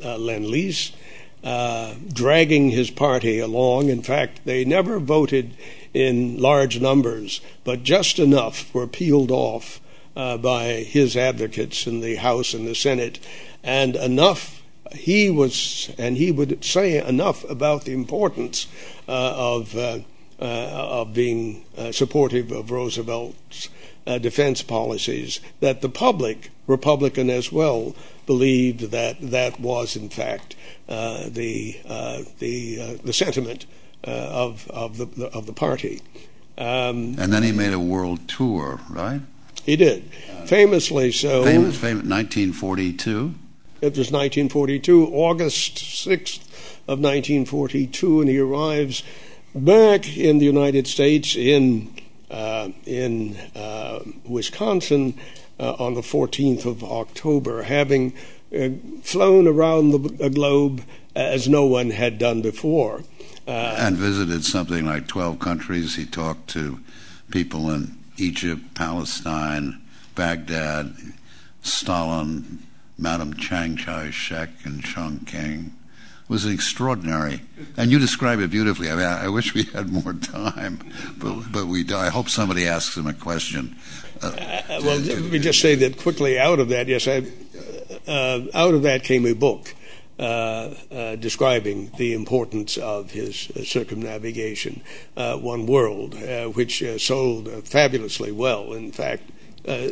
Lend 0.00 0.46
Lease. 0.46 0.92
Uh, 1.44 1.94
dragging 2.12 2.70
his 2.70 2.90
party 2.90 3.38
along. 3.38 3.90
In 3.90 4.02
fact, 4.02 4.40
they 4.44 4.64
never 4.64 4.98
voted 4.98 5.54
in 5.94 6.36
large 6.36 6.80
numbers, 6.80 7.40
but 7.62 7.84
just 7.84 8.18
enough 8.18 8.74
were 8.74 8.88
peeled 8.88 9.30
off 9.30 9.80
by 10.14 10.82
his 10.82 11.16
advocates 11.16 11.86
in 11.86 12.00
the 12.00 12.16
House 12.16 12.54
and 12.54 12.66
the 12.66 12.74
Senate, 12.74 13.20
and 13.62 13.94
enough 13.94 14.57
he 14.92 15.30
was, 15.30 15.90
and 15.98 16.16
he 16.16 16.32
would 16.32 16.64
say 16.64 17.04
enough 17.04 17.48
about 17.48 17.84
the 17.84 17.92
importance 17.92 18.66
uh, 19.08 19.34
of 19.36 19.76
uh, 19.76 20.00
uh, 20.40 20.44
of 21.00 21.14
being 21.14 21.64
uh, 21.76 21.90
supportive 21.90 22.52
of 22.52 22.70
Roosevelt's 22.70 23.68
uh, 24.06 24.18
defense 24.18 24.62
policies 24.62 25.40
that 25.60 25.80
the 25.82 25.88
public, 25.88 26.50
Republican 26.66 27.28
as 27.28 27.50
well, 27.50 27.94
believed 28.26 28.90
that 28.90 29.16
that 29.20 29.58
was 29.58 29.96
in 29.96 30.08
fact 30.08 30.54
uh, 30.88 31.28
the 31.28 31.78
the 32.38 33.00
the 33.02 33.12
sentiment 33.12 33.66
of 34.04 34.70
of 34.70 34.98
the 34.98 35.26
of 35.32 35.46
the 35.46 35.52
party. 35.52 36.02
Um, 36.56 37.14
and 37.18 37.32
then 37.32 37.44
he 37.44 37.52
made 37.52 37.72
a 37.72 37.78
world 37.78 38.28
tour, 38.28 38.80
right? 38.90 39.20
He 39.64 39.76
did, 39.76 40.04
famously 40.46 41.12
so. 41.12 41.44
Famous, 41.44 41.76
famous, 41.76 42.04
1942. 42.04 43.34
It 43.80 43.96
was 43.96 44.10
1942, 44.10 45.06
August 45.06 45.76
6th 45.76 46.40
of 46.88 46.98
1942, 46.98 48.20
and 48.20 48.28
he 48.28 48.38
arrives 48.38 49.04
back 49.54 50.16
in 50.16 50.38
the 50.38 50.44
United 50.44 50.86
States 50.86 51.36
in 51.36 51.94
uh, 52.30 52.70
in 52.84 53.36
uh, 53.54 54.00
Wisconsin 54.26 55.14
uh, 55.60 55.74
on 55.78 55.94
the 55.94 56.02
14th 56.02 56.66
of 56.66 56.84
October, 56.84 57.62
having 57.62 58.12
uh, 58.54 58.68
flown 59.02 59.46
around 59.46 59.92
the 59.92 60.28
globe 60.28 60.82
as 61.14 61.48
no 61.48 61.64
one 61.64 61.90
had 61.90 62.18
done 62.18 62.42
before. 62.42 63.02
Uh, 63.46 63.76
and 63.78 63.96
visited 63.96 64.44
something 64.44 64.84
like 64.84 65.06
12 65.06 65.38
countries. 65.38 65.96
He 65.96 66.04
talked 66.04 66.50
to 66.50 66.80
people 67.30 67.70
in 67.70 67.96
Egypt, 68.18 68.74
Palestine, 68.74 69.80
Baghdad, 70.14 70.94
Stalin, 71.62 72.62
Madam 72.98 73.34
Chiang 73.34 73.76
Kai 73.76 74.10
shek, 74.10 74.50
and 74.64 74.82
Chongqing. 74.82 75.66
It 75.66 76.28
was 76.28 76.44
extraordinary, 76.44 77.40
and 77.76 77.90
you 77.90 77.98
describe 77.98 78.40
it 78.40 78.50
beautifully. 78.50 78.90
I 78.90 78.96
mean, 78.96 79.06
I 79.06 79.28
wish 79.28 79.54
we 79.54 79.62
had 79.62 79.88
more 79.90 80.12
time, 80.12 80.80
but 81.16 81.52
but 81.52 81.66
we. 81.66 81.88
I 81.90 82.10
hope 82.10 82.28
somebody 82.28 82.66
asks 82.66 82.96
him 82.96 83.06
a 83.06 83.14
question. 83.14 83.76
Uh, 84.22 84.26
uh, 84.26 84.80
well, 84.84 84.98
let 84.98 85.22
me 85.22 85.38
just 85.38 85.60
say 85.60 85.74
that 85.76 85.96
quickly. 85.98 86.38
Out 86.38 86.58
of 86.58 86.68
that, 86.68 86.88
yes, 86.88 87.06
I, 87.08 87.24
uh, 88.10 88.46
out 88.52 88.74
of 88.74 88.82
that 88.82 89.04
came 89.04 89.24
a 89.26 89.32
book 89.32 89.74
uh, 90.18 90.74
uh, 90.90 91.16
describing 91.16 91.92
the 91.96 92.12
importance 92.12 92.76
of 92.76 93.12
his 93.12 93.50
uh, 93.52 93.62
circumnavigation, 93.62 94.82
One 95.14 95.66
World, 95.66 96.14
which 96.56 96.82
sold 97.00 97.48
fabulously 97.64 98.32
well. 98.32 98.72
In 98.72 98.90
fact, 98.90 99.22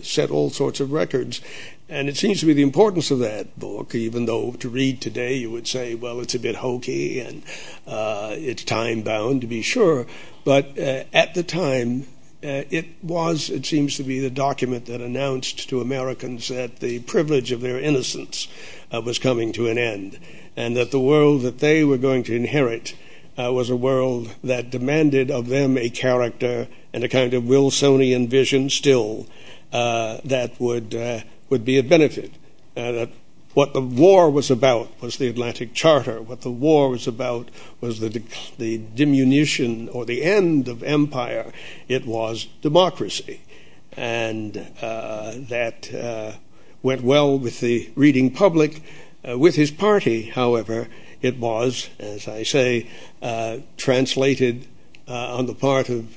set 0.02 0.30
all 0.30 0.50
sorts 0.50 0.80
of 0.80 0.90
records. 0.90 1.40
And 1.88 2.08
it 2.08 2.16
seems 2.16 2.40
to 2.40 2.46
be 2.46 2.52
the 2.52 2.62
importance 2.62 3.12
of 3.12 3.20
that 3.20 3.58
book, 3.58 3.94
even 3.94 4.26
though 4.26 4.52
to 4.52 4.68
read 4.68 5.00
today 5.00 5.34
you 5.34 5.52
would 5.52 5.68
say, 5.68 5.94
well, 5.94 6.20
it's 6.20 6.34
a 6.34 6.40
bit 6.40 6.56
hokey 6.56 7.20
and 7.20 7.44
uh, 7.86 8.30
it's 8.32 8.64
time 8.64 9.02
bound 9.02 9.42
to 9.42 9.46
be 9.46 9.62
sure. 9.62 10.06
But 10.44 10.76
uh, 10.76 11.04
at 11.12 11.34
the 11.34 11.44
time, 11.44 12.08
uh, 12.42 12.66
it 12.70 12.86
was, 13.02 13.50
it 13.50 13.64
seems 13.64 13.96
to 13.96 14.02
be, 14.02 14.18
the 14.18 14.30
document 14.30 14.86
that 14.86 15.00
announced 15.00 15.68
to 15.68 15.80
Americans 15.80 16.48
that 16.48 16.80
the 16.80 17.00
privilege 17.00 17.52
of 17.52 17.60
their 17.60 17.78
innocence 17.78 18.48
uh, 18.92 19.00
was 19.00 19.18
coming 19.18 19.52
to 19.52 19.68
an 19.68 19.78
end, 19.78 20.18
and 20.56 20.76
that 20.76 20.90
the 20.90 21.00
world 21.00 21.42
that 21.42 21.58
they 21.60 21.82
were 21.82 21.98
going 21.98 22.22
to 22.24 22.36
inherit 22.36 22.94
uh, 23.38 23.52
was 23.52 23.70
a 23.70 23.76
world 23.76 24.34
that 24.44 24.70
demanded 24.70 25.30
of 25.30 25.48
them 25.48 25.78
a 25.78 25.88
character 25.88 26.68
and 26.92 27.04
a 27.04 27.08
kind 27.08 27.32
of 27.32 27.44
Wilsonian 27.44 28.28
vision 28.28 28.70
still 28.70 29.26
uh, 29.72 30.18
that 30.24 30.60
would 30.60 30.94
would 31.48 31.64
be 31.64 31.78
a 31.78 31.82
benefit. 31.82 32.32
Uh, 32.76 32.92
that 32.92 33.10
what 33.54 33.72
the 33.72 33.80
war 33.80 34.30
was 34.30 34.50
about 34.50 34.90
was 35.00 35.16
the 35.16 35.28
Atlantic 35.28 35.72
Charter. 35.72 36.20
What 36.20 36.42
the 36.42 36.50
war 36.50 36.90
was 36.90 37.06
about 37.06 37.48
was 37.80 38.00
the, 38.00 38.78
diminution 38.94 39.88
or 39.88 40.04
the 40.04 40.22
end 40.22 40.68
of 40.68 40.82
empire. 40.82 41.52
It 41.88 42.06
was 42.06 42.48
democracy. 42.60 43.40
And 43.96 44.58
uh, 44.82 45.32
that 45.48 45.92
uh, 45.94 46.32
went 46.82 47.02
well 47.02 47.38
with 47.38 47.60
the 47.60 47.90
reading 47.94 48.30
public. 48.30 48.82
With 49.24 49.56
his 49.56 49.72
party, 49.72 50.26
however, 50.26 50.86
it 51.20 51.38
was, 51.38 51.88
as 51.98 52.28
I 52.28 52.44
say, 52.44 52.88
translated 53.76 54.68
on 55.08 55.46
the 55.46 55.54
part 55.54 55.88
of 55.88 56.16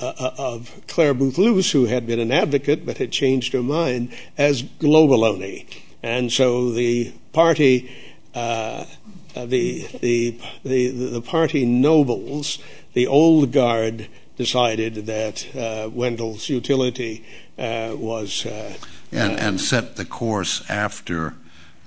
of 0.00 0.80
Clare 0.86 1.14
Boothe 1.14 1.38
Luce, 1.38 1.72
who 1.72 1.86
had 1.86 2.06
been 2.06 2.20
an 2.20 2.32
advocate 2.32 2.86
but 2.86 2.98
had 2.98 3.12
changed 3.12 3.52
her 3.52 3.62
mind, 3.62 4.12
as 4.38 4.62
globaloney. 4.62 5.66
And 6.02 6.32
so 6.32 6.70
the 6.70 7.12
party, 7.32 7.90
uh, 8.34 8.86
the, 9.34 9.86
the, 10.00 10.38
the, 10.64 10.88
the 10.88 11.22
party 11.22 11.66
nobles, 11.66 12.58
the 12.94 13.06
old 13.06 13.52
guard, 13.52 14.08
decided 14.36 15.06
that 15.06 15.46
uh, 15.54 15.88
Wendell's 15.92 16.48
utility 16.48 17.24
uh, 17.58 17.94
was. 17.94 18.46
Uh, 18.46 18.72
and, 19.12 19.38
and 19.38 19.60
set 19.60 19.96
the 19.96 20.06
course 20.06 20.64
after 20.70 21.34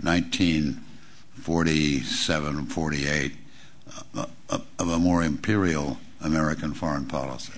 1947 0.01 2.65
48 2.67 3.33
uh, 4.15 4.25
of 4.49 4.65
a 4.79 4.99
more 4.99 5.23
imperial 5.23 5.97
American 6.21 6.75
foreign 6.75 7.05
policy. 7.05 7.53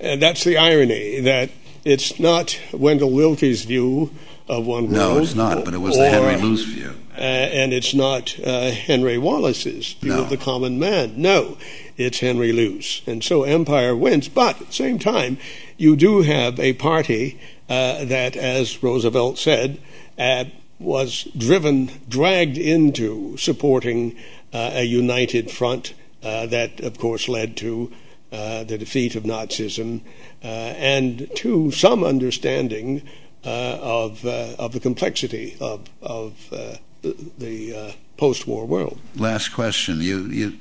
And 0.00 0.20
that's 0.22 0.44
the 0.44 0.56
irony 0.56 1.20
that 1.20 1.50
it's 1.84 2.18
not 2.18 2.58
Wendell 2.72 3.10
Willkie's 3.10 3.64
view 3.64 4.10
of 4.48 4.66
one 4.66 4.84
world. 4.84 4.92
No, 4.92 5.18
it's 5.18 5.34
not, 5.34 5.64
but 5.64 5.74
it 5.74 5.78
was 5.78 5.96
the 5.96 6.08
Henry 6.08 6.36
Luce 6.36 6.64
view. 6.64 6.94
Uh, 7.16 7.22
and 7.22 7.72
it's 7.72 7.92
not 7.92 8.38
uh, 8.40 8.70
Henry 8.70 9.18
Wallace's 9.18 9.92
view 9.94 10.14
of 10.14 10.30
the 10.30 10.36
common 10.36 10.78
man. 10.78 11.20
No, 11.20 11.58
it's 11.96 12.20
Henry 12.20 12.52
Luce. 12.52 13.02
And 13.06 13.22
so 13.22 13.42
empire 13.42 13.94
wins. 13.94 14.28
But 14.28 14.60
at 14.60 14.68
the 14.68 14.72
same 14.72 14.98
time, 14.98 15.36
you 15.76 15.96
do 15.96 16.22
have 16.22 16.58
a 16.58 16.72
party 16.74 17.38
uh, 17.68 18.04
that, 18.06 18.36
as 18.36 18.82
Roosevelt 18.82 19.38
said, 19.38 19.80
uh, 20.18 20.44
was 20.78 21.24
driven, 21.36 21.90
dragged 22.08 22.56
into 22.56 23.36
supporting 23.36 24.16
uh, 24.52 24.70
a 24.74 24.84
united 24.84 25.50
front 25.50 25.92
uh, 26.22 26.46
that, 26.46 26.80
of 26.80 26.98
course, 26.98 27.28
led 27.28 27.56
to 27.58 27.92
Uh, 28.32 28.62
the 28.62 28.78
defeat 28.78 29.16
of 29.16 29.24
Nazism, 29.24 30.02
uh, 30.44 30.46
and 30.46 31.28
to 31.34 31.72
some 31.72 32.04
understanding 32.04 33.02
uh, 33.44 33.76
of 33.80 34.24
uh, 34.24 34.54
of 34.56 34.72
the 34.72 34.78
complexity 34.78 35.56
of 35.60 35.88
of 36.00 36.52
uh, 36.52 36.76
the, 37.02 37.94
post-war 38.16 38.66
world. 38.66 39.00
Last 39.16 39.48
question. 39.48 40.02
You, 40.02 40.52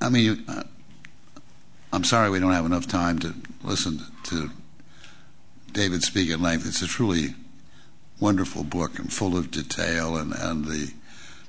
I 0.00 0.10
mean, 0.10 0.46
I'm 1.90 2.04
sorry 2.04 2.28
we 2.28 2.38
don't 2.38 2.52
have 2.52 2.66
enough 2.66 2.86
time 2.86 3.18
to 3.20 3.34
listen 3.64 4.00
to 4.24 4.50
David 5.72 6.02
speak 6.02 6.30
at 6.30 6.38
length. 6.38 6.66
It's 6.66 6.82
a 6.82 6.86
truly 6.86 7.34
wonderful 8.20 8.62
book 8.62 8.98
and 8.98 9.10
full 9.10 9.36
of 9.36 9.50
detail, 9.50 10.16
and, 10.16 10.34
and 10.34 10.66
the 10.66 10.92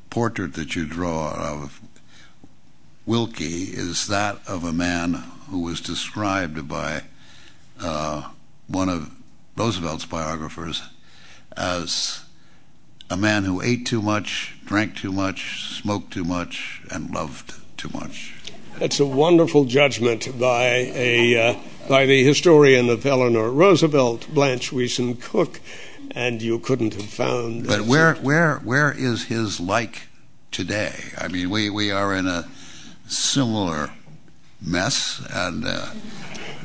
portrait 0.10 0.54
that 0.54 0.76
you 0.76 0.86
draw 0.86 1.34
of 1.34 1.82
Willkie 3.06 3.74
is 3.74 4.08
that 4.08 4.40
of 4.48 4.64
a 4.64 4.74
man 4.74 5.24
who 5.50 5.60
was 5.60 5.82
described 5.82 6.68
by 6.68 7.04
uh, 7.80 8.30
one 8.68 8.90
of 8.90 9.12
Roosevelt's 9.58 10.06
biographers 10.06 10.84
as 11.58 12.24
a 13.10 13.18
man 13.18 13.44
who 13.44 13.62
ate 13.62 13.86
too 13.86 14.02
much, 14.02 14.56
drank 14.66 14.96
too 14.96 15.12
much, 15.12 15.78
smoked 15.82 16.14
too 16.14 16.24
much, 16.24 16.82
and 16.92 17.12
loved 17.12 17.56
too 17.78 17.90
much. 17.94 18.36
That's 18.80 19.00
a 19.00 19.06
wonderful 19.06 19.66
judgment 19.66 20.40
by 20.40 20.66
a 20.94 21.50
uh, 21.50 21.60
by 21.90 22.06
the 22.06 22.24
historian 22.24 22.90
of 22.90 23.06
Eleanor 23.06 23.50
Roosevelt, 23.50 24.28
Blanche 24.34 24.72
Wiesen 24.72 25.20
Cook, 25.20 25.60
and 26.12 26.42
you 26.42 26.60
couldn't 26.60 26.94
have 26.94 27.06
found. 27.06 27.68
But 27.68 27.82
where 27.82 28.14
where 28.16 28.58
where 28.60 28.92
is 28.92 29.26
his 29.26 29.60
like 29.60 30.08
today? 30.52 31.12
I 31.18 31.28
mean, 31.28 31.50
we 31.50 31.70
we 31.70 31.92
are 31.92 32.16
in 32.16 32.28
a 32.28 32.48
similar 33.12 33.92
mess, 34.62 35.22
and 35.34 35.66
uh, 35.66 35.88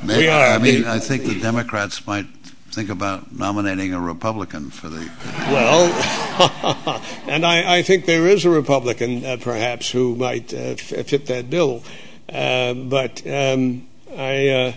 we 0.05 0.27
are. 0.27 0.47
I 0.47 0.57
mean, 0.57 0.85
I 0.85 0.99
think 0.99 1.23
the 1.23 1.39
Democrats 1.39 2.05
might 2.07 2.27
think 2.71 2.89
about 2.89 3.31
nominating 3.31 3.93
a 3.93 3.99
Republican 3.99 4.69
for 4.69 4.89
the. 4.89 5.09
Well, 5.49 7.01
and 7.27 7.45
I, 7.45 7.77
I, 7.77 7.81
think 7.81 8.05
there 8.05 8.27
is 8.27 8.45
a 8.45 8.49
Republican, 8.49 9.25
uh, 9.25 9.37
perhaps, 9.41 9.91
who 9.91 10.15
might 10.15 10.53
uh, 10.53 10.75
f- 10.77 11.07
fit 11.07 11.25
that 11.27 11.49
bill. 11.49 11.83
Uh, 12.29 12.73
but 12.73 13.25
um, 13.25 13.87
I, 14.15 14.47
uh, 14.49 14.73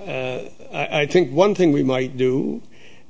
uh, 0.00 0.48
I, 0.72 1.00
I, 1.00 1.06
think 1.06 1.32
one 1.32 1.54
thing 1.54 1.72
we 1.72 1.82
might 1.82 2.16
do. 2.16 2.62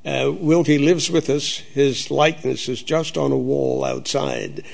Uh, 0.04 0.32
Willkie 0.32 0.78
lives 0.78 1.10
with 1.10 1.28
us. 1.28 1.58
His 1.58 2.10
likeness 2.10 2.68
is 2.68 2.82
just 2.82 3.18
on 3.18 3.32
a 3.32 3.36
wall 3.36 3.84
outside 3.84 4.64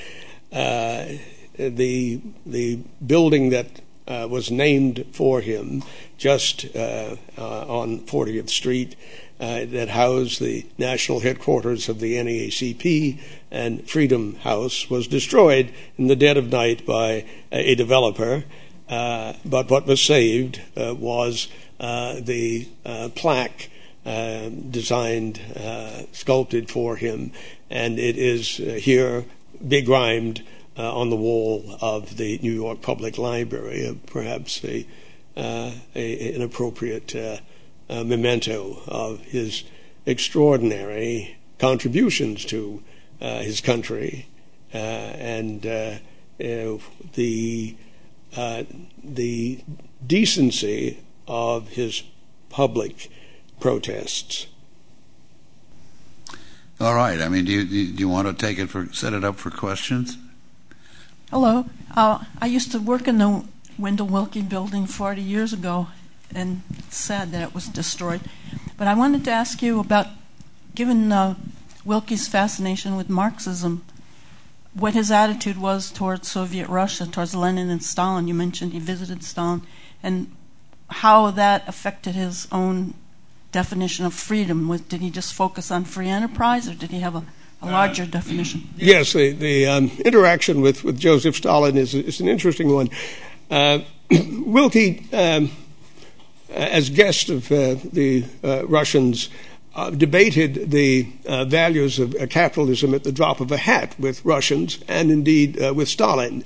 the 1.57 2.21
the 2.45 2.79
building 3.05 3.49
that 3.49 3.81
uh, 4.07 4.27
was 4.29 4.51
named 4.51 5.05
for 5.11 5.41
him 5.41 5.83
just 6.17 6.65
uh, 6.75 7.15
uh, 7.37 7.65
on 7.67 7.99
40th 8.01 8.49
Street 8.49 8.95
uh, 9.39 9.65
that 9.65 9.89
housed 9.89 10.39
the 10.39 10.65
national 10.77 11.19
headquarters 11.19 11.89
of 11.89 11.99
the 11.99 12.15
NAACP 12.15 13.19
and 13.51 13.89
Freedom 13.89 14.35
House 14.37 14.89
was 14.89 15.07
destroyed 15.07 15.73
in 15.97 16.07
the 16.07 16.15
dead 16.15 16.37
of 16.37 16.51
night 16.51 16.85
by 16.85 17.25
a 17.51 17.75
developer. 17.75 18.45
Uh, 18.87 19.33
but 19.43 19.69
what 19.69 19.87
was 19.87 20.01
saved 20.01 20.61
uh, 20.77 20.93
was 20.93 21.47
the 21.79 22.67
plaque 23.15 23.69
designed, 24.05 25.41
sculpted 26.11 26.69
for 26.69 26.95
him, 26.95 27.31
and 27.69 27.97
it 27.97 28.17
is 28.17 28.57
here 28.57 29.25
begrimed 29.67 30.43
on 30.83 31.09
the 31.09 31.15
wall 31.15 31.77
of 31.81 32.17
the 32.17 32.39
New 32.41 32.51
York 32.51 32.81
Public 32.81 33.17
Library, 33.17 33.87
uh, 33.87 33.93
perhaps 34.07 34.63
a, 34.63 34.85
uh, 35.37 35.71
an 35.93 36.41
appropriate 36.41 37.15
uh, 37.15 37.37
uh, 37.89 38.03
memento 38.03 38.81
of 38.87 39.21
his 39.21 39.63
extraordinary 40.05 41.37
contributions 41.59 42.45
to 42.45 42.83
his 43.19 43.61
country 43.61 44.27
and 44.71 45.61
the 45.61 46.01
the 49.03 49.63
decency 50.05 50.99
of 51.27 51.69
his 51.69 52.03
public 52.49 53.09
protests. 53.59 54.47
All 56.79 56.93
right. 56.93 57.21
I 57.21 57.29
mean, 57.29 57.45
do 57.45 57.53
you, 57.53 57.65
do 57.65 57.99
you 57.99 58.09
want 58.09 58.27
to 58.27 58.33
take 58.33 58.59
it 58.59 58.69
for 58.69 58.87
set 58.91 59.13
it 59.13 59.23
up 59.23 59.37
for 59.37 59.49
questions? 59.49 60.17
Hello. 61.35 61.65
Uh, 61.93 62.23
I 62.39 62.45
used 62.45 62.71
to 62.71 62.79
work 62.79 63.09
in 63.09 63.17
the 63.17 63.43
Wendell 63.77 64.07
Willkie 64.07 64.41
building 64.41 64.85
40 64.85 65.21
years 65.21 65.51
ago, 65.51 65.87
and 66.33 66.61
it's 66.77 66.95
sad 66.95 67.33
that 67.33 67.41
it 67.41 67.53
was 67.53 67.67
destroyed. 67.67 68.21
But 68.77 68.87
I 68.87 68.93
wanted 68.93 69.25
to 69.25 69.31
ask 69.31 69.61
you 69.61 69.81
about, 69.81 70.07
given 70.75 71.11
uh, 71.11 71.35
Willkie's 71.83 72.29
fascination 72.29 72.95
with 72.95 73.09
Marxism, 73.09 73.83
what 74.73 74.93
his 74.93 75.11
attitude 75.11 75.57
was 75.57 75.91
towards 75.91 76.31
Soviet 76.31 76.69
Russia, 76.69 77.05
towards 77.05 77.35
Lenin 77.35 77.69
and 77.69 77.83
Stalin. 77.83 78.29
You 78.29 78.33
mentioned 78.33 78.71
he 78.71 78.79
visited 78.79 79.21
Stalin, 79.21 79.63
and 80.01 80.31
how 80.89 81.31
that 81.31 81.67
affected 81.67 82.15
his 82.15 82.47
own 82.49 82.93
definition 83.51 84.05
of 84.05 84.13
freedom. 84.13 84.73
Did 84.87 85.01
he 85.01 85.09
just 85.09 85.33
focus 85.33 85.69
on 85.69 85.83
free 85.83 86.07
enterprise, 86.07 86.69
or 86.69 86.75
did 86.75 86.91
he 86.91 87.01
have 87.01 87.15
a, 87.17 87.25
a 87.65 87.71
larger 87.71 88.05
definition? 88.05 88.67
Yes, 88.77 89.13
the, 89.13 89.65
um, 89.67 89.91
interaction 90.03 90.61
with, 90.61 90.97
Joseph 90.97 91.35
Stalin 91.35 91.77
is, 91.77 91.93
is 91.93 92.19
an 92.19 92.27
interesting 92.27 92.73
one. 92.73 92.89
Uh, 93.49 93.79
Willkie, 94.11 95.11
um, 95.13 95.51
as 96.49 96.89
guest 96.89 97.29
of 97.29 97.51
uh, 97.51 97.75
the 97.91 98.25
uh, 98.43 98.65
Russians, 98.67 99.29
debated 99.97 100.71
the 100.71 101.03
values 101.47 101.99
of 101.99 102.15
capitalism 102.29 102.93
at 102.93 103.03
the 103.03 103.11
drop 103.11 103.41
of 103.41 103.51
a 103.51 103.57
hat 103.57 103.93
with 103.99 104.23
Russians 104.23 104.79
and 104.87 105.11
indeed 105.11 105.57
with 105.75 105.89
Stalin. 105.89 106.45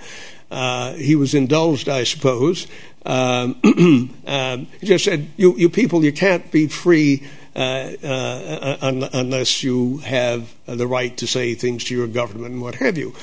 He 0.98 1.16
was 1.16 1.36
indulged, 1.36 1.88
I 1.88 2.06
suppose. 2.06 2.66
Um, 3.06 3.54
he 4.82 4.88
just 4.88 5.06
said, 5.06 5.30
you, 5.38 5.70
people, 5.70 6.04
you 6.04 6.12
can't 6.12 6.50
be 6.52 6.68
free 6.68 7.24
unless 7.60 9.64
you 9.64 9.98
have 9.98 10.54
the 10.66 10.88
right 10.88 11.16
to 11.18 11.28
say 11.28 11.54
things 11.54 11.84
to 11.86 11.96
your 11.96 12.08
government 12.08 12.54
and 12.54 12.62
what 12.62 12.76
have 12.76 12.98
you. 12.98 13.14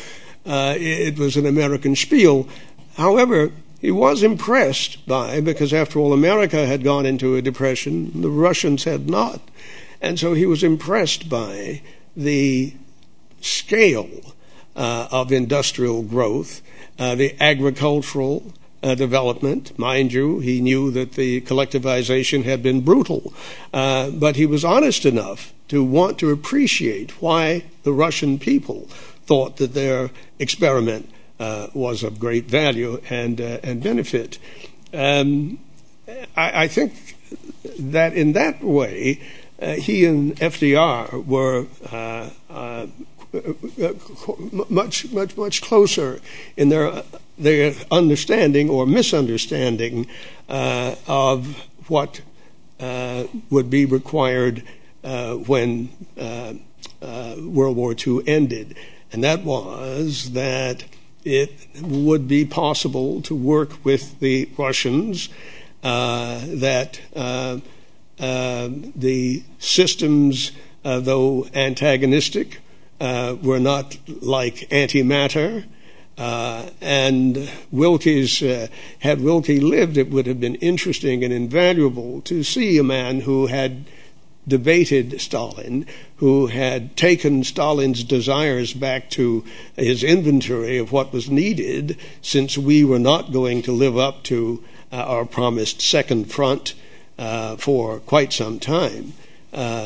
it 0.45 1.18
was 1.18 1.37
an 1.37 1.47
American 1.47 1.97
spiel. 1.97 2.49
However, 2.97 3.53
he 3.80 3.91
was 3.91 4.22
impressed 4.22 5.07
by, 5.07 5.41
because 5.41 5.72
after 5.72 5.99
all, 5.99 6.12
America 6.12 6.66
had 6.66 6.82
gone 6.82 7.07
into 7.07 7.37
a 7.37 7.43
depression, 7.43 8.22
the 8.22 8.30
Russians 8.30 8.84
had 8.84 9.09
not. 9.09 9.41
And 10.01 10.18
so 10.18 10.34
he 10.34 10.47
was 10.47 10.62
impressed 10.62 11.28
by 11.28 11.82
the 12.16 12.74
scale 13.41 14.34
uh, 14.74 15.09
of 15.11 15.32
industrial 15.32 16.03
growth, 16.03 16.62
uh, 16.99 17.14
the 17.14 17.34
agricultural 17.41 18.45
uh, 18.47 18.51
development. 18.82 19.78
Mind 19.78 20.12
you, 20.12 20.38
he 20.38 20.60
knew 20.60 20.90
that 20.92 21.12
the 21.12 21.40
collectivization 21.42 22.44
had 22.44 22.62
been 22.62 22.82
brutal, 22.82 23.32
uh, 23.72 24.10
but 24.10 24.36
he 24.36 24.46
was 24.46 24.64
honest 24.64 25.04
enough 25.04 25.52
to 25.68 25.82
want 25.82 26.18
to 26.18 26.30
appreciate 26.30 27.22
why 27.22 27.64
the 27.82 27.92
Russian 27.92 28.38
people 28.38 28.82
thought 29.26 29.56
that 29.56 29.74
their 29.74 30.10
experiment 30.38 31.10
uh, 31.40 31.68
was 31.74 32.02
of 32.02 32.20
great 32.20 32.46
value 32.46 33.00
and, 33.10 33.40
uh, 33.40 33.58
and 33.62 33.82
benefit. 33.82 34.38
Um, 34.92 35.58
I, 36.36 36.68
think 36.68 37.16
that 37.78 38.14
in 38.14 38.32
that 38.34 38.62
way, 38.62 39.20
uh, 39.60 39.72
he 39.72 40.04
and 40.04 40.36
FDR 40.36 41.26
were 41.26 41.66
uh, 41.90 42.30
uh, 42.48 42.86
much, 44.70 45.10
much, 45.10 45.36
much 45.36 45.62
closer 45.62 46.20
in 46.56 46.68
their 46.68 47.02
their 47.39 47.74
understanding 47.91 48.70
or 48.70 48.87
misunderstanding 48.87 50.07
uh, 50.49 50.95
of 51.07 51.66
what 51.89 52.20
uh, 52.80 53.24
would 53.51 53.70
be 53.70 53.84
required 53.84 54.62
uh, 55.05 55.34
when 55.34 55.89
World 56.16 57.76
War 57.76 57.95
II 57.95 58.20
ended, 58.26 58.76
and 59.12 59.22
that 59.22 59.43
was 59.43 60.32
that 60.32 60.84
it 61.24 61.66
would 61.80 62.28
be 62.28 62.45
possible 62.45 63.20
to 63.22 63.34
work 63.34 63.84
with 63.84 64.18
the 64.20 64.49
Russians 64.57 65.28
that 65.82 67.01
the 68.18 69.43
systems, 69.59 70.53
uh, 70.84 71.01
though 71.01 71.47
antagonistic, 71.55 72.61
uh, 73.01 73.37
were 73.43 73.61
not 73.61 73.99
like 74.07 74.68
antimatter. 74.70 75.64
Uh, 76.18 76.70
and 76.80 77.50
Willkie's, 77.70 78.42
uh, 78.42 78.68
had 79.00 79.20
Willkie 79.20 79.60
lived, 79.60 79.98
it 79.98 80.10
would 80.10 80.26
have 80.26 80.40
been 80.40 80.54
interesting 80.56 81.22
and 81.22 81.32
invaluable 81.32 82.22
to 82.22 82.42
see 82.42 82.78
a 82.78 82.82
man 82.82 83.20
who 83.20 83.48
had 83.48 83.84
debated 84.48 85.20
Stalin, 85.20 85.84
who 86.16 86.46
had 86.46 86.96
taken 86.96 87.44
Stalin's 87.44 88.04
desires 88.04 88.72
back 88.72 89.10
to 89.10 89.44
his 89.76 90.02
inventory 90.04 90.78
of 90.78 90.92
what 90.92 91.12
was 91.12 91.28
needed, 91.28 91.98
since 92.22 92.56
we 92.56 92.84
were 92.84 92.98
not 92.98 93.32
going 93.32 93.60
to 93.62 93.72
live 93.72 93.98
up 93.98 94.22
to 94.22 94.62
uh, 94.92 94.96
our 94.96 95.24
promised 95.24 95.82
second 95.82 96.30
front 96.30 96.74
for 97.58 97.98
quite 98.00 98.32
some 98.32 98.58
time. 98.60 99.14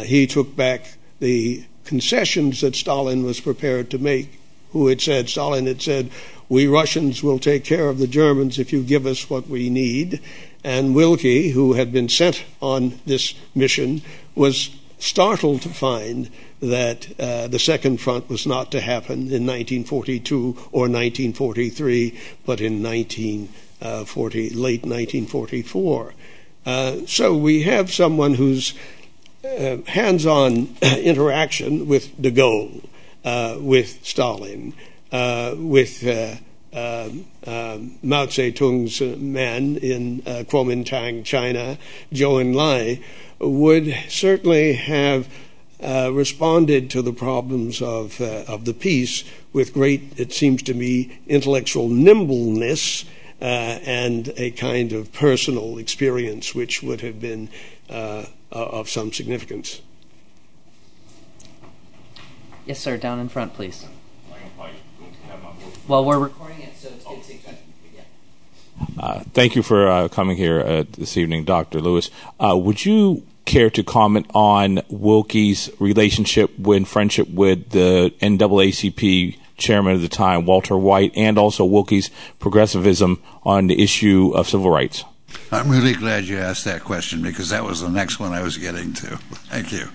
He 0.05 0.27
took 0.27 0.55
back 0.55 0.99
the 1.21 1.65
concessions 1.85 2.61
that 2.61 2.77
Stalin 2.77 3.25
was 3.25 3.41
prepared 3.41 3.91
to 3.91 3.99
make, 3.99 4.40
who 4.73 4.89
had 4.89 5.01
said, 5.01 5.29
Stalin 5.29 5.67
had 5.67 5.83
said, 5.83 6.11
we 6.49 6.67
Russians 6.67 7.23
will 7.23 7.39
take 7.39 7.65
care 7.65 7.89
of 7.89 7.99
the 7.99 8.09
Germans 8.09 8.59
if 8.59 8.73
you 8.73 8.83
give 8.83 9.07
us 9.07 9.31
what 9.31 9.47
we 9.47 9.71
need. 9.71 10.21
And 10.65 10.95
Willkie, 10.95 11.51
who 11.51 11.75
had 11.75 11.93
been 11.93 12.09
sent 12.09 12.45
on 12.61 13.01
this 13.07 13.35
mission, 13.55 14.03
was 14.35 14.71
startled 14.99 15.63
to 15.63 15.69
find 15.69 16.29
that 16.61 17.09
uh, 17.19 17.49
the 17.49 17.59
Second 17.59 18.01
Front 18.01 18.29
was 18.29 18.47
not 18.47 18.71
to 18.73 18.81
happen 18.81 19.33
in 19.33 19.47
1942 19.47 20.57
or 20.73 20.83
1943, 20.83 22.19
but 22.45 22.61
in 22.61 22.83
1940, 22.83 24.51
late 24.51 24.83
1944. 24.83 26.15
Uh, 26.67 26.97
so 27.07 27.35
we 27.35 27.63
have 27.63 27.93
someone 27.93 28.35
whose 28.35 28.75
uh, 29.43 29.79
hands-on 29.87 30.77
interaction 30.83 31.89
with 31.89 32.21
de 32.21 32.31
Gaulle, 32.31 32.83
with 33.25 34.05
Stalin, 34.05 34.75
with 35.13 36.05
um, 36.73 37.25
um, 37.47 37.99
Mao 38.03 38.27
Zedong's 38.27 39.01
man 39.19 39.77
in 39.77 40.23
Kuomintang, 40.23 41.25
China, 41.25 41.79
Zhou 42.13 42.41
Enlai, 42.43 43.03
would 43.41 43.95
certainly 44.09 44.75
have 44.75 45.29
uh, 45.83 46.11
responded 46.13 46.91
to 46.91 47.01
the 47.01 47.13
problems 47.13 47.81
of 47.81 48.21
uh, 48.21 48.45
of 48.47 48.67
the 48.67 48.75
peace 48.75 49.25
with 49.53 49.73
great, 49.73 50.13
it 50.19 50.33
seems 50.33 50.63
to 50.63 50.75
me, 50.75 51.19
intellectual 51.27 51.89
nimbleness 51.89 53.05
uh, 53.41 53.45
and 53.85 54.33
a 54.37 54.51
kind 54.51 54.93
of 54.93 55.13
personal 55.13 55.79
experience 55.79 56.55
which 56.55 56.83
would 56.83 57.01
have 57.01 57.19
been 57.19 57.49
uh, 57.89 58.27
of 58.53 58.91
some 58.91 59.13
significance. 59.13 59.81
Yes, 62.67 62.79
sir. 62.79 62.97
Down 62.97 63.19
in 63.19 63.29
front, 63.29 63.55
please. 63.55 63.87
Well, 65.89 66.05
we're 66.05 66.19
recording 66.19 66.61
it, 66.61 66.77
so 66.77 66.89
it's 66.89 67.05
good 67.05 67.23
to 67.25 67.41
uh, 68.99 69.21
thank 69.33 69.57
you 69.57 69.63
for 69.63 69.89
uh, 69.89 70.09
coming 70.09 70.37
here 70.37 70.61
uh, 70.61 70.85
this 70.93 71.17
evening, 71.17 71.45
Dr. 71.45 71.81
Lewis. 71.81 72.11
Uh, 72.39 72.57
would 72.57 72.85
you 72.85 73.27
care 73.45 73.71
to 73.71 73.83
comment 73.83 74.27
on 74.35 74.77
Willkie's 74.91 75.71
relationship 75.79 76.57
when 76.59 76.85
friendship 76.85 77.29
with 77.29 77.71
the 77.71 78.13
NAACP 78.21 79.37
chairman 79.57 79.97
at 79.97 80.01
the 80.01 80.09
time, 80.09 80.47
Walter 80.47 80.77
White, 80.77 81.13
and 81.17 81.39
also 81.39 81.65
Willkie's 81.65 82.11
progressivism 82.39 83.23
on 83.43 83.67
the 83.67 83.83
issue 83.83 84.33
of 84.35 84.49
civil 84.49 84.71
rights? 84.71 85.05
I'm 85.53 85.69
really 85.69 85.95
glad 85.95 86.25
you 86.25 86.39
asked 86.39 86.65
that 86.65 86.85
question 86.85 87.23
because 87.23 87.51
that 87.51 87.65
was 87.65 87.81
the 87.81 87.91
next 87.91 88.19
one 88.19 88.33
I 88.33 88.43
was 88.43 88.57
getting 88.57 88.93
to. 88.95 89.17
Thank 89.51 89.73
you. 89.73 89.89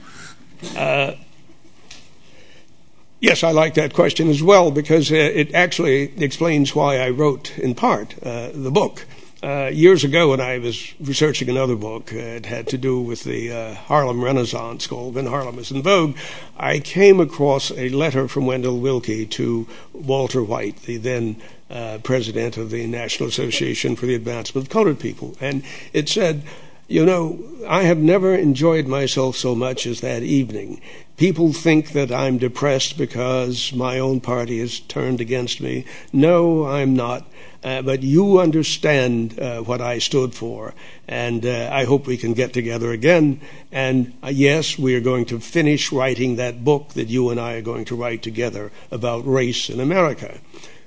Yes, 3.20 3.44
I 3.44 3.52
like 3.52 3.76
that 3.76 3.94
question 3.94 4.30
as 4.30 4.44
well 4.44 4.72
because 4.72 5.12
uh, 5.12 5.16
it 5.16 5.54
actually 5.54 6.14
explains 6.22 6.76
why 6.76 6.98
I 6.98 7.10
wrote, 7.10 7.58
in 7.58 7.74
part, 7.74 8.16
uh, 8.22 8.50
the 8.54 8.72
book. 8.72 9.06
uh, 9.46 9.68
years 9.68 10.04
ago, 10.04 10.30
when 10.30 10.42
I 10.42 10.58
was 10.58 10.94
researching 11.00 11.50
another 11.50 11.76
book, 11.76 12.12
uh, 12.12 12.18
it 12.18 12.48
had 12.48 12.68
to 12.70 12.80
do 12.80 13.00
with 13.00 13.24
the 13.26 13.52
uh, 13.52 13.74
Harlem 13.76 14.24
Renaissance 14.24 14.88
called 14.88 15.14
When 15.14 15.28
Harlem 15.28 15.60
is 15.60 15.70
in 15.70 15.84
Vogue, 15.84 16.18
I 16.58 16.80
came 16.80 17.20
across 17.20 17.70
a 17.72 17.90
letter 17.90 18.28
from 18.28 18.48
Wendell 18.48 18.80
Willkie 18.80 19.28
to 19.28 19.68
Walter 19.94 20.44
White, 20.44 20.82
the 20.84 20.98
then 20.98 21.36
uh, 21.70 22.00
president 22.04 22.58
of 22.58 22.72
the 22.72 22.88
National 22.88 23.30
Association 23.30 23.96
for 23.96 24.08
the 24.08 24.16
Advancement 24.16 24.66
of 24.66 24.72
Colored 24.72 25.00
People. 25.00 25.36
And 25.40 25.64
it 25.94 26.10
said, 26.10 26.44
you 26.88 27.06
know, 27.06 27.44
I 27.68 27.84
have 27.84 27.98
never 27.98 28.36
enjoyed 28.36 28.88
myself 28.88 29.36
so 29.36 29.56
much 29.56 29.88
as 29.88 30.02
that 30.02 30.22
evening. 30.22 30.82
People 31.18 31.54
think 31.54 31.94
that 31.94 32.12
I'm 32.12 32.38
depressed 32.38 32.98
because 32.98 33.74
my 33.74 33.98
own 33.98 34.20
party 34.20 34.60
has 34.60 34.80
turned 34.82 35.22
against 35.22 35.62
me. 35.62 35.86
No, 36.14 36.66
I'm 36.66 36.96
not. 36.96 37.26
Uh, 37.64 37.82
but 37.82 38.04
you 38.04 38.40
understand 38.40 39.40
uh, 39.40 39.62
what 39.62 39.82
I 39.82 39.98
stood 39.98 40.36
for, 40.36 40.76
and 41.08 41.44
uh, 41.44 41.70
I 41.74 41.86
hope 41.86 42.06
we 42.06 42.18
can 42.18 42.34
get 42.34 42.54
together 42.54 42.92
again. 42.92 43.42
And 43.72 44.14
uh, 44.22 44.28
yes, 44.28 44.78
we 44.78 44.94
are 44.94 45.02
going 45.02 45.26
to 45.26 45.40
finish 45.40 45.92
writing 45.92 46.36
that 46.36 46.64
book 46.64 46.90
that 46.90 47.08
you 47.08 47.32
and 47.32 47.40
I 47.40 47.54
are 47.54 47.64
going 47.64 47.86
to 47.86 47.96
write 47.96 48.22
together 48.22 48.72
about 48.92 49.26
race 49.26 49.68
in 49.68 49.80
America. 49.80 50.38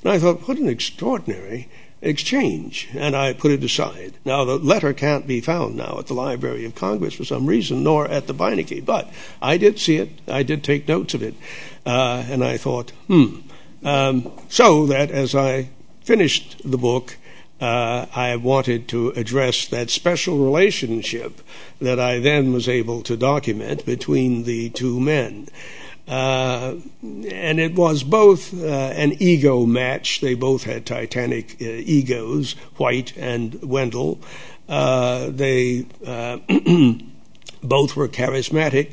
And 0.05 0.13
I 0.13 0.21
thought, 0.21 0.47
what 0.47 0.59
an 0.59 0.69
extraordinary 0.69 1.69
exchange, 2.01 2.89
and 2.95 3.17
I 3.17 3.33
put 3.33 3.51
it 3.51 3.65
aside. 3.65 4.15
Now, 4.25 4.45
the 4.45 4.57
letter 4.57 4.93
can't 4.93 5.27
be 5.27 5.41
found 5.41 5.77
now 5.77 5.97
at 5.99 6.07
the 6.07 6.15
Library 6.15 6.65
of 6.65 6.75
Congress 6.75 7.15
for 7.15 7.25
some 7.25 7.47
reason, 7.47 7.83
nor 7.83 8.07
at 8.09 8.27
the 8.27 8.35
Beinecke, 8.35 8.85
but 8.85 9.11
I 9.43 9.57
did 9.57 9.79
see 9.79 9.97
it, 9.97 10.11
I 10.29 10.43
did 10.43 10.63
take 10.63 10.87
notes 10.87 11.15
of 11.15 11.23
it, 11.23 11.35
uh, 11.85 12.25
and 12.29 12.45
I 12.45 12.57
thought, 12.57 12.91
hmm. 13.07 13.41
Um, 13.85 14.33
so 14.49 14.87
that 14.87 15.13
as 15.13 15.37
I 15.37 15.69
finished 16.03 16.61
the 16.65 16.79
book, 16.79 17.17
uh, 17.61 18.07
I 18.15 18.37
wanted 18.37 18.89
to 18.89 19.11
address 19.11 19.67
that 19.67 19.91
special 19.91 20.39
relationship 20.39 21.41
that 21.81 21.99
I 21.99 22.19
then 22.19 22.53
was 22.53 22.69
able 22.69 23.03
to 23.03 23.17
document 23.17 23.85
between 23.85 24.45
the 24.45 24.71
two 24.71 25.01
men. 25.01 25.49
Uh, 26.09 26.77
and 27.03 27.61
it 27.61 27.75
was 27.75 28.03
both 28.03 28.55
uh, 28.55 28.67
an 28.67 29.13
ego 29.21 29.67
match. 29.67 30.21
They 30.21 30.35
both 30.35 30.65
had 30.65 30.87
titanic 30.87 31.57
uh, 31.61 31.65
egos, 31.65 32.53
White 32.77 33.17
and 33.17 33.63
Wendell. 33.63 34.19
They 34.67 35.87
both 37.63 37.97
were 37.97 38.09
charismatic. 38.09 38.93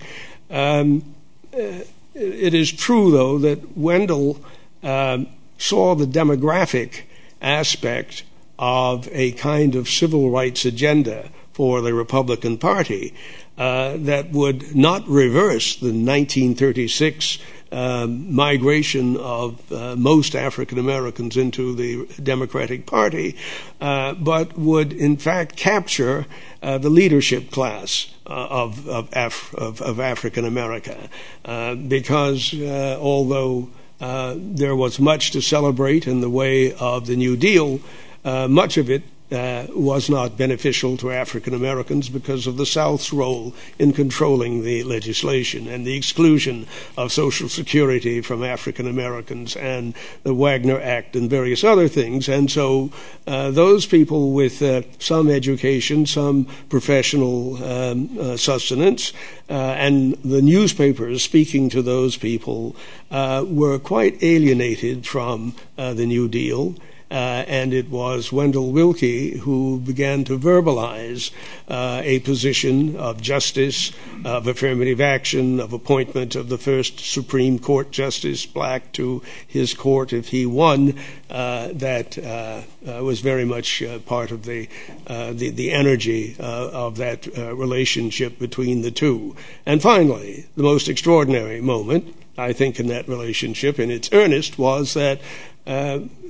Um, 0.49 1.15
it 1.53 2.53
is 2.53 2.71
true, 2.71 3.11
though, 3.11 3.37
that 3.39 3.77
Wendell 3.77 4.41
um, 4.83 5.27
saw 5.57 5.95
the 5.95 6.05
demographic 6.05 7.03
aspect 7.41 8.23
of 8.57 9.07
a 9.11 9.31
kind 9.33 9.75
of 9.75 9.89
civil 9.89 10.29
rights 10.29 10.65
agenda 10.65 11.29
for 11.53 11.81
the 11.81 11.93
Republican 11.93 12.57
Party 12.57 13.13
that 13.57 14.31
would 14.31 14.75
not 14.75 15.07
reverse 15.07 15.75
the 15.75 15.87
1936 15.87 17.39
um, 17.71 18.33
migration 18.33 19.17
of 19.17 19.71
uh, 19.71 19.95
most 19.95 20.35
African 20.35 20.77
Americans 20.77 21.35
into 21.35 21.75
the 21.75 22.05
Democratic 22.21 22.85
Party, 22.85 23.35
uh, 23.81 24.13
but 24.13 24.57
would 24.57 24.93
in 24.93 25.17
fact 25.17 25.55
capture 25.55 26.25
uh, 26.61 26.77
the 26.77 26.89
leadership 26.89 27.51
class 27.51 28.13
uh, 28.27 28.47
of, 28.49 28.87
of, 28.87 29.09
Af- 29.13 29.53
of, 29.55 29.81
of 29.81 29.99
African 29.99 30.45
America. 30.45 31.09
Uh, 31.43 31.75
because 31.75 32.53
although 32.53 33.69
uh, 33.99 34.35
there 34.37 34.75
was 34.75 34.99
much 34.99 35.31
to 35.31 35.41
celebrate 35.41 36.05
in 36.05 36.19
the 36.21 36.29
way 36.29 36.73
of 36.73 37.07
the 37.07 37.15
New 37.15 37.37
Deal. 37.37 37.79
Uh, 38.25 38.47
much 38.47 38.77
of 38.77 38.89
it 38.89 39.03
uh, 39.03 39.07
was 39.29 40.09
not 40.09 40.37
beneficial 40.37 40.97
to 40.97 41.11
African 41.11 41.53
Americans 41.53 42.09
because 42.09 42.47
of 42.47 42.57
the 42.57 42.65
South's 42.65 43.11
role 43.11 43.53
in 43.79 43.93
controlling 43.93 44.63
the 44.63 44.83
legislation 44.83 45.67
and 45.67 45.85
the 45.85 45.95
exclusion 45.95 46.67
of 46.97 47.11
Social 47.11 47.49
Security 47.49 48.21
from 48.21 48.43
African 48.43 48.87
Americans 48.87 49.55
and 49.55 49.93
the 50.23 50.33
Wagner 50.33 50.79
Act 50.79 51.15
and 51.15 51.29
various 51.29 51.63
other 51.63 51.87
things. 51.87 52.29
And 52.29 52.49
so 52.49 52.91
uh, 53.27 53.51
those 53.51 53.85
people 53.85 54.31
with 54.31 54.61
uh, 54.61 54.83
some 54.99 55.29
education, 55.29 56.05
some 56.05 56.45
professional 56.69 57.63
um, 57.63 58.17
uh, 58.19 58.37
sustenance, 58.37 59.13
uh, 59.49 59.53
and 59.53 60.13
the 60.23 60.41
newspapers 60.41 61.23
speaking 61.23 61.69
to 61.69 61.81
those 61.81 62.17
people 62.17 62.75
uh, 63.11 63.43
were 63.47 63.79
quite 63.79 64.21
alienated 64.23 65.05
from 65.05 65.53
the 65.75 66.05
New 66.05 66.27
Deal. 66.27 66.75
Uh, 67.11 67.45
and 67.47 67.73
it 67.73 67.89
was 67.89 68.31
Wendell 68.31 68.71
Willkie 68.71 69.37
who 69.39 69.79
began 69.79 70.23
to 70.23 70.39
verbalize 70.39 71.31
uh, 71.67 72.01
a 72.03 72.19
position 72.19 72.95
of 72.95 73.21
justice, 73.21 73.91
of 74.23 74.47
affirmative 74.47 74.99
action, 74.99 75.59
of 75.59 75.71
appointment 75.71 76.35
of 76.35 76.49
the 76.49 76.57
first 76.57 76.99
Supreme 76.99 77.59
Court 77.59 77.91
Justice 77.91 78.45
black 78.45 78.91
to 78.93 79.21
his 79.47 79.73
court 79.73 80.13
if 80.13 80.29
he 80.29 80.45
won. 80.45 80.95
Uh, 81.29 81.69
that 81.73 82.17
uh, 82.19 82.61
uh, 82.87 83.03
was 83.03 83.19
very 83.19 83.45
much 83.45 83.81
uh, 83.81 83.99
part 83.99 84.31
of 84.31 84.45
the 84.45 84.69
energy 85.07 86.35
of 86.39 86.97
that 86.97 87.25
relationship 87.35 88.37
between 88.39 88.83
the 88.83 88.91
two. 88.91 89.35
And 89.65 89.81
finally, 89.81 90.45
the 90.55 90.63
most 90.63 90.87
extraordinary 90.87 91.61
moment, 91.61 92.15
I 92.37 92.53
think, 92.53 92.79
in 92.79 92.87
that 92.87 93.07
relationship, 93.07 93.79
in 93.79 93.89
its 93.89 94.09
earnest, 94.13 94.59
was 94.59 94.93
that 94.93 95.19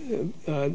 Uh, 0.05 0.51
uh, 0.51 0.69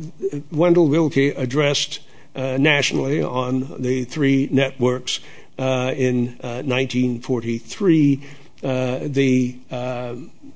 Wendell 0.51 0.89
Willkie 0.89 1.31
addressed 1.31 2.01
uh, 2.35 2.57
nationally 2.59 3.23
on 3.23 3.81
the 3.81 4.05
three 4.05 4.49
networks 4.51 5.21
uh, 5.59 5.93
in 5.97 6.37
1943 6.39 8.23
the, 8.63 9.57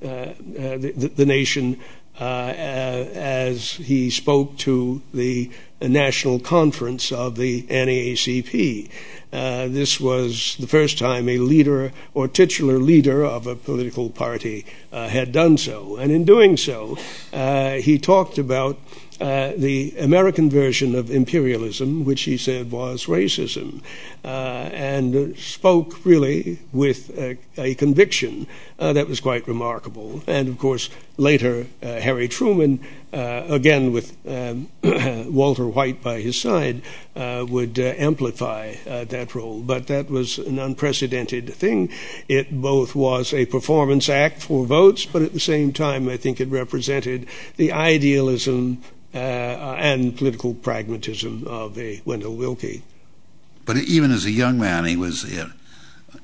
the, 0.01 1.11
the 1.15 1.25
nation 1.25 1.79
as 2.19 3.71
he 3.73 4.09
spoke 4.09 4.57
to 4.57 5.01
the 5.13 5.51
national 5.81 6.39
conference 6.39 7.11
of 7.11 7.35
the 7.37 7.63
NAACP. 7.63 8.89
Uh, 9.35 9.67
this 9.67 9.99
was 9.99 10.55
the 10.61 10.67
first 10.67 10.97
time 10.97 11.27
a 11.27 11.37
leader 11.39 11.91
or 12.13 12.25
titular 12.25 12.79
leader 12.79 13.25
of 13.25 13.45
a 13.45 13.53
political 13.53 14.09
party 14.09 14.65
uh, 14.93 15.09
had 15.09 15.33
done 15.33 15.57
so. 15.57 15.97
And 15.97 16.09
in 16.09 16.23
doing 16.23 16.55
so, 16.55 16.97
uh, 17.33 17.73
he 17.73 17.99
talked 17.99 18.37
about 18.37 18.77
the 19.19 19.93
American 19.99 20.49
version 20.49 20.95
of 20.95 21.09
imperialism, 21.09 22.05
which 22.05 22.23
he 22.23 22.37
said 22.37 22.71
was 22.71 23.05
racism, 23.05 23.81
and 24.23 25.37
spoke 25.37 26.05
really 26.05 26.59
with 26.73 27.17
a, 27.17 27.75
conviction 27.75 28.45
that 28.77 29.07
was 29.07 29.19
quite 29.21 29.47
remarkable. 29.47 30.21
And 30.27 30.49
of 30.49 30.57
course, 30.57 30.89
later, 31.17 31.67
Harry 31.81 32.27
Truman 32.27 32.79
uh, 33.15 33.45
again 33.47 33.93
with 33.93 34.17
um, 34.27 34.67
Walter 35.33 35.65
White 35.65 36.03
by 36.03 36.19
his 36.19 36.39
side, 36.39 36.81
uh, 37.15 37.45
would 37.47 37.79
uh, 37.79 37.93
amplify 37.97 38.75
that 38.83 39.33
role. 39.33 39.61
But 39.61 39.87
that 39.87 40.09
was 40.09 40.37
an 40.37 40.59
unprecedented 40.59 41.53
thing. 41.53 41.89
It 42.27 42.61
both 42.61 42.93
was 42.93 43.33
a 43.33 43.45
performance 43.45 44.09
act 44.09 44.41
for 44.41 44.65
votes, 44.65 45.05
but 45.05 45.21
at 45.21 45.31
the 45.31 45.39
same 45.39 45.71
time, 45.71 46.09
I 46.09 46.17
think 46.17 46.41
it 46.41 46.49
represented 46.49 47.25
the 47.55 47.71
idealism 47.71 48.81
and 49.13 50.17
political 50.17 50.53
pragmatism 50.53 51.47
of 51.47 51.77
a 51.77 52.01
Wendell 52.03 52.35
Willkie. 52.35 52.81
But 53.63 53.77
even 53.77 54.11
as 54.11 54.25
a 54.25 54.31
young 54.31 54.59
man, 54.59 54.83
he 54.83 54.97
was 54.97 55.23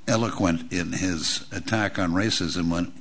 eloquent 0.07 0.73
in 0.73 0.91
his 0.91 1.45
attack 1.53 1.97
on 1.97 2.11
racism 2.11 2.69
when 2.69 2.91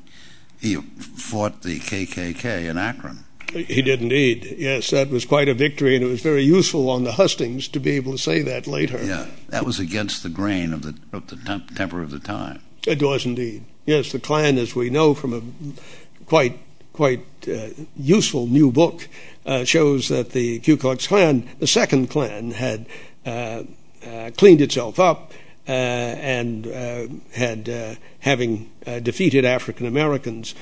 he 0.61 0.77
fought 0.77 1.63
the 1.63 1.81
KKK 1.81 2.69
in 2.69 2.79
Akron. 2.79 3.25
He 3.53 3.83
did 3.83 4.01
indeed. 4.01 4.55
Yes, 4.59 4.91
that 4.91 5.11
was 5.11 5.25
quite 5.25 5.49
a 5.49 5.55
victory, 5.55 5.97
and 5.97 6.05
it 6.05 6.09
was 6.09 6.21
very 6.21 6.43
useful 6.43 6.89
on 6.89 7.03
the 7.03 7.13
hustings 7.13 7.67
to 7.69 7.81
be 7.81 7.93
able 7.93 8.13
to 8.13 8.19
say 8.19 8.43
that 8.43 8.69
later. 8.69 9.03
Yeah, 9.03 9.27
that 9.49 9.67
was 9.67 9.81
against 9.81 10.23
the 10.23 10.29
grain 10.29 10.73
of 10.73 10.83
the, 10.83 10.95
of 11.13 11.27
the 11.27 11.37
temp- 11.37 11.75
temper 11.75 12.01
of 12.03 12.11
the 12.11 12.21
time. 12.21 12.63
It 12.87 13.03
was 13.03 13.27
indeed. 13.27 13.65
Yes, 13.87 14.13
the 14.13 14.21
Klan, 14.21 14.57
as 14.57 14.77
we 14.77 14.89
know 14.89 15.15
from 15.15 15.35
a 15.35 16.25
quite 16.27 16.59
quite 16.93 17.25
uh, 17.49 17.69
useful 17.97 18.47
new 18.47 18.71
book, 18.71 19.09
uh, 19.47 19.65
shows 19.65 20.09
that 20.09 20.31
the 20.31 20.61
Ku 20.61 20.77
Klux 20.77 21.07
Klan, 21.07 21.49
the 21.59 21.67
second 21.67 22.09
Klan, 22.09 22.53
had 22.53 22.87
uh, 23.27 23.65
uh 24.07 24.31
cleaned 24.37 24.61
itself 24.61 25.01
up 25.01 25.33
and 25.71 26.67
uh, 26.67 27.07
had, 27.33 27.99
having 28.21 28.71
defeated 29.03 29.45
African 29.45 29.87
Americans, 29.87 30.55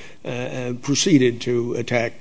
proceeded 0.81 1.41
to 1.41 1.73
attack 1.75 2.13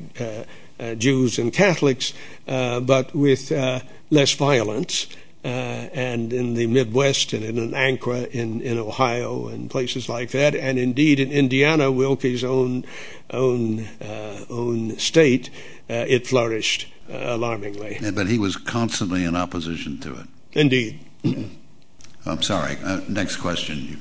uh, 0.81 0.95
Jews 0.95 1.39
and 1.39 1.53
Catholics, 1.53 2.13
uh, 2.47 2.81
but 2.81 3.15
with 3.15 3.51
uh, 3.51 3.81
less 4.11 4.35
violence. 4.35 5.09
and 5.45 6.33
in 6.33 6.55
the 6.55 6.67
Midwest 6.67 7.33
and 7.33 7.43
in 7.43 7.73
Akron 7.73 8.27
in, 8.27 8.61
in 8.61 8.79
Ohio 8.79 9.49
and 9.49 9.71
places 9.71 10.09
like 10.09 10.31
that, 10.33 10.55
and 10.55 10.79
indeed 10.79 11.19
in 11.19 11.33
Indiana, 11.33 11.91
Willkie's 11.91 12.45
own 12.45 12.85
own 13.31 13.87
uh, 14.01 14.45
own 14.51 14.99
state, 14.99 15.49
uh, 15.89 16.05
it 16.07 16.27
flourished 16.27 16.87
alarmingly. 17.09 17.99
Yeah, 18.01 18.11
but 18.11 18.27
he 18.27 18.39
was 18.39 18.57
constantly 18.57 19.25
in 19.25 19.35
opposition 19.35 19.99
to 20.01 20.15
it. 20.15 20.27
Indeed. 20.53 21.01
I'm 22.29 22.43
sorry. 22.43 22.77
next 23.09 23.37
question. 23.37 23.97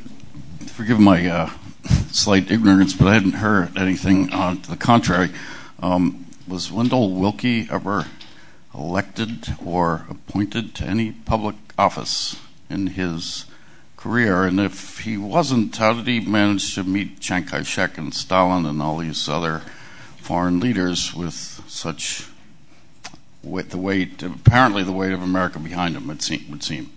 Forgive 0.65 0.99
my 0.99 1.49
slight 2.11 2.51
ignorance, 2.51 2.93
but 2.93 3.07
I 3.07 3.13
hadn't 3.13 3.35
heard 3.35 3.77
anything 3.77 4.27
to 4.27 4.69
the 4.69 4.75
contrary. 4.75 5.29
Um, 5.81 6.25
was 6.45 6.69
Wendell 6.69 7.13
Willkie 7.13 7.69
ever 7.71 8.05
elected 8.73 9.55
or 9.63 10.05
appointed 10.09 10.75
to 10.75 10.83
any 10.83 11.13
public 11.13 11.55
office 11.77 12.37
in 12.69 12.87
his 12.87 13.45
career? 13.95 14.43
And 14.43 14.59
if 14.59 14.99
he 14.99 15.17
wasn't, 15.17 15.77
how 15.77 15.93
did 15.93 16.07
he 16.07 16.19
manage 16.19 16.75
to 16.75 16.83
meet 16.83 17.21
Chiang 17.21 17.45
Kai 17.45 17.63
shek 17.63 17.97
and 17.97 18.13
Stalin 18.13 18.65
and 18.65 18.81
all 18.81 18.97
these 18.97 19.29
other 19.29 19.61
foreign 20.17 20.59
leaders 20.59 21.13
with 21.13 21.63
such 21.67 22.27
the 23.41 23.77
weight, 23.77 24.21
apparently 24.21 24.83
the 24.83 24.91
weight 24.91 25.13
of 25.13 25.21
America 25.21 25.59
behind 25.59 25.95
him, 25.95 26.09
it 26.09 26.49
would 26.49 26.61
seem? 26.61 26.96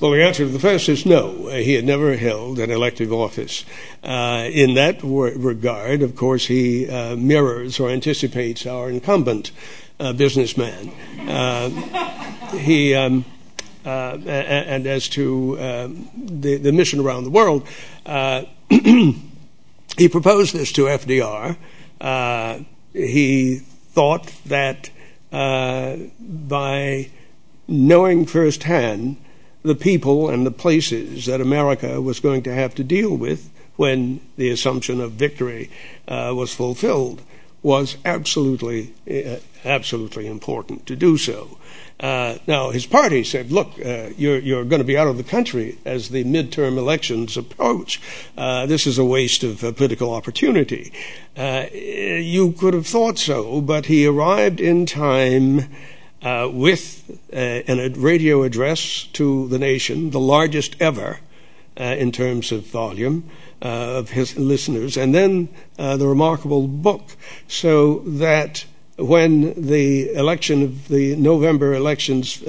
Well, 0.00 0.12
the 0.12 0.24
answer 0.24 0.46
to 0.46 0.50
the 0.50 0.58
first 0.58 0.88
is 0.88 1.04
no. 1.04 1.48
He 1.48 1.74
had 1.74 1.84
never 1.84 2.16
held 2.16 2.58
an 2.58 2.70
elective 2.70 3.12
office. 3.12 3.66
Uh, 4.02 4.48
in 4.50 4.72
that 4.72 5.02
regard, 5.02 6.00
of 6.00 6.16
course, 6.16 6.46
he 6.46 6.88
uh, 6.88 7.16
mirrors 7.16 7.78
or 7.78 7.90
anticipates 7.90 8.64
our 8.64 8.88
incumbent 8.88 9.50
uh, 9.98 10.14
businessman. 10.14 10.86
He 12.58 12.94
um, 12.94 13.26
and 13.84 14.86
as 14.86 15.06
to 15.10 15.56
the, 16.16 16.72
mission 16.72 17.00
around 17.00 17.24
the 17.24 17.30
world, 17.30 17.68
he 18.70 20.08
proposed 20.10 20.54
this 20.54 20.72
to 20.72 20.84
FDR. 20.84 21.56
he 22.94 23.56
thought 23.58 24.32
that 24.46 24.88
by 25.30 27.10
knowing 27.68 28.24
firsthand 28.24 29.18
the 29.62 29.74
people 29.74 30.30
and 30.30 30.46
the 30.46 30.50
places 30.50 31.26
that 31.26 31.40
America 31.40 32.00
was 32.00 32.20
going 32.20 32.42
to 32.42 32.54
have 32.54 32.74
to 32.76 32.84
deal 32.84 33.16
with 33.16 33.50
when 33.76 34.20
the 34.36 34.50
assumption 34.50 35.00
of 35.00 35.12
victory 35.12 35.70
uh, 36.08 36.32
was 36.34 36.54
fulfilled 36.54 37.22
was 37.62 37.98
absolutely, 38.04 38.92
uh, 39.10 39.36
absolutely 39.64 40.26
important 40.26 40.86
to 40.86 40.96
do 40.96 41.18
so. 41.18 41.58
Uh, 41.98 42.38
now, 42.46 42.70
his 42.70 42.86
party 42.86 43.22
said, 43.22 43.52
look, 43.52 43.72
uh, 43.84 44.08
you're, 44.16 44.38
you're 44.38 44.64
going 44.64 44.80
to 44.80 44.86
be 44.86 44.96
out 44.96 45.08
of 45.08 45.18
the 45.18 45.22
country 45.22 45.78
as 45.84 46.08
the 46.08 46.24
midterm 46.24 46.78
elections 46.78 47.36
approach. 47.36 48.00
Uh, 48.38 48.64
this 48.64 48.86
is 48.86 48.96
a 48.96 49.04
waste 49.04 49.42
of 49.42 49.62
uh, 49.62 49.72
political 49.72 50.14
opportunity. 50.14 50.90
you 51.36 52.52
could 52.58 52.72
have 52.72 52.86
thought 52.86 53.18
so, 53.18 53.60
but 53.60 53.86
he 53.86 54.06
arrived 54.06 54.60
in 54.60 54.86
time 54.86 55.60
uh, 55.60 55.64
with 56.22 57.18
uh, 57.32 57.62
a 57.66 57.88
radio 57.90 58.42
address 58.42 59.04
to 59.12 59.48
the 59.48 59.58
nation, 59.58 60.10
the 60.10 60.20
largest 60.20 60.76
ever 60.80 61.18
uh, 61.78 61.84
in 61.84 62.12
terms 62.12 62.52
of 62.52 62.66
volume 62.66 63.28
of 63.62 64.10
his 64.10 64.38
listeners, 64.38 64.96
and 64.96 65.14
then 65.14 65.48
the 65.76 66.06
remarkable 66.06 66.66
book, 66.66 67.16
so 67.46 67.98
that 68.06 68.64
when 68.96 69.52
the 69.68 70.10
election 70.14 70.62
of 70.62 70.88
the 70.88 71.14
November 71.16 71.74
elections 71.74 72.42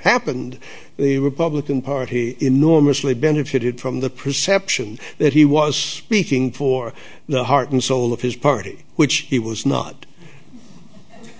happened, 0.00 0.58
the 0.96 1.18
Republican 1.18 1.82
Party 1.82 2.36
enormously 2.40 3.12
benefited 3.12 3.78
from 3.80 4.00
the 4.00 4.08
perception 4.08 4.98
that 5.18 5.34
he 5.34 5.44
was 5.44 5.76
speaking 5.76 6.50
for 6.50 6.94
the 7.28 7.44
heart 7.44 7.70
and 7.70 7.84
soul 7.84 8.14
of 8.14 8.22
his 8.22 8.36
party, 8.36 8.84
which 8.96 9.26
he 9.28 9.38
was 9.38 9.66
not 9.66 10.05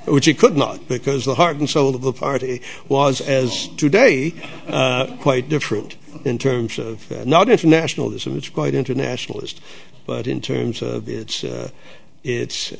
which 0.07 0.27
he 0.27 0.35
could 0.35 0.57
not, 0.57 0.89
because 0.89 1.25
the 1.25 1.35
heart 1.35 1.57
and 1.57 1.69
soul 1.69 1.95
of 1.95 2.03
the 2.03 2.13
party 2.13 2.63
was, 2.89 3.21
as 3.21 3.69
today, 3.77 4.35
uh, 4.69 5.07
quite 5.21 5.49
different 5.49 5.97
in 6.25 6.39
terms 6.39 6.79
of 6.79 7.11
uh, 7.13 7.25
not 7.25 7.49
internationalism, 7.49 8.37
it's 8.37 8.49
quite 8.49 8.75
internationalist, 8.75 9.61
but 10.07 10.27
in 10.27 10.41
terms 10.41 10.83
of 10.83 11.09
its 11.09 11.45
uh, 11.45 11.71
its 12.25 12.73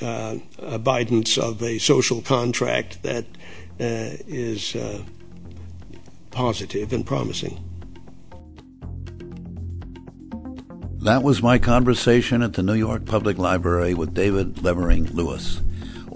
abidance 0.59 1.39
of 1.39 1.63
a 1.63 1.79
social 1.79 2.21
contract 2.21 3.01
that 3.05 3.25
is 3.79 4.77
positive 6.33 6.93
and 6.93 7.07
promising. 7.07 7.63
That 11.05 11.23
was 11.23 11.41
my 11.41 11.59
conversation 11.61 12.43
at 12.43 12.55
the 12.55 12.65
New 12.65 12.75
York 12.75 13.05
Public 13.05 13.39
Library 13.39 13.95
with 13.95 14.13
David 14.13 14.65
Levering 14.65 15.05
Lewis 15.15 15.61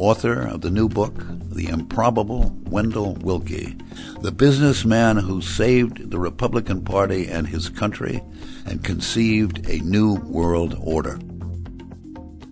author 0.01 0.47
of 0.47 0.63
the 0.63 0.71
new 0.71 0.89
book, 0.89 1.15
The 1.51 1.69
Improbable 1.69 2.57
Wendell 2.71 3.17
Willkie, 3.17 3.79
the 4.23 4.33
businessman 4.33 5.19
who 5.19 5.43
saved 5.43 6.11
the 6.11 6.19
Republican 6.19 6.83
Party 6.83 7.29
and 7.29 7.47
his 7.47 7.69
country 7.69 8.23
and 8.65 8.83
conceived 8.83 9.69
a 9.69 9.81
new 9.81 10.15
world 10.21 10.75
order. 10.81 11.19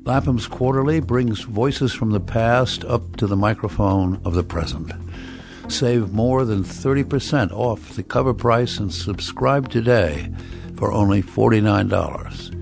Lapham's 0.04 0.46
Quarterly 0.46 1.00
brings 1.00 1.40
voices 1.40 1.94
from 1.94 2.10
the 2.10 2.20
past 2.20 2.84
up 2.84 3.16
to 3.16 3.26
the 3.26 3.36
microphone 3.36 4.20
of 4.26 4.34
the 4.34 4.44
present. 4.44 4.92
Save 5.68 6.12
more 6.12 6.44
than 6.44 6.64
30% 6.64 7.50
off 7.52 7.94
the 7.94 8.02
cover 8.02 8.34
price 8.34 8.78
and 8.78 8.92
subscribe 8.92 9.70
today 9.70 10.30
for 10.76 10.92
only 10.92 11.22
$49. 11.22 12.57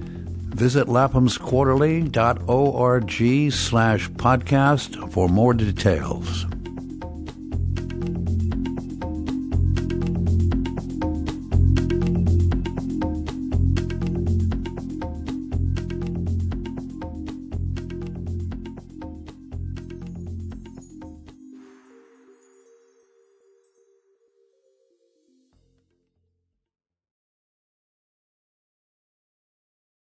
Visit 0.57 0.87
laphamsquarterly.org 0.87 3.53
slash 3.53 4.09
podcast 4.13 5.13
for 5.13 5.29
more 5.29 5.53
details. 5.53 6.47